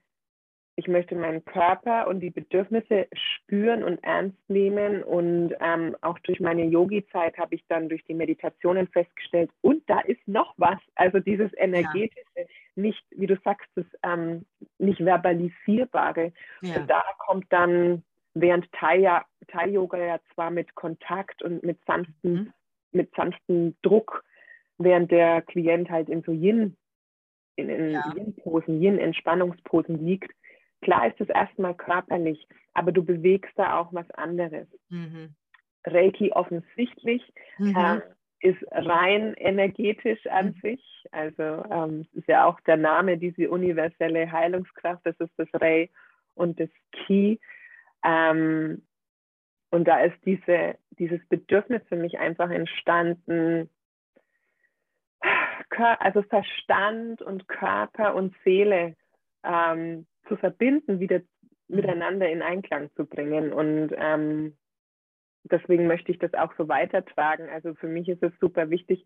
ich 0.77 0.87
möchte 0.87 1.15
meinen 1.15 1.43
Körper 1.43 2.07
und 2.07 2.21
die 2.21 2.29
Bedürfnisse 2.29 3.07
spüren 3.13 3.83
und 3.83 4.01
ernst 4.03 4.37
nehmen. 4.47 5.03
Und 5.03 5.53
ähm, 5.59 5.95
auch 6.01 6.17
durch 6.19 6.39
meine 6.39 6.65
Yogi-Zeit 6.65 7.37
habe 7.37 7.55
ich 7.55 7.65
dann 7.67 7.89
durch 7.89 8.03
die 8.05 8.13
Meditationen 8.13 8.87
festgestellt, 8.87 9.49
und 9.61 9.83
da 9.89 9.99
ist 9.99 10.25
noch 10.27 10.53
was. 10.57 10.79
Also 10.95 11.19
dieses 11.19 11.51
energetische, 11.57 12.21
ja. 12.35 12.45
nicht, 12.75 13.03
wie 13.11 13.27
du 13.27 13.37
sagst, 13.43 13.67
das 13.75 13.85
ähm, 14.03 14.45
nicht 14.77 14.99
verbalisierbare. 15.03 16.31
Ja. 16.61 16.75
Und 16.75 16.89
da 16.89 17.03
kommt 17.17 17.45
dann 17.49 18.03
während 18.41 18.71
Thai-Yoga 18.73 19.97
Thai 19.97 20.05
ja 20.05 20.19
zwar 20.33 20.51
mit 20.51 20.75
Kontakt 20.75 21.41
und 21.43 21.63
mit 21.63 21.79
sanften, 21.85 22.33
mhm. 22.33 22.53
mit 22.91 23.13
sanftem 23.15 23.75
Druck, 23.81 24.23
während 24.77 25.11
der 25.11 25.41
Klient 25.41 25.89
halt 25.89 26.09
in 26.09 26.21
so 26.23 26.31
Yin, 26.31 26.75
in, 27.55 27.69
in 27.69 27.91
ja. 27.91 28.03
Yin-Posen, 28.15 28.81
Yin-Entspannungsposen 28.81 30.05
liegt. 30.05 30.31
Klar 30.81 31.07
ist 31.07 31.19
es 31.19 31.29
erstmal 31.29 31.73
körperlich, 31.73 32.47
aber 32.73 32.91
du 32.91 33.03
bewegst 33.03 33.51
da 33.55 33.79
auch 33.79 33.91
was 33.93 34.09
anderes. 34.11 34.67
Mhm. 34.89 35.35
Reiki 35.85 36.31
offensichtlich 36.33 37.23
mhm. 37.57 37.75
äh, 37.75 38.01
ist 38.41 38.63
rein 38.71 39.33
energetisch 39.37 40.25
an 40.27 40.47
mhm. 40.47 40.61
sich. 40.61 41.05
Also 41.11 41.63
ähm, 41.71 42.05
ist 42.13 42.27
ja 42.27 42.45
auch 42.45 42.59
der 42.61 42.77
Name, 42.77 43.17
diese 43.17 43.49
universelle 43.49 44.31
Heilungskraft, 44.31 45.05
das 45.05 45.19
ist 45.19 45.33
das 45.37 45.47
Rei 45.53 45.89
und 46.35 46.59
das 46.59 46.69
Ki. 46.91 47.39
Ähm, 48.03 48.83
und 49.69 49.87
da 49.87 49.99
ist 50.01 50.17
diese, 50.25 50.77
dieses 50.91 51.25
Bedürfnis 51.27 51.81
für 51.89 51.97
mich 51.97 52.19
einfach 52.19 52.49
entstanden, 52.49 53.69
also 55.99 56.23
Verstand 56.23 57.21
und 57.21 57.47
Körper 57.47 58.15
und 58.15 58.35
Seele 58.43 58.95
ähm, 59.43 60.07
zu 60.27 60.37
verbinden, 60.37 60.99
wieder 60.99 61.21
miteinander 61.67 62.29
in 62.29 62.41
Einklang 62.41 62.89
zu 62.95 63.05
bringen. 63.05 63.51
Und 63.51 63.93
ähm, 63.97 64.57
deswegen 65.43 65.87
möchte 65.87 66.11
ich 66.11 66.19
das 66.19 66.33
auch 66.33 66.53
so 66.57 66.67
weitertragen. 66.67 67.49
Also 67.49 67.75
für 67.75 67.87
mich 67.87 68.07
ist 68.07 68.23
es 68.23 68.33
super 68.39 68.69
wichtig, 68.69 69.05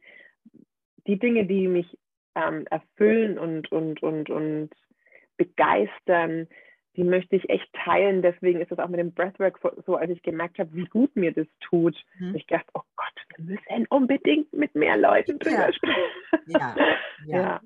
die 1.08 1.18
Dinge, 1.18 1.46
die 1.46 1.68
mich 1.68 1.98
ähm, 2.36 2.66
erfüllen 2.68 3.38
und, 3.38 3.72
und, 3.72 4.02
und, 4.04 4.30
und 4.30 4.70
begeistern, 5.38 6.48
die 6.96 7.04
möchte 7.04 7.36
ich 7.36 7.50
echt 7.50 7.72
teilen. 7.74 8.22
Deswegen 8.22 8.62
ist 8.62 8.72
es 8.72 8.80
auch 8.80 8.90
mit 8.90 9.00
dem 9.00 9.14
Breathwork 9.14 9.60
so, 9.86 9.96
als 9.96 10.12
ich 10.12 10.22
gemerkt 10.22 10.60
habe, 10.60 10.74
wie 10.74 10.86
gut 10.86 11.16
mir 11.16 11.32
das 11.32 11.48
tut. 11.62 11.96
Mhm. 12.20 12.36
Ich 12.36 12.46
dachte, 12.48 12.68
oh 12.74 12.82
Gott, 12.96 13.38
wir 13.38 13.46
müssen 13.46 13.88
unbedingt 13.90 14.52
mit 14.54 14.76
mehr 14.76 14.98
Leuten 14.98 15.40
drüber 15.40 15.68
ja. 15.68 15.74
sprechen. 15.74 16.48
Ja, 16.48 16.76
ja. 17.26 17.62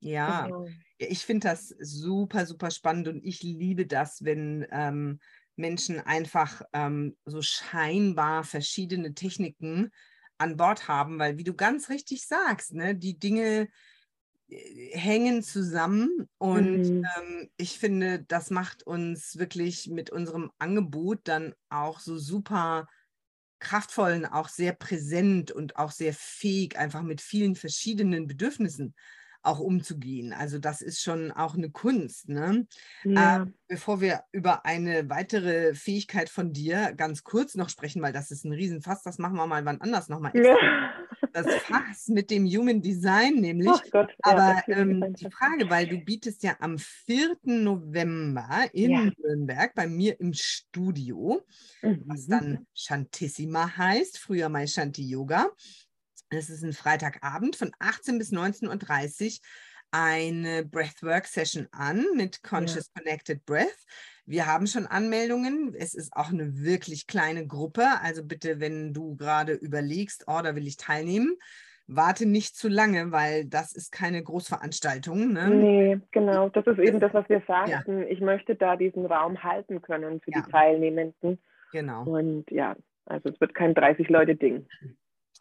ja. 0.00 0.46
Genau. 0.46 0.64
ja. 0.64 0.72
Ich 0.98 1.24
finde 1.24 1.48
das 1.48 1.68
super, 1.68 2.46
super 2.46 2.70
spannend 2.70 3.08
und 3.08 3.24
ich 3.24 3.42
liebe 3.42 3.86
das, 3.86 4.24
wenn 4.24 4.66
ähm, 4.70 5.20
Menschen 5.56 6.00
einfach 6.00 6.62
ähm, 6.72 7.16
so 7.24 7.42
scheinbar 7.42 8.44
verschiedene 8.44 9.14
Techniken 9.14 9.90
an 10.38 10.56
Bord 10.56 10.88
haben, 10.88 11.18
weil 11.18 11.36
wie 11.36 11.44
du 11.44 11.54
ganz 11.54 11.90
richtig 11.90 12.26
sagst, 12.26 12.74
ne, 12.74 12.94
die 12.94 13.18
Dinge 13.18 13.68
hängen 14.50 15.42
zusammen 15.42 16.26
und 16.38 16.80
Mhm. 16.80 17.02
ähm, 17.18 17.50
ich 17.56 17.78
finde, 17.78 18.22
das 18.24 18.50
macht 18.50 18.82
uns 18.84 19.38
wirklich 19.38 19.88
mit 19.88 20.10
unserem 20.10 20.50
Angebot 20.58 21.20
dann 21.24 21.54
auch 21.70 22.00
so 22.00 22.18
super 22.18 22.86
kraftvoll 23.60 24.12
und 24.12 24.26
auch 24.26 24.48
sehr 24.48 24.72
präsent 24.72 25.50
und 25.50 25.76
auch 25.76 25.90
sehr 25.92 26.14
fähig, 26.14 26.78
einfach 26.78 27.02
mit 27.02 27.20
vielen 27.20 27.56
verschiedenen 27.56 28.26
Bedürfnissen 28.26 28.94
auch 29.42 29.58
umzugehen. 29.60 30.32
Also 30.32 30.58
das 30.58 30.80
ist 30.82 31.00
schon 31.02 31.30
auch 31.32 31.54
eine 31.54 31.70
Kunst. 31.70 32.28
Ne? 32.28 32.66
Äh, 33.14 33.38
Ja. 33.38 33.46
bevor 33.68 34.00
wir 34.00 34.22
über 34.32 34.64
eine 34.66 35.08
weitere 35.10 35.74
Fähigkeit 35.74 36.28
von 36.30 36.52
dir 36.52 36.92
ganz 36.94 37.22
kurz 37.22 37.54
noch 37.54 37.68
sprechen, 37.68 38.02
weil 38.02 38.12
das 38.12 38.30
ist 38.30 38.44
ein 38.44 38.52
Riesenfass, 38.52 39.02
das 39.02 39.18
machen 39.18 39.36
wir 39.36 39.46
mal 39.46 39.64
wann 39.64 39.80
anders 39.80 40.08
nochmal. 40.08 40.34
ja. 40.34 40.56
Das 41.32 41.46
Fass 41.62 42.08
mit 42.08 42.30
dem 42.30 42.46
Human 42.46 42.80
Design 42.82 43.34
nämlich. 43.36 43.70
Ach 43.70 43.82
Gott. 43.90 44.12
Aber 44.22 44.62
ähm, 44.68 45.14
die 45.18 45.30
Frage, 45.30 45.68
weil 45.70 45.86
du 45.86 45.98
bietest 45.98 46.42
ja 46.42 46.56
am 46.60 46.78
4. 46.78 47.36
November 47.44 48.68
in 48.72 48.90
Ja. 48.90 49.10
Nürnberg 49.18 49.74
bei 49.74 49.86
mir 49.86 50.18
im 50.20 50.32
Studio, 50.34 51.42
was 51.82 52.26
Mhm. 52.26 52.30
dann 52.30 52.66
Shantissima 52.74 53.76
heißt, 53.76 54.18
früher 54.18 54.48
mal 54.48 54.66
Shanti 54.66 55.02
Yoga. 55.08 55.50
Es 56.30 56.48
ist 56.48 56.62
ein 56.62 56.72
Freitagabend 56.72 57.56
von 57.56 57.72
18 57.80 58.18
bis 58.18 58.30
19.30 58.32 58.68
Uhr 59.40 59.46
eine 59.90 60.64
Breathwork-Session 60.64 61.68
an 61.72 62.04
mit 62.14 62.42
Conscious 62.42 62.92
Connected 62.92 63.44
Breath. 63.44 63.84
Wir 64.26 64.46
haben 64.46 64.66
schon 64.66 64.86
Anmeldungen. 64.86 65.74
Es 65.76 65.94
ist 65.94 66.12
auch 66.14 66.30
eine 66.30 66.58
wirklich 66.62 67.06
kleine 67.06 67.46
Gruppe. 67.46 67.84
Also 68.02 68.24
bitte, 68.24 68.60
wenn 68.60 68.92
du 68.92 69.16
gerade 69.16 69.54
überlegst, 69.54 70.24
oh, 70.28 70.40
da 70.42 70.54
will 70.54 70.66
ich 70.66 70.76
teilnehmen, 70.76 71.36
warte 71.88 72.26
nicht 72.26 72.56
zu 72.56 72.68
lange, 72.68 73.10
weil 73.10 73.46
das 73.46 73.74
ist 73.74 73.90
keine 73.90 74.22
Großveranstaltung. 74.22 75.32
Ne? 75.32 75.50
Nee, 75.50 76.00
genau. 76.12 76.48
Das 76.50 76.66
ist 76.66 76.78
eben 76.78 77.00
das, 77.00 77.12
was 77.12 77.28
wir 77.28 77.42
sagten. 77.46 78.02
Ich 78.06 78.20
möchte 78.20 78.54
da 78.54 78.76
diesen 78.76 79.06
Raum 79.06 79.42
halten 79.42 79.82
können 79.82 80.20
für 80.20 80.30
Ja. 80.30 80.42
die 80.42 80.50
Teilnehmenden. 80.52 81.40
Genau. 81.72 82.04
Und 82.04 82.48
ja, 82.50 82.76
also 83.06 83.28
es 83.30 83.40
wird 83.40 83.54
kein 83.54 83.74
30-Leute-Ding. 83.74 84.66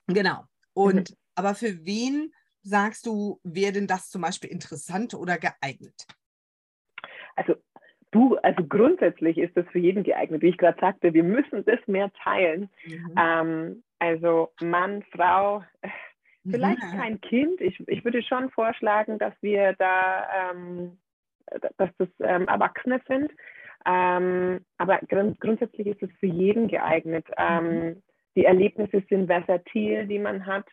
Genau. 0.08 0.44
Und 0.74 1.16
aber 1.36 1.54
für 1.54 1.86
wen 1.86 2.34
sagst 2.62 3.06
du, 3.06 3.40
wäre 3.44 3.74
denn 3.74 3.88
das 3.88 4.10
zum 4.10 4.22
Beispiel 4.22 4.50
interessant 4.50 5.14
oder 5.14 5.38
geeignet? 5.38 6.06
Also 7.36 7.56
du, 8.12 8.38
also 8.38 8.64
grundsätzlich 8.66 9.38
ist 9.38 9.56
das 9.56 9.66
für 9.72 9.80
jeden 9.80 10.04
geeignet. 10.04 10.42
Wie 10.42 10.50
ich 10.50 10.58
gerade 10.58 10.80
sagte, 10.80 11.14
wir 11.14 11.24
müssen 11.24 11.66
das 11.66 11.80
mehr 11.88 12.12
teilen. 12.24 12.70
Mhm. 12.86 13.16
Ähm, 13.18 13.84
also 14.00 14.52
Mann, 14.62 15.04
Frau, 15.12 15.64
vielleicht 16.50 16.82
Mhm. 16.82 16.98
kein 16.98 17.22
Kind. 17.22 17.62
Ich, 17.62 17.80
ich 17.88 18.04
würde 18.04 18.24
schon 18.24 18.50
vorschlagen, 18.52 19.20
dass 19.20 19.34
wir 19.42 19.74
da, 19.74 20.52
ähm, 20.52 20.98
dass 21.78 21.90
das 21.98 22.10
ähm, 22.22 22.48
Erwachsene 22.48 23.02
sind. 23.08 23.32
Ähm, 23.86 24.66
aber 24.78 25.00
grund 25.08 25.40
grundsätzlich 25.40 25.88
ist 25.88 26.04
es 26.04 26.10
für 26.20 26.28
jeden 26.28 26.68
geeignet. 26.68 27.26
Ähm, 27.38 28.02
die 28.36 28.46
Erlebnisse 28.46 29.04
sind 29.10 29.28
versatil, 29.28 30.06
die 30.08 30.20
man 30.20 30.46
hat. 30.46 30.66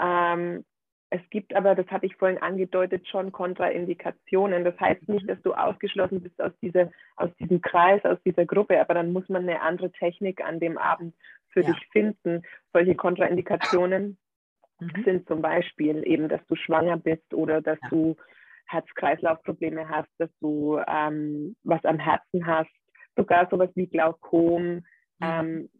Ähm, 0.00 0.64
es 1.10 1.20
gibt 1.30 1.54
aber, 1.54 1.74
das 1.74 1.86
hatte 1.88 2.06
ich 2.06 2.16
vorhin 2.16 2.38
angedeutet, 2.38 3.06
schon 3.08 3.30
Kontraindikationen. 3.30 4.64
Das 4.64 4.78
heißt 4.80 5.08
nicht, 5.08 5.28
dass 5.28 5.40
du 5.42 5.54
ausgeschlossen 5.54 6.20
bist 6.20 6.40
aus, 6.40 6.52
dieser, 6.60 6.90
aus 7.16 7.30
diesem 7.38 7.60
Kreis, 7.60 8.04
aus 8.04 8.18
dieser 8.24 8.44
Gruppe, 8.44 8.80
aber 8.80 8.94
dann 8.94 9.12
muss 9.12 9.28
man 9.28 9.42
eine 9.42 9.62
andere 9.62 9.92
Technik 9.92 10.44
an 10.44 10.58
dem 10.58 10.78
Abend 10.78 11.14
für 11.50 11.62
Ja. 11.62 11.72
dich 11.72 11.86
finden. 11.92 12.42
Solche 12.72 12.96
Kontraindikationen 12.96 14.18
Mhm. 14.80 15.04
sind 15.04 15.28
zum 15.28 15.40
Beispiel 15.42 16.06
eben, 16.06 16.28
dass 16.28 16.44
du 16.46 16.56
schwanger 16.56 16.96
bist 16.96 17.32
oder 17.32 17.62
dass 17.62 17.78
Ja. 17.82 17.88
du 17.88 18.16
Herz-Kreislauf-Probleme 18.66 19.88
hast, 19.88 20.10
dass 20.18 20.30
du 20.40 20.78
ähm, 20.86 21.56
was 21.62 21.84
am 21.84 21.98
Herzen 21.98 22.46
hast, 22.46 22.70
sogar 23.16 23.48
sowas 23.48 23.70
wie 23.74 23.86
Glaukom. 23.86 24.74
Mhm. 24.74 24.82
Ähm, 25.22 25.70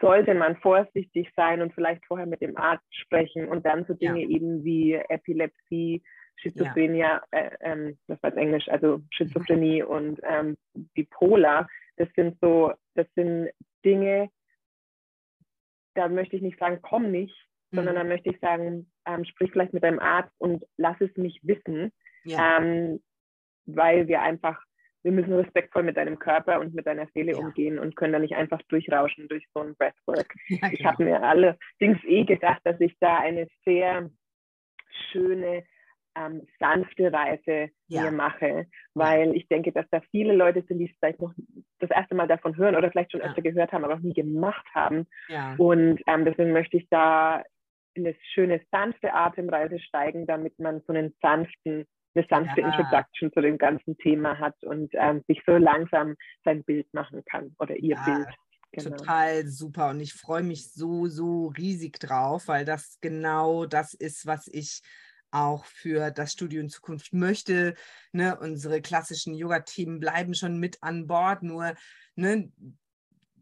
sollte 0.00 0.34
man 0.34 0.56
vorsichtig 0.56 1.30
sein 1.36 1.60
und 1.62 1.72
vielleicht 1.74 2.04
vorher 2.06 2.26
mit 2.26 2.40
dem 2.40 2.56
Arzt 2.56 2.84
sprechen 2.94 3.48
und 3.48 3.64
dann 3.66 3.84
so 3.84 3.94
Ja. 3.94 4.12
Dinge 4.12 4.24
eben 4.28 4.64
wie 4.64 4.94
Epilepsie, 4.94 6.02
Schizophrenie, 6.36 7.04
äh, 7.30 7.50
ähm, 7.60 7.98
das 8.08 8.22
war 8.22 8.36
Englisch, 8.36 8.68
also 8.68 9.00
Schizophrenie 9.10 9.82
und 9.82 10.20
ähm, 10.24 10.56
Bipolar, 10.94 11.68
das 11.96 12.08
sind 12.16 12.38
so, 12.40 12.72
das 12.94 13.06
sind 13.14 13.50
Dinge, 13.84 14.30
da 15.94 16.08
möchte 16.08 16.36
ich 16.36 16.42
nicht 16.42 16.58
sagen, 16.58 16.78
komm 16.82 17.10
nicht, 17.10 17.34
sondern 17.70 17.94
Mhm. 17.94 17.98
dann 17.98 18.08
möchte 18.08 18.30
ich 18.30 18.40
sagen, 18.40 18.90
ähm, 19.06 19.24
sprich 19.24 19.52
vielleicht 19.52 19.74
mit 19.74 19.82
deinem 19.84 19.98
Arzt 19.98 20.32
und 20.38 20.64
lass 20.78 21.00
es 21.00 21.14
mich 21.16 21.38
wissen, 21.42 21.92
Ja. 22.24 22.58
ähm, 22.58 23.02
weil 23.66 24.08
wir 24.08 24.22
einfach, 24.22 24.62
wir 25.02 25.12
müssen 25.12 25.32
respektvoll 25.32 25.82
mit 25.82 25.96
deinem 25.96 26.18
Körper 26.18 26.60
und 26.60 26.74
mit 26.74 26.86
deiner 26.86 27.06
Seele 27.14 27.32
Ja. 27.32 27.38
umgehen 27.38 27.78
und 27.78 27.96
können 27.96 28.12
da 28.12 28.18
nicht 28.18 28.34
einfach 28.34 28.62
durchrauschen 28.68 29.28
durch 29.28 29.44
so 29.54 29.60
ein 29.60 29.74
Breathwork. 29.76 30.32
ja, 30.48 30.68
Ich 30.72 30.78
genau. 30.78 30.90
habe 30.90 31.04
mir 31.04 31.22
allerdings 31.22 31.98
eh 32.04 32.24
gedacht, 32.24 32.60
dass 32.64 32.80
ich 32.80 32.96
da 33.00 33.18
eine 33.18 33.48
sehr 33.64 34.10
schöne, 35.10 35.64
ähm, 36.14 36.46
sanfte 36.58 37.10
Reise 37.12 37.70
Ja. 37.88 38.02
mir 38.02 38.10
mache, 38.12 38.66
weil 38.94 39.34
ich 39.34 39.48
denke, 39.48 39.72
dass 39.72 39.86
da 39.90 40.00
viele 40.10 40.34
Leute 40.34 40.62
sind, 40.68 40.78
die 40.78 40.88
vielleicht 40.88 41.20
noch 41.20 41.32
das 41.78 41.90
erste 41.90 42.14
Mal 42.14 42.28
davon 42.28 42.56
hören 42.56 42.76
oder 42.76 42.90
vielleicht 42.90 43.12
schon 43.12 43.22
öfter 43.22 43.40
gehört 43.42 43.72
haben, 43.72 43.84
aber 43.84 43.96
noch 43.96 44.02
nie 44.02 44.12
gemacht 44.12 44.66
haben. 44.74 45.06
Und 45.58 46.00
ähm, 46.06 46.24
deswegen 46.26 46.52
möchte 46.52 46.76
ich 46.76 46.86
da 46.90 47.42
in 47.94 48.06
eine 48.06 48.14
schöne, 48.34 48.60
sanfte 48.70 49.12
Atemreise 49.14 49.78
steigen, 49.78 50.26
damit 50.26 50.58
man 50.58 50.80
so 50.86 50.92
einen 50.92 51.14
sanften, 51.22 51.86
eine 52.14 52.26
sanfte 52.28 52.60
Ja. 52.60 52.68
Introduction 52.68 53.32
zu 53.32 53.40
dem 53.40 53.58
ganzen 53.58 53.96
Thema 53.98 54.38
hat 54.38 54.62
und 54.64 54.90
ähm, 54.94 55.22
sich 55.28 55.42
so 55.46 55.56
langsam 55.56 56.16
sein 56.44 56.64
Bild 56.64 56.92
machen 56.92 57.24
kann 57.24 57.54
oder 57.58 57.76
ihr 57.76 57.96
Ja, 57.96 58.04
Bild. 58.04 58.28
Genau. 58.74 58.96
Total 58.96 59.46
super 59.48 59.90
und 59.90 60.00
ich 60.00 60.14
freue 60.14 60.42
mich 60.42 60.72
so, 60.72 61.06
so 61.06 61.48
riesig 61.48 61.98
drauf, 62.00 62.48
weil 62.48 62.64
das 62.64 62.96
genau 63.02 63.66
das 63.66 63.92
ist, 63.92 64.24
was 64.26 64.48
ich 64.48 64.80
auch 65.30 65.66
für 65.66 66.10
das 66.10 66.32
Studio 66.32 66.60
in 66.62 66.70
Zukunft 66.70 67.12
möchte. 67.12 67.74
Ne? 68.12 68.38
Unsere 68.38 68.80
klassischen 68.80 69.34
Yoga-Themen 69.34 70.00
bleiben 70.00 70.34
schon 70.34 70.58
mit 70.58 70.78
an 70.82 71.06
Bord, 71.06 71.42
nur 71.42 71.74
ne, 72.16 72.50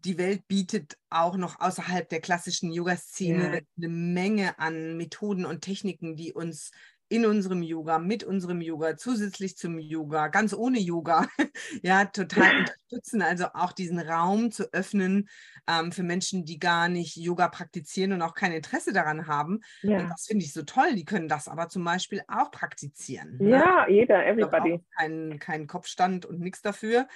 die 0.05 0.19
Welt 0.19 0.49
bietet 0.49 0.97
auch 1.11 1.37
noch 1.37 1.61
außerhalb 1.61 2.09
der 2.09 2.21
klassischen 2.21 2.73
Yoga-Szene 2.73 3.55
Ja. 3.55 3.61
eine 3.77 3.89
Menge 3.89 4.59
an 4.59 4.97
Methoden 4.97 5.45
und 5.45 5.61
Techniken, 5.61 6.17
die 6.17 6.33
uns 6.33 6.73
in 7.11 7.27
unserem 7.27 7.61
Yoga, 7.63 7.99
mit 7.99 8.23
unserem 8.25 8.61
Yoga, 8.61 8.97
zusätzlich 8.97 9.57
zum 9.57 9.79
Yoga, 9.79 10.29
ganz 10.29 10.55
ohne 10.55 10.79
Yoga, 10.79 11.27
ja, 11.83 12.05
total 12.07 12.53
unterstützen. 12.59 13.21
Also 13.21 13.47
auch 13.53 13.73
diesen 13.73 13.99
Raum 13.99 14.53
zu 14.53 14.73
öffnen 14.73 15.29
ähm, 15.67 15.91
für 15.93 16.05
Menschen, 16.05 16.45
die 16.45 16.59
gar 16.61 16.89
nicht 16.89 17.17
Yoga 17.17 17.49
praktizieren 17.49 18.13
und 18.13 18.23
auch 18.23 18.35
kein 18.35 18.53
Interesse 18.53 18.93
daran 18.93 19.27
haben. 19.27 19.61
Und 19.83 19.91
Ja. 19.91 20.07
das 20.09 20.25
finde 20.27 20.45
ich 20.45 20.53
so 20.53 20.63
toll. 20.63 20.95
Die 20.95 21.05
können 21.05 21.29
das 21.29 21.49
aber 21.49 21.69
zum 21.69 21.85
Beispiel 21.85 22.23
auch 22.29 22.51
praktizieren. 22.53 23.39
ne? 23.39 23.51
ja, 23.51 23.89
jeder, 23.89 24.29
Ich 24.31 24.37
glaub 24.37 24.53
everybody. 24.55 24.85
keinen 24.97 25.39
kein 25.41 25.67
Kopfstand 25.67 26.27
und 26.27 26.39
nichts 26.41 26.63
dafür. 26.63 27.09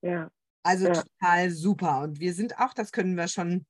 Ja. 0.00 0.30
Also 0.62 0.86
Ja. 0.86 0.92
total 0.94 1.50
super. 1.50 2.00
Und 2.00 2.20
wir 2.20 2.32
sind 2.32 2.58
auch, 2.58 2.72
das 2.72 2.90
können 2.90 3.16
wir 3.18 3.28
schon 3.28 3.66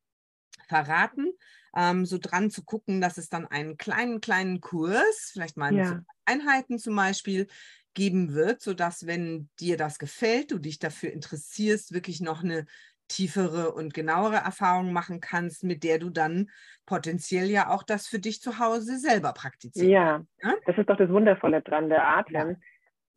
verraten, 0.69 1.33
ähm, 1.77 2.05
so 2.07 2.19
dran 2.19 2.51
zu 2.51 2.65
gucken, 2.65 3.01
dass 3.01 3.19
es 3.19 3.29
dann 3.29 3.47
einen 3.47 3.77
kleinen, 3.77 4.21
kleinen 4.21 4.61
Kurs, 4.61 5.31
vielleicht 5.33 5.57
mal 5.57 5.75
Ja. 5.75 6.01
Einheiten 6.25 6.79
zum 6.79 6.97
Beispiel, 6.97 7.47
geben 7.95 8.33
wird, 8.33 8.63
sodass, 8.63 9.07
wenn 9.07 9.51
dir 9.61 9.77
das 9.77 9.99
gefällt, 9.99 10.51
du 10.51 10.59
dich 10.59 10.79
dafür 10.79 11.13
interessierst, 11.13 11.93
wirklich 11.93 12.21
noch 12.21 12.43
eine 12.43 12.65
tiefere 13.09 13.73
und 13.73 13.93
genauere 13.93 14.37
Erfahrung 14.37 14.93
machen 14.95 15.21
kannst, 15.21 15.65
mit 15.65 15.85
der 15.85 15.99
du 15.99 16.09
dann 16.09 16.49
potenziell 16.87 17.51
ja 17.51 17.69
auch 17.69 17.83
das 17.83 18.07
für 18.07 18.19
dich 18.19 18.41
zu 18.41 18.59
Hause 18.59 18.99
selber 18.99 19.33
praktizierst. 19.33 19.89
ja, 19.91 20.25
Ja? 20.43 20.55
das 20.65 20.79
ist 20.79 20.89
doch 20.89 20.97
das 20.97 21.11
Wundervolle 21.11 21.61
dran. 21.61 21.91
Der 21.91 22.07
Atem, 22.07 22.57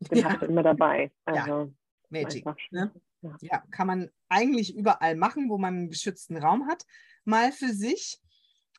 den 0.10 0.18
Ja, 0.18 0.30
hast 0.30 0.42
du 0.42 0.46
immer 0.46 0.62
dabei. 0.62 1.10
Ja. 1.26 1.44
Also 1.44 1.72
Magic. 2.10 2.44
Ne? 2.70 2.92
Ja. 3.22 3.36
Ja, 3.40 3.62
kann 3.70 3.86
man 3.86 4.10
eigentlich 4.28 4.76
überall 4.76 5.16
machen, 5.16 5.48
wo 5.48 5.56
man 5.56 5.74
einen 5.74 5.88
geschützten 5.88 6.36
Raum 6.36 6.68
hat, 6.68 6.84
mal 7.24 7.50
für 7.52 7.72
sich. 7.72 8.20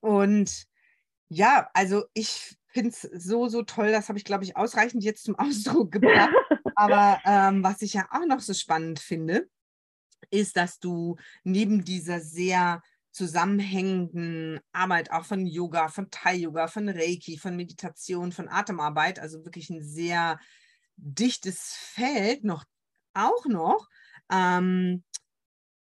Und 0.02 0.66
ja, 1.30 1.70
also 1.74 2.06
ich 2.14 2.58
finde 2.68 2.89
es 2.89 3.02
so, 3.02 3.48
so 3.48 3.64
toll. 3.64 3.91
Das 3.91 4.10
habe 4.10 4.18
ich, 4.18 4.26
glaube 4.26 4.43
ich, 4.43 4.56
ausreichend 4.56 5.04
jetzt 5.04 5.24
zum 5.24 5.36
Ausdruck 5.39 5.91
gebracht. 5.91 6.34
Aber 6.76 7.20
ähm, 7.26 7.64
was 7.64 7.82
ich 7.82 7.93
ja 7.93 8.08
auch 8.12 8.26
noch 8.26 8.39
so 8.39 8.54
spannend 8.54 9.00
finde, 9.00 9.50
ist, 10.30 10.58
dass 10.58 10.80
du 10.80 11.16
neben 11.43 11.84
dieser 11.84 12.20
sehr 12.20 12.82
zusammenhängenden 13.12 14.60
Arbeit 14.74 15.12
auch 15.12 15.26
von 15.26 15.48
Yoga, 15.48 15.88
von 15.88 16.12
Thai-Yoga, 16.12 16.68
von 16.68 16.88
Reiki, 16.88 17.38
von 17.38 17.56
Meditation, 17.56 18.32
von 18.32 18.48
Atemarbeit, 18.48 19.20
also 19.20 19.43
wirklich 19.43 19.72
ein 19.72 19.82
sehr 19.82 20.39
dichtes 20.98 21.74
Feld 21.74 22.43
noch 22.43 22.64
auch 23.14 23.45
noch 23.45 23.88
ähm, 24.32 25.04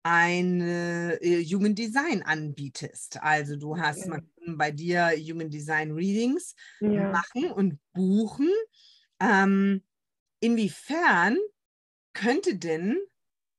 eine 0.04 1.20
äh, 1.22 1.44
Human 1.46 1.76
Design 1.76 2.24
anbietest. 2.24 3.22
Also 3.22 3.56
du 3.56 3.78
hast 3.78 4.08
man 4.08 4.22
kann 4.44 4.58
bei 4.58 4.72
dir 4.72 5.12
Human 5.18 5.50
Design 5.50 5.92
Readings 5.92 6.56
Ja. 6.80 7.12
machen 7.12 7.52
und 7.52 7.80
buchen. 7.94 8.50
Ähm, 9.20 9.84
inwiefern 10.42 11.38
könnte 12.14 12.58
denn 12.58 12.98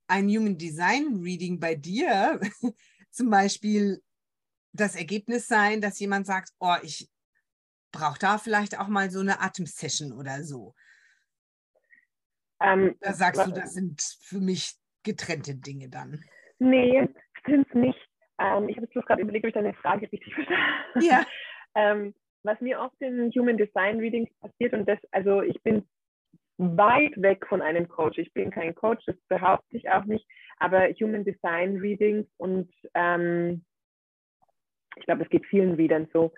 ein 0.08 0.28
Human 0.28 0.58
Design 0.58 1.20
Reading 1.22 1.60
bei 1.60 1.74
dir 1.76 2.40
zum 3.10 3.30
Beispiel 3.30 4.02
das 4.72 4.96
Ergebnis 4.96 5.48
sein, 5.48 5.80
dass 5.80 5.98
jemand 6.00 6.26
sagt, 6.26 6.50
oh, 6.60 6.76
ich 6.82 7.10
brauche 7.92 8.18
da 8.18 8.38
vielleicht 8.38 8.78
auch 8.78 8.88
mal 8.88 9.10
so 9.10 9.20
eine 9.20 9.40
Atemsession 9.40 10.12
oder 10.12 10.44
so. 10.44 10.74
Ähm, 12.60 12.96
Da 13.00 13.14
sagst 13.14 13.44
du, 13.44 13.52
das 13.52 13.72
sind 13.72 14.00
für 14.20 14.40
mich 14.40 14.76
getrennte 15.04 15.54
Dinge 15.54 15.88
dann. 15.88 16.20
Nee, 16.58 17.08
stimmt 17.40 17.74
nicht. 17.74 17.98
Ähm, 18.38 18.68
ich 18.68 18.76
habe 18.76 18.86
jetzt 18.86 18.92
bloß 18.92 19.04
gerade 19.06 19.22
überlegt, 19.22 19.44
ob 19.44 19.48
ich 19.48 19.54
deine 19.54 19.74
Frage 19.74 20.10
richtig 20.10 20.34
verstanden 20.34 21.00
Ja. 21.00 21.24
ähm, 21.74 22.14
Was 22.42 22.60
mir 22.60 22.80
oft 22.80 23.00
in 23.00 23.30
Human 23.32 23.56
Design 23.56 23.98
Readings 23.98 24.30
passiert, 24.40 24.72
und 24.72 24.88
das, 24.88 24.98
also 25.12 25.42
ich 25.42 25.60
bin 25.62 25.86
weit 26.58 27.12
weg 27.20 27.46
von 27.48 27.62
einem 27.62 27.88
Coach. 27.88 28.18
Ich 28.18 28.32
bin 28.32 28.50
kein 28.50 28.74
Coach, 28.74 29.04
das 29.06 29.16
behaupte 29.28 29.76
ich 29.76 29.88
auch 29.90 30.04
nicht, 30.04 30.26
aber 30.58 30.88
Human 31.00 31.24
Design 31.24 31.78
Readings 31.78 32.26
und 32.36 32.70
ähm, 32.94 33.64
ich 34.96 35.04
glaube, 35.06 35.22
es 35.24 35.30
geht 35.30 35.46
vielen 35.46 35.74
Readern 35.74 36.08
so. 36.12 36.32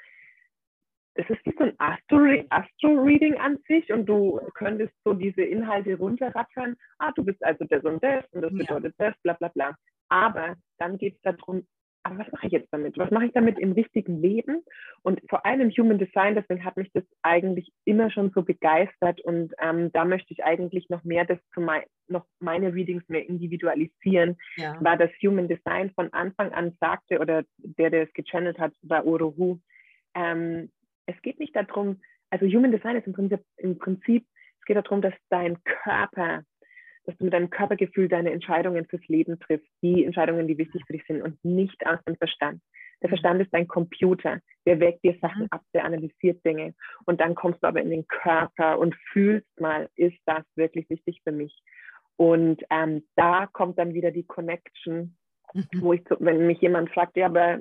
Es 1.14 1.28
ist 1.30 1.44
wie 1.46 1.54
so 1.56 1.64
ein 1.64 1.74
Astro- 1.78 2.44
Astro-Reading 2.50 3.36
an 3.36 3.58
sich 3.68 3.92
und 3.92 4.06
du 4.06 4.40
könntest 4.54 4.92
so 5.04 5.14
diese 5.14 5.42
Inhalte 5.42 5.96
runterrattern. 5.96 6.76
Ah, 6.98 7.12
du 7.14 7.24
bist 7.24 7.42
also 7.44 7.64
das 7.64 7.84
und 7.84 8.02
das 8.02 8.24
und 8.32 8.42
das 8.42 8.52
Ja. 8.52 8.58
bedeutet 8.58 8.94
das, 8.98 9.14
bla 9.22 9.34
bla 9.34 9.48
bla. 9.48 9.76
Aber 10.08 10.56
dann 10.78 10.98
geht 10.98 11.14
es 11.16 11.20
darum, 11.22 11.66
aber 12.02 12.18
was 12.18 12.32
mache 12.32 12.46
ich 12.48 12.52
jetzt 12.52 12.68
damit? 12.72 12.98
Was 12.98 13.10
mache 13.10 13.26
ich 13.26 13.32
damit 13.32 13.58
im 13.58 13.72
richtigen 13.72 14.20
Leben? 14.20 14.62
Und 15.02 15.20
vor 15.30 15.46
allem 15.46 15.70
Human 15.70 15.98
Design, 15.98 16.34
deswegen 16.34 16.64
hat 16.64 16.76
mich 16.76 16.90
das 16.92 17.04
eigentlich 17.22 17.72
immer 17.84 18.10
schon 18.10 18.30
so 18.34 18.42
begeistert 18.42 19.20
und 19.22 19.54
ähm, 19.58 19.90
da 19.92 20.04
möchte 20.04 20.32
ich 20.34 20.44
eigentlich 20.44 20.90
noch 20.90 21.02
mehr 21.04 21.24
das 21.24 21.38
zu 21.54 21.60
mein, 21.60 21.84
noch 22.08 22.26
meine 22.40 22.74
Readings 22.74 23.08
mehr 23.08 23.26
individualisieren, 23.26 24.36
Ja. 24.56 24.76
war 24.84 24.96
das 24.98 25.10
Human 25.22 25.48
Design 25.48 25.90
von 25.94 26.12
Anfang 26.12 26.52
an 26.52 26.76
sagte 26.80 27.20
oder 27.20 27.44
der, 27.58 27.90
der 27.90 28.02
es 28.02 28.12
gechannelt 28.12 28.58
hat, 28.58 28.74
war 28.82 29.06
Uruhu. 29.06 29.58
Ähm, 30.14 30.70
es 31.06 31.20
geht 31.22 31.38
nicht 31.38 31.54
darum, 31.54 32.00
also 32.30 32.46
Human 32.46 32.72
Design 32.72 32.96
ist 32.96 33.06
im 33.06 33.12
Prinzip, 33.12 33.40
im 33.58 33.78
Prinzip, 33.78 34.26
es 34.58 34.64
geht 34.64 34.76
darum, 34.76 35.02
dass 35.02 35.14
dein 35.28 35.62
Körper, 35.64 36.42
dass 37.04 37.16
du 37.18 37.24
mit 37.24 37.34
deinem 37.34 37.50
Körpergefühl 37.50 38.08
deine 38.08 38.32
Entscheidungen 38.32 38.86
fürs 38.86 39.06
Leben 39.08 39.38
triffst, 39.40 39.68
die 39.82 40.04
Entscheidungen, 40.04 40.48
die 40.48 40.58
wichtig 40.58 40.82
für 40.86 40.94
dich 40.94 41.04
sind 41.06 41.22
und 41.22 41.42
nicht 41.44 41.86
aus 41.86 41.98
dem 42.08 42.16
Verstand. 42.16 42.62
Der 43.02 43.10
Verstand 43.10 43.42
ist 43.42 43.52
dein 43.52 43.68
Computer, 43.68 44.40
der 44.66 44.80
wägt 44.80 45.04
dir 45.04 45.18
Sachen 45.20 45.42
Mhm. 45.42 45.48
ab, 45.50 45.62
der 45.74 45.84
analysiert 45.84 46.42
Dinge. 46.44 46.74
Und 47.04 47.20
dann 47.20 47.34
kommst 47.34 47.62
du 47.62 47.66
aber 47.66 47.82
in 47.82 47.90
den 47.90 48.06
Körper 48.06 48.78
und 48.78 48.94
fühlst 49.12 49.60
mal, 49.60 49.90
ist 49.96 50.18
das 50.24 50.44
wirklich 50.56 50.88
wichtig 50.88 51.20
für 51.22 51.32
mich? 51.32 51.54
Und 52.16 52.62
ähm, 52.70 53.04
da 53.16 53.46
kommt 53.46 53.78
dann 53.78 53.92
wieder 53.92 54.10
die 54.10 54.24
Connection, 54.24 55.16
Mhm. 55.52 55.66
wo 55.82 55.92
ich, 55.92 56.02
wenn 56.18 56.46
mich 56.46 56.60
jemand 56.60 56.90
fragt, 56.90 57.16
ja, 57.16 57.26
aber 57.26 57.60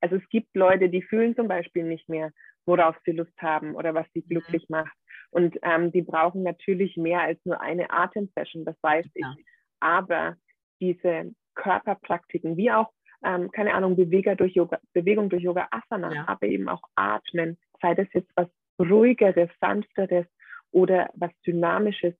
also 0.00 0.16
es 0.16 0.28
gibt 0.28 0.54
Leute, 0.54 0.88
die 0.88 1.02
fühlen 1.02 1.34
zum 1.36 1.48
Beispiel 1.48 1.84
nicht 1.84 2.08
mehr, 2.08 2.32
worauf 2.66 2.96
sie 3.04 3.12
Lust 3.12 3.36
haben 3.40 3.74
oder 3.74 3.94
was 3.94 4.06
sie 4.14 4.22
glücklich 4.22 4.68
macht. 4.68 4.92
Und 5.30 5.56
ähm, 5.62 5.90
die 5.92 6.02
brauchen 6.02 6.42
natürlich 6.42 6.96
mehr 6.96 7.20
als 7.22 7.38
nur 7.44 7.60
eine 7.60 7.90
Atemsession, 7.90 8.64
das 8.64 8.76
weiß 8.82 9.06
Ja. 9.14 9.34
ich. 9.38 9.44
Aber 9.80 10.36
diese 10.80 11.32
Körperpraktiken, 11.54 12.56
wie 12.56 12.70
auch, 12.70 12.90
ähm, 13.24 13.50
keine 13.50 13.74
Ahnung, 13.74 13.96
Beweger 13.96 14.34
durch 14.36 14.54
Yoga, 14.54 14.78
Bewegung 14.92 15.28
durch 15.30 15.42
Yoga 15.42 15.68
Asana, 15.70 16.12
Ja. 16.12 16.28
aber 16.28 16.46
eben 16.46 16.68
auch 16.68 16.82
Atmen, 16.96 17.58
sei 17.80 17.94
das 17.94 18.08
jetzt 18.12 18.30
was 18.36 18.48
ruhigeres, 18.78 19.50
sanfteres 19.60 20.26
oder 20.70 21.10
was 21.14 21.30
dynamisches, 21.46 22.14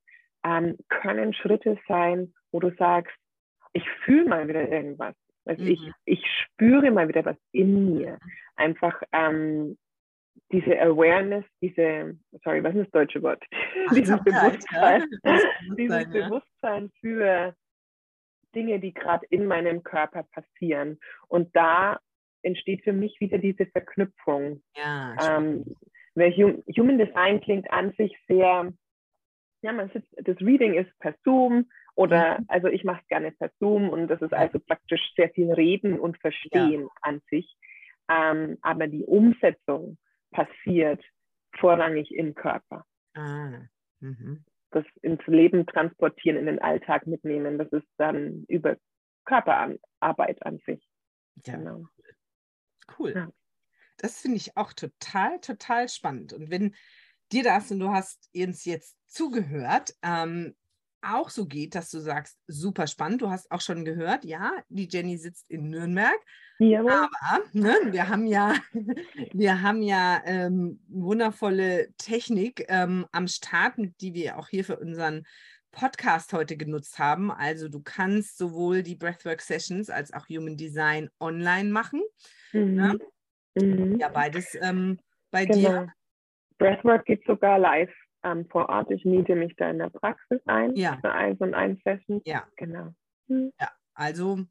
ähm, 0.44 0.76
können 0.88 1.32
Schritte 1.34 1.78
sein, 1.88 2.32
wo 2.50 2.60
du 2.60 2.70
sagst, 2.76 3.14
ich 3.72 3.88
fühle 4.04 4.26
mal 4.28 4.48
wieder 4.48 4.68
irgendwas. 4.68 5.14
Also 5.44 5.62
ich, 5.64 5.80
Mhm. 5.80 5.92
ich 6.04 6.24
spüre 6.26 6.90
mal 6.90 7.08
wieder 7.08 7.24
was 7.24 7.36
in 7.52 7.94
mir. 7.96 8.18
Einfach 8.56 9.02
ähm, 9.12 9.76
diese 10.52 10.78
Awareness, 10.80 11.44
diese, 11.60 12.18
sorry, 12.44 12.62
was 12.62 12.74
ist 12.74 12.84
das 12.84 12.90
deutsche 12.92 13.22
Wort? 13.22 13.42
dieses 13.94 14.10
Achtsamkeit, 14.10 14.62
ja. 14.70 14.98
Bewusstsein, 15.00 15.20
Das 15.22 15.42
dieses 15.76 16.10
Bewusstsein, 16.12 16.84
ja. 16.84 16.90
Für 17.00 17.56
Dinge, 18.54 18.80
die 18.80 18.92
gerade 18.92 19.26
in 19.30 19.46
meinem 19.46 19.82
Körper 19.82 20.24
passieren. 20.24 20.98
Und 21.28 21.54
da 21.56 21.98
entsteht 22.42 22.84
für 22.84 22.92
mich 22.92 23.18
wieder 23.20 23.38
diese 23.38 23.66
Verknüpfung. 23.66 24.62
Ja, 24.76 25.38
Ähm, 25.38 25.64
weil 26.14 26.32
Hum 26.36 26.62
Human 26.76 26.98
Design 26.98 27.40
klingt 27.40 27.70
an 27.70 27.92
sich 27.96 28.14
sehr, 28.28 28.70
ja, 29.62 29.72
man 29.72 29.88
sitzt, 29.90 30.12
das 30.16 30.36
Reading 30.40 30.74
ist 30.74 30.90
per 30.98 31.14
Zoom 31.24 31.70
oder, 31.94 32.40
Mhm. 32.40 32.44
also 32.48 32.68
ich 32.68 32.84
mache 32.84 33.00
es 33.00 33.08
gerne 33.08 33.32
per 33.32 33.50
Zoom 33.58 33.88
und 33.88 34.08
das 34.08 34.20
ist 34.20 34.34
also 34.34 34.58
praktisch 34.58 35.00
sehr 35.16 35.30
viel 35.30 35.50
Reden 35.52 35.98
und 35.98 36.18
Verstehen 36.20 36.88
an 37.00 37.22
sich. 37.30 37.56
Ähm, 38.10 38.58
aber 38.60 38.88
die 38.88 39.04
Umsetzung 39.04 39.96
passiert 40.32 41.04
vorrangig 41.58 42.10
im 42.12 42.34
Körper. 42.34 42.84
ah. 43.14 43.60
Mhm. 44.00 44.44
Das 44.70 44.84
ins 45.02 45.20
Leben 45.26 45.66
transportieren, 45.66 46.38
in 46.38 46.46
den 46.46 46.58
Alltag 46.58 47.06
mitnehmen, 47.06 47.58
das 47.58 47.70
ist 47.72 47.86
dann 47.98 48.44
über 48.48 48.76
Körperarbeit 49.26 50.44
an 50.44 50.58
sich. 50.66 50.82
Ja, 51.46 51.56
Genau. 51.56 51.86
cool. 52.98 53.12
Ja. 53.14 53.32
Das 53.98 54.20
finde 54.20 54.38
ich 54.38 54.56
auch 54.56 54.72
total, 54.72 55.38
total 55.40 55.88
spannend. 55.88 56.32
Und 56.32 56.50
wenn 56.50 56.74
dir 57.30 57.44
das, 57.44 57.70
und 57.70 57.80
du 57.80 57.90
hast 57.90 58.30
uns 58.34 58.64
jetzt 58.64 58.96
zugehört, 59.06 59.94
ähm, 60.02 60.56
auch 61.02 61.30
so 61.30 61.46
geht, 61.46 61.74
dass 61.74 61.90
du 61.90 61.98
sagst, 61.98 62.38
super 62.46 62.86
spannend, 62.86 63.22
du 63.22 63.30
hast 63.30 63.50
auch 63.50 63.60
schon 63.60 63.84
gehört, 63.84 64.24
ja, 64.24 64.52
die 64.68 64.88
Jenny 64.90 65.16
sitzt 65.16 65.50
in 65.50 65.68
Nürnberg, 65.68 66.18
Jawohl. 66.58 66.92
aber 66.92 67.44
ne, 67.52 67.74
wir 67.90 68.08
haben 68.08 68.26
ja, 68.26 68.54
wir 69.32 69.62
haben 69.62 69.82
ja 69.82 70.22
ähm, 70.24 70.80
wundervolle 70.88 71.88
Technik 71.98 72.64
ähm, 72.68 73.06
am 73.12 73.26
Start, 73.28 73.74
die 74.00 74.14
wir 74.14 74.38
auch 74.38 74.48
hier 74.48 74.64
für 74.64 74.78
unseren 74.78 75.24
Podcast 75.72 76.32
heute 76.32 76.56
genutzt 76.56 76.98
haben. 76.98 77.30
Also 77.30 77.68
du 77.68 77.80
kannst 77.82 78.36
sowohl 78.36 78.82
die 78.82 78.94
Breathwork 78.94 79.40
Sessions 79.40 79.90
als 79.90 80.12
auch 80.12 80.28
Human 80.28 80.56
Design 80.56 81.08
online 81.18 81.70
machen. 81.70 82.02
Mhm. 82.52 83.00
Mhm. 83.54 83.98
Ja, 83.98 84.08
beides 84.08 84.56
ähm, 84.60 84.98
bei 85.30 85.46
dir. 85.46 85.70
Genau. 85.70 85.86
Breathwork 86.58 87.06
geht 87.06 87.24
sogar 87.26 87.58
live 87.58 87.92
ähm, 88.24 88.46
vor 88.48 88.68
Ort. 88.68 88.90
Ich 88.90 89.04
miete 89.04 89.34
mich 89.34 89.54
da 89.56 89.70
in 89.70 89.78
der 89.78 89.90
Praxis 89.90 90.40
ein 90.46 90.74
Ja. 90.74 90.98
für 91.00 91.12
eins 91.12 91.40
und 91.40 91.54
ein 91.54 91.80
Session. 91.84 92.20
Ja. 92.24 92.46
Genau. 92.56 92.94
Mhm. 93.28 93.52
Also 93.94 94.44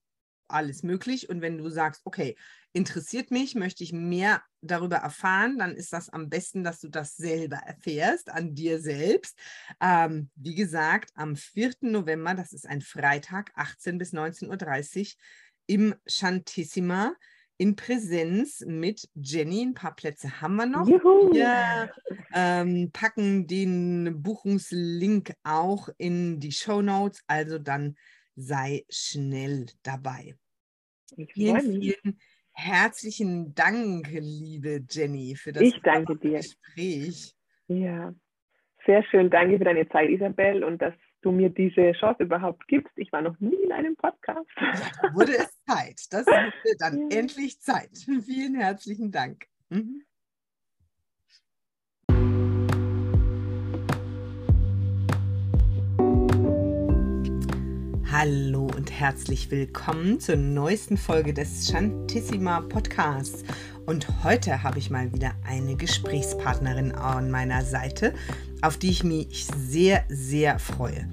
alles 0.47 0.83
möglich. 0.83 1.29
Und 1.29 1.41
wenn 1.41 1.57
du 1.57 1.69
sagst, 1.69 2.01
okay, 2.05 2.35
interessiert 2.73 3.31
mich, 3.31 3.55
möchte 3.55 3.83
ich 3.83 3.93
mehr 3.93 4.41
darüber 4.61 4.97
erfahren, 4.97 5.57
dann 5.57 5.75
ist 5.75 5.93
das 5.93 6.09
am 6.09 6.29
besten, 6.29 6.63
dass 6.63 6.79
du 6.79 6.89
das 6.89 7.15
selber 7.15 7.57
erfährst, 7.57 8.29
an 8.29 8.53
dir 8.53 8.79
selbst. 8.79 9.37
Ähm, 9.81 10.29
wie 10.35 10.55
gesagt, 10.55 11.11
am 11.15 11.35
4. 11.35 11.73
November, 11.81 12.33
das 12.33 12.53
ist 12.53 12.67
ein 12.67 12.81
Freitag, 12.81 13.51
18 13.55 13.97
bis 13.97 14.13
19.30 14.13 15.15
Uhr 15.15 15.21
im 15.67 15.95
Chantissima 16.07 17.13
in 17.61 17.75
Präsenz 17.75 18.65
mit 18.65 19.07
Jenny. 19.13 19.61
Ein 19.61 19.75
paar 19.75 19.95
Plätze 19.95 20.41
haben 20.41 20.55
wir 20.55 20.65
noch. 20.65 20.87
Juhu. 20.87 21.31
Wir 21.31 21.91
ähm, 22.33 22.89
packen 22.91 23.45
den 23.45 24.23
Buchungslink 24.23 25.33
auch 25.43 25.87
in 25.99 26.39
die 26.39 26.51
Show 26.51 26.81
Notes, 26.81 27.23
also 27.27 27.59
dann 27.59 27.95
sei 28.35 28.83
schnell 28.89 29.67
dabei. 29.83 30.33
Ich 31.15 31.33
Vielen, 31.33 31.81
vielen 31.81 32.19
herzlichen 32.51 33.53
Dank, 33.53 34.09
liebe 34.09 34.83
Jenny, 34.89 35.35
für 35.35 35.51
das 35.51 35.61
Ich 35.61 35.79
danke 35.83 36.15
dir. 36.15 36.37
Gespräch. 36.37 37.35
Ja, 37.67 38.11
sehr 38.87 39.03
schön. 39.03 39.29
Danke 39.29 39.59
für 39.59 39.65
deine 39.65 39.87
Zeit, 39.89 40.09
Isabel, 40.09 40.63
und 40.63 40.81
dass 40.81 40.95
du 41.21 41.31
mir 41.31 41.49
diese 41.49 41.91
Chance 41.93 42.23
überhaupt 42.23 42.67
gibst. 42.67 42.91
Ich 42.97 43.11
war 43.11 43.21
noch 43.21 43.39
nie 43.39 43.55
in 43.63 43.71
einem 43.71 43.95
Podcast. 43.95 44.47
Ja, 44.59 45.13
wurde 45.13 45.33
es 45.37 45.63
Zeit. 45.65 46.01
Das 46.11 46.25
wurde 46.25 46.75
dann 46.79 46.97
Ja. 47.11 47.17
endlich 47.19 47.59
Zeit. 47.61 47.91
Vielen 48.25 48.55
herzlichen 48.55 49.11
Dank. 49.11 49.45
Mhm. 49.69 50.03
Hallo 58.11 58.69
und 58.75 58.91
herzlich 58.91 59.49
willkommen 59.51 60.19
zur 60.19 60.35
neuesten 60.35 60.97
Folge 60.97 61.33
des 61.33 61.71
Chantissima 61.71 62.59
Podcasts. 62.61 63.43
Und 63.85 64.23
heute 64.23 64.63
habe 64.63 64.79
ich 64.79 64.89
mal 64.89 65.11
wieder 65.13 65.31
eine 65.43 65.75
Gesprächspartnerin 65.75 66.91
an 66.91 67.31
meiner 67.31 67.63
Seite, 67.63 68.13
auf 68.61 68.77
die 68.77 68.89
ich 68.89 69.03
mich 69.03 69.47
sehr, 69.47 70.03
sehr 70.07 70.59
freue. 70.59 71.09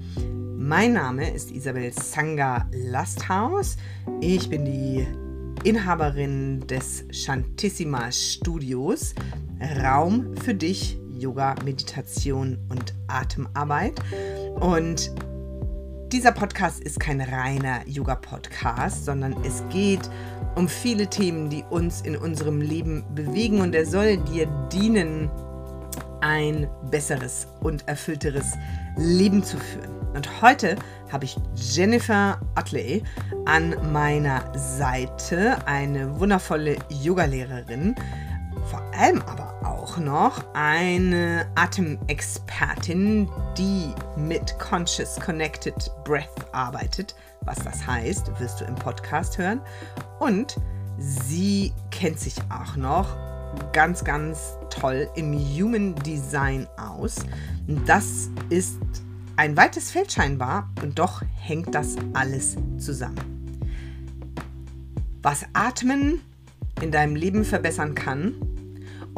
Mein 0.55 0.93
Name 0.93 1.33
ist 1.33 1.51
Isabel 1.51 1.91
Sanga 1.91 2.67
Lasthaus. 2.71 3.77
Ich 4.21 4.49
bin 4.49 4.65
die 4.65 5.07
Inhaberin 5.63 6.65
des 6.67 7.05
Shantissima 7.11 8.11
Studios. 8.11 9.15
Raum 9.83 10.35
für 10.37 10.53
dich, 10.53 10.97
Yoga, 11.17 11.55
Meditation 11.65 12.57
und 12.69 12.93
Atemarbeit. 13.07 13.99
Und 14.59 15.11
dieser 16.11 16.31
Podcast 16.31 16.79
ist 16.79 16.99
kein 16.99 17.21
reiner 17.21 17.81
Yoga-Podcast, 17.85 19.05
sondern 19.05 19.35
es 19.43 19.63
geht 19.69 20.09
um 20.55 20.67
viele 20.67 21.07
Themen, 21.07 21.49
die 21.49 21.63
uns 21.69 22.01
in 22.01 22.17
unserem 22.17 22.61
Leben 22.61 23.03
bewegen 23.13 23.61
und 23.61 23.75
er 23.75 23.85
soll 23.85 24.17
dir 24.17 24.47
dienen, 24.71 25.29
ein 26.21 26.67
besseres 26.89 27.47
und 27.61 27.87
erfüllteres 27.87 28.53
Leben 28.97 29.43
zu 29.43 29.57
führen. 29.57 29.91
Und 30.13 30.41
heute 30.41 30.75
habe 31.11 31.25
ich 31.25 31.37
Jennifer 31.55 32.41
Utley 32.59 33.03
an 33.45 33.75
meiner 33.93 34.51
Seite, 34.57 35.65
eine 35.65 36.19
wundervolle 36.19 36.77
Yogalehrerin, 36.89 37.95
vor 38.69 38.81
allem 38.93 39.21
aber 39.23 39.55
auch 39.65 39.97
noch 39.97 40.43
eine 40.53 41.47
Atemexpertin, 41.55 43.27
die 43.57 43.93
mit 44.15 44.59
Conscious 44.59 45.15
Connected 45.19 45.91
Breath 46.03 46.29
arbeitet. 46.51 47.15
Was 47.41 47.57
das 47.59 47.87
heißt, 47.87 48.39
wirst 48.39 48.61
du 48.61 48.65
im 48.65 48.75
Podcast 48.75 49.39
hören. 49.39 49.61
Und 50.19 50.55
sie 50.99 51.73
kennt 51.89 52.19
sich 52.19 52.35
auch 52.49 52.75
noch 52.75 53.17
ganz, 53.73 54.03
ganz 54.03 54.57
toll 54.69 55.09
im 55.15 55.33
Human 55.33 55.95
Design 55.95 56.67
aus. 56.77 57.15
Das 57.87 58.29
ist 58.49 58.77
ein 59.35 59.57
weites 59.57 59.89
Feld 59.89 60.11
scheinbar 60.11 60.69
und 60.83 60.99
doch 60.99 61.23
hängt 61.35 61.73
das 61.73 61.95
alles 62.13 62.55
zusammen. 62.77 63.17
Was 65.23 65.45
Atmen 65.53 66.21
in 66.81 66.91
deinem 66.91 67.15
Leben 67.15 67.43
verbessern 67.43 67.95
kann 67.95 68.35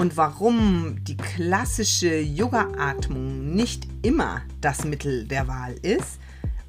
und 0.01 0.17
warum 0.17 0.95
die 1.03 1.15
klassische 1.15 2.21
Yoga-Atmung 2.21 3.53
nicht 3.53 3.87
immer 4.01 4.41
das 4.59 4.83
Mittel 4.83 5.27
der 5.27 5.47
Wahl 5.47 5.75
ist, 5.83 6.17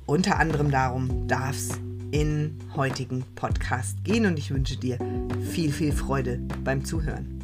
unter 0.04 0.38
anderem 0.38 0.70
darum 0.70 1.26
darf 1.28 1.56
es 1.56 1.70
in 2.10 2.58
heutigen 2.76 3.24
Podcast 3.34 4.04
gehen 4.04 4.26
und 4.26 4.38
ich 4.38 4.50
wünsche 4.50 4.76
dir 4.76 4.98
viel, 5.50 5.72
viel 5.72 5.92
Freude 5.92 6.42
beim 6.62 6.84
Zuhören. 6.84 7.41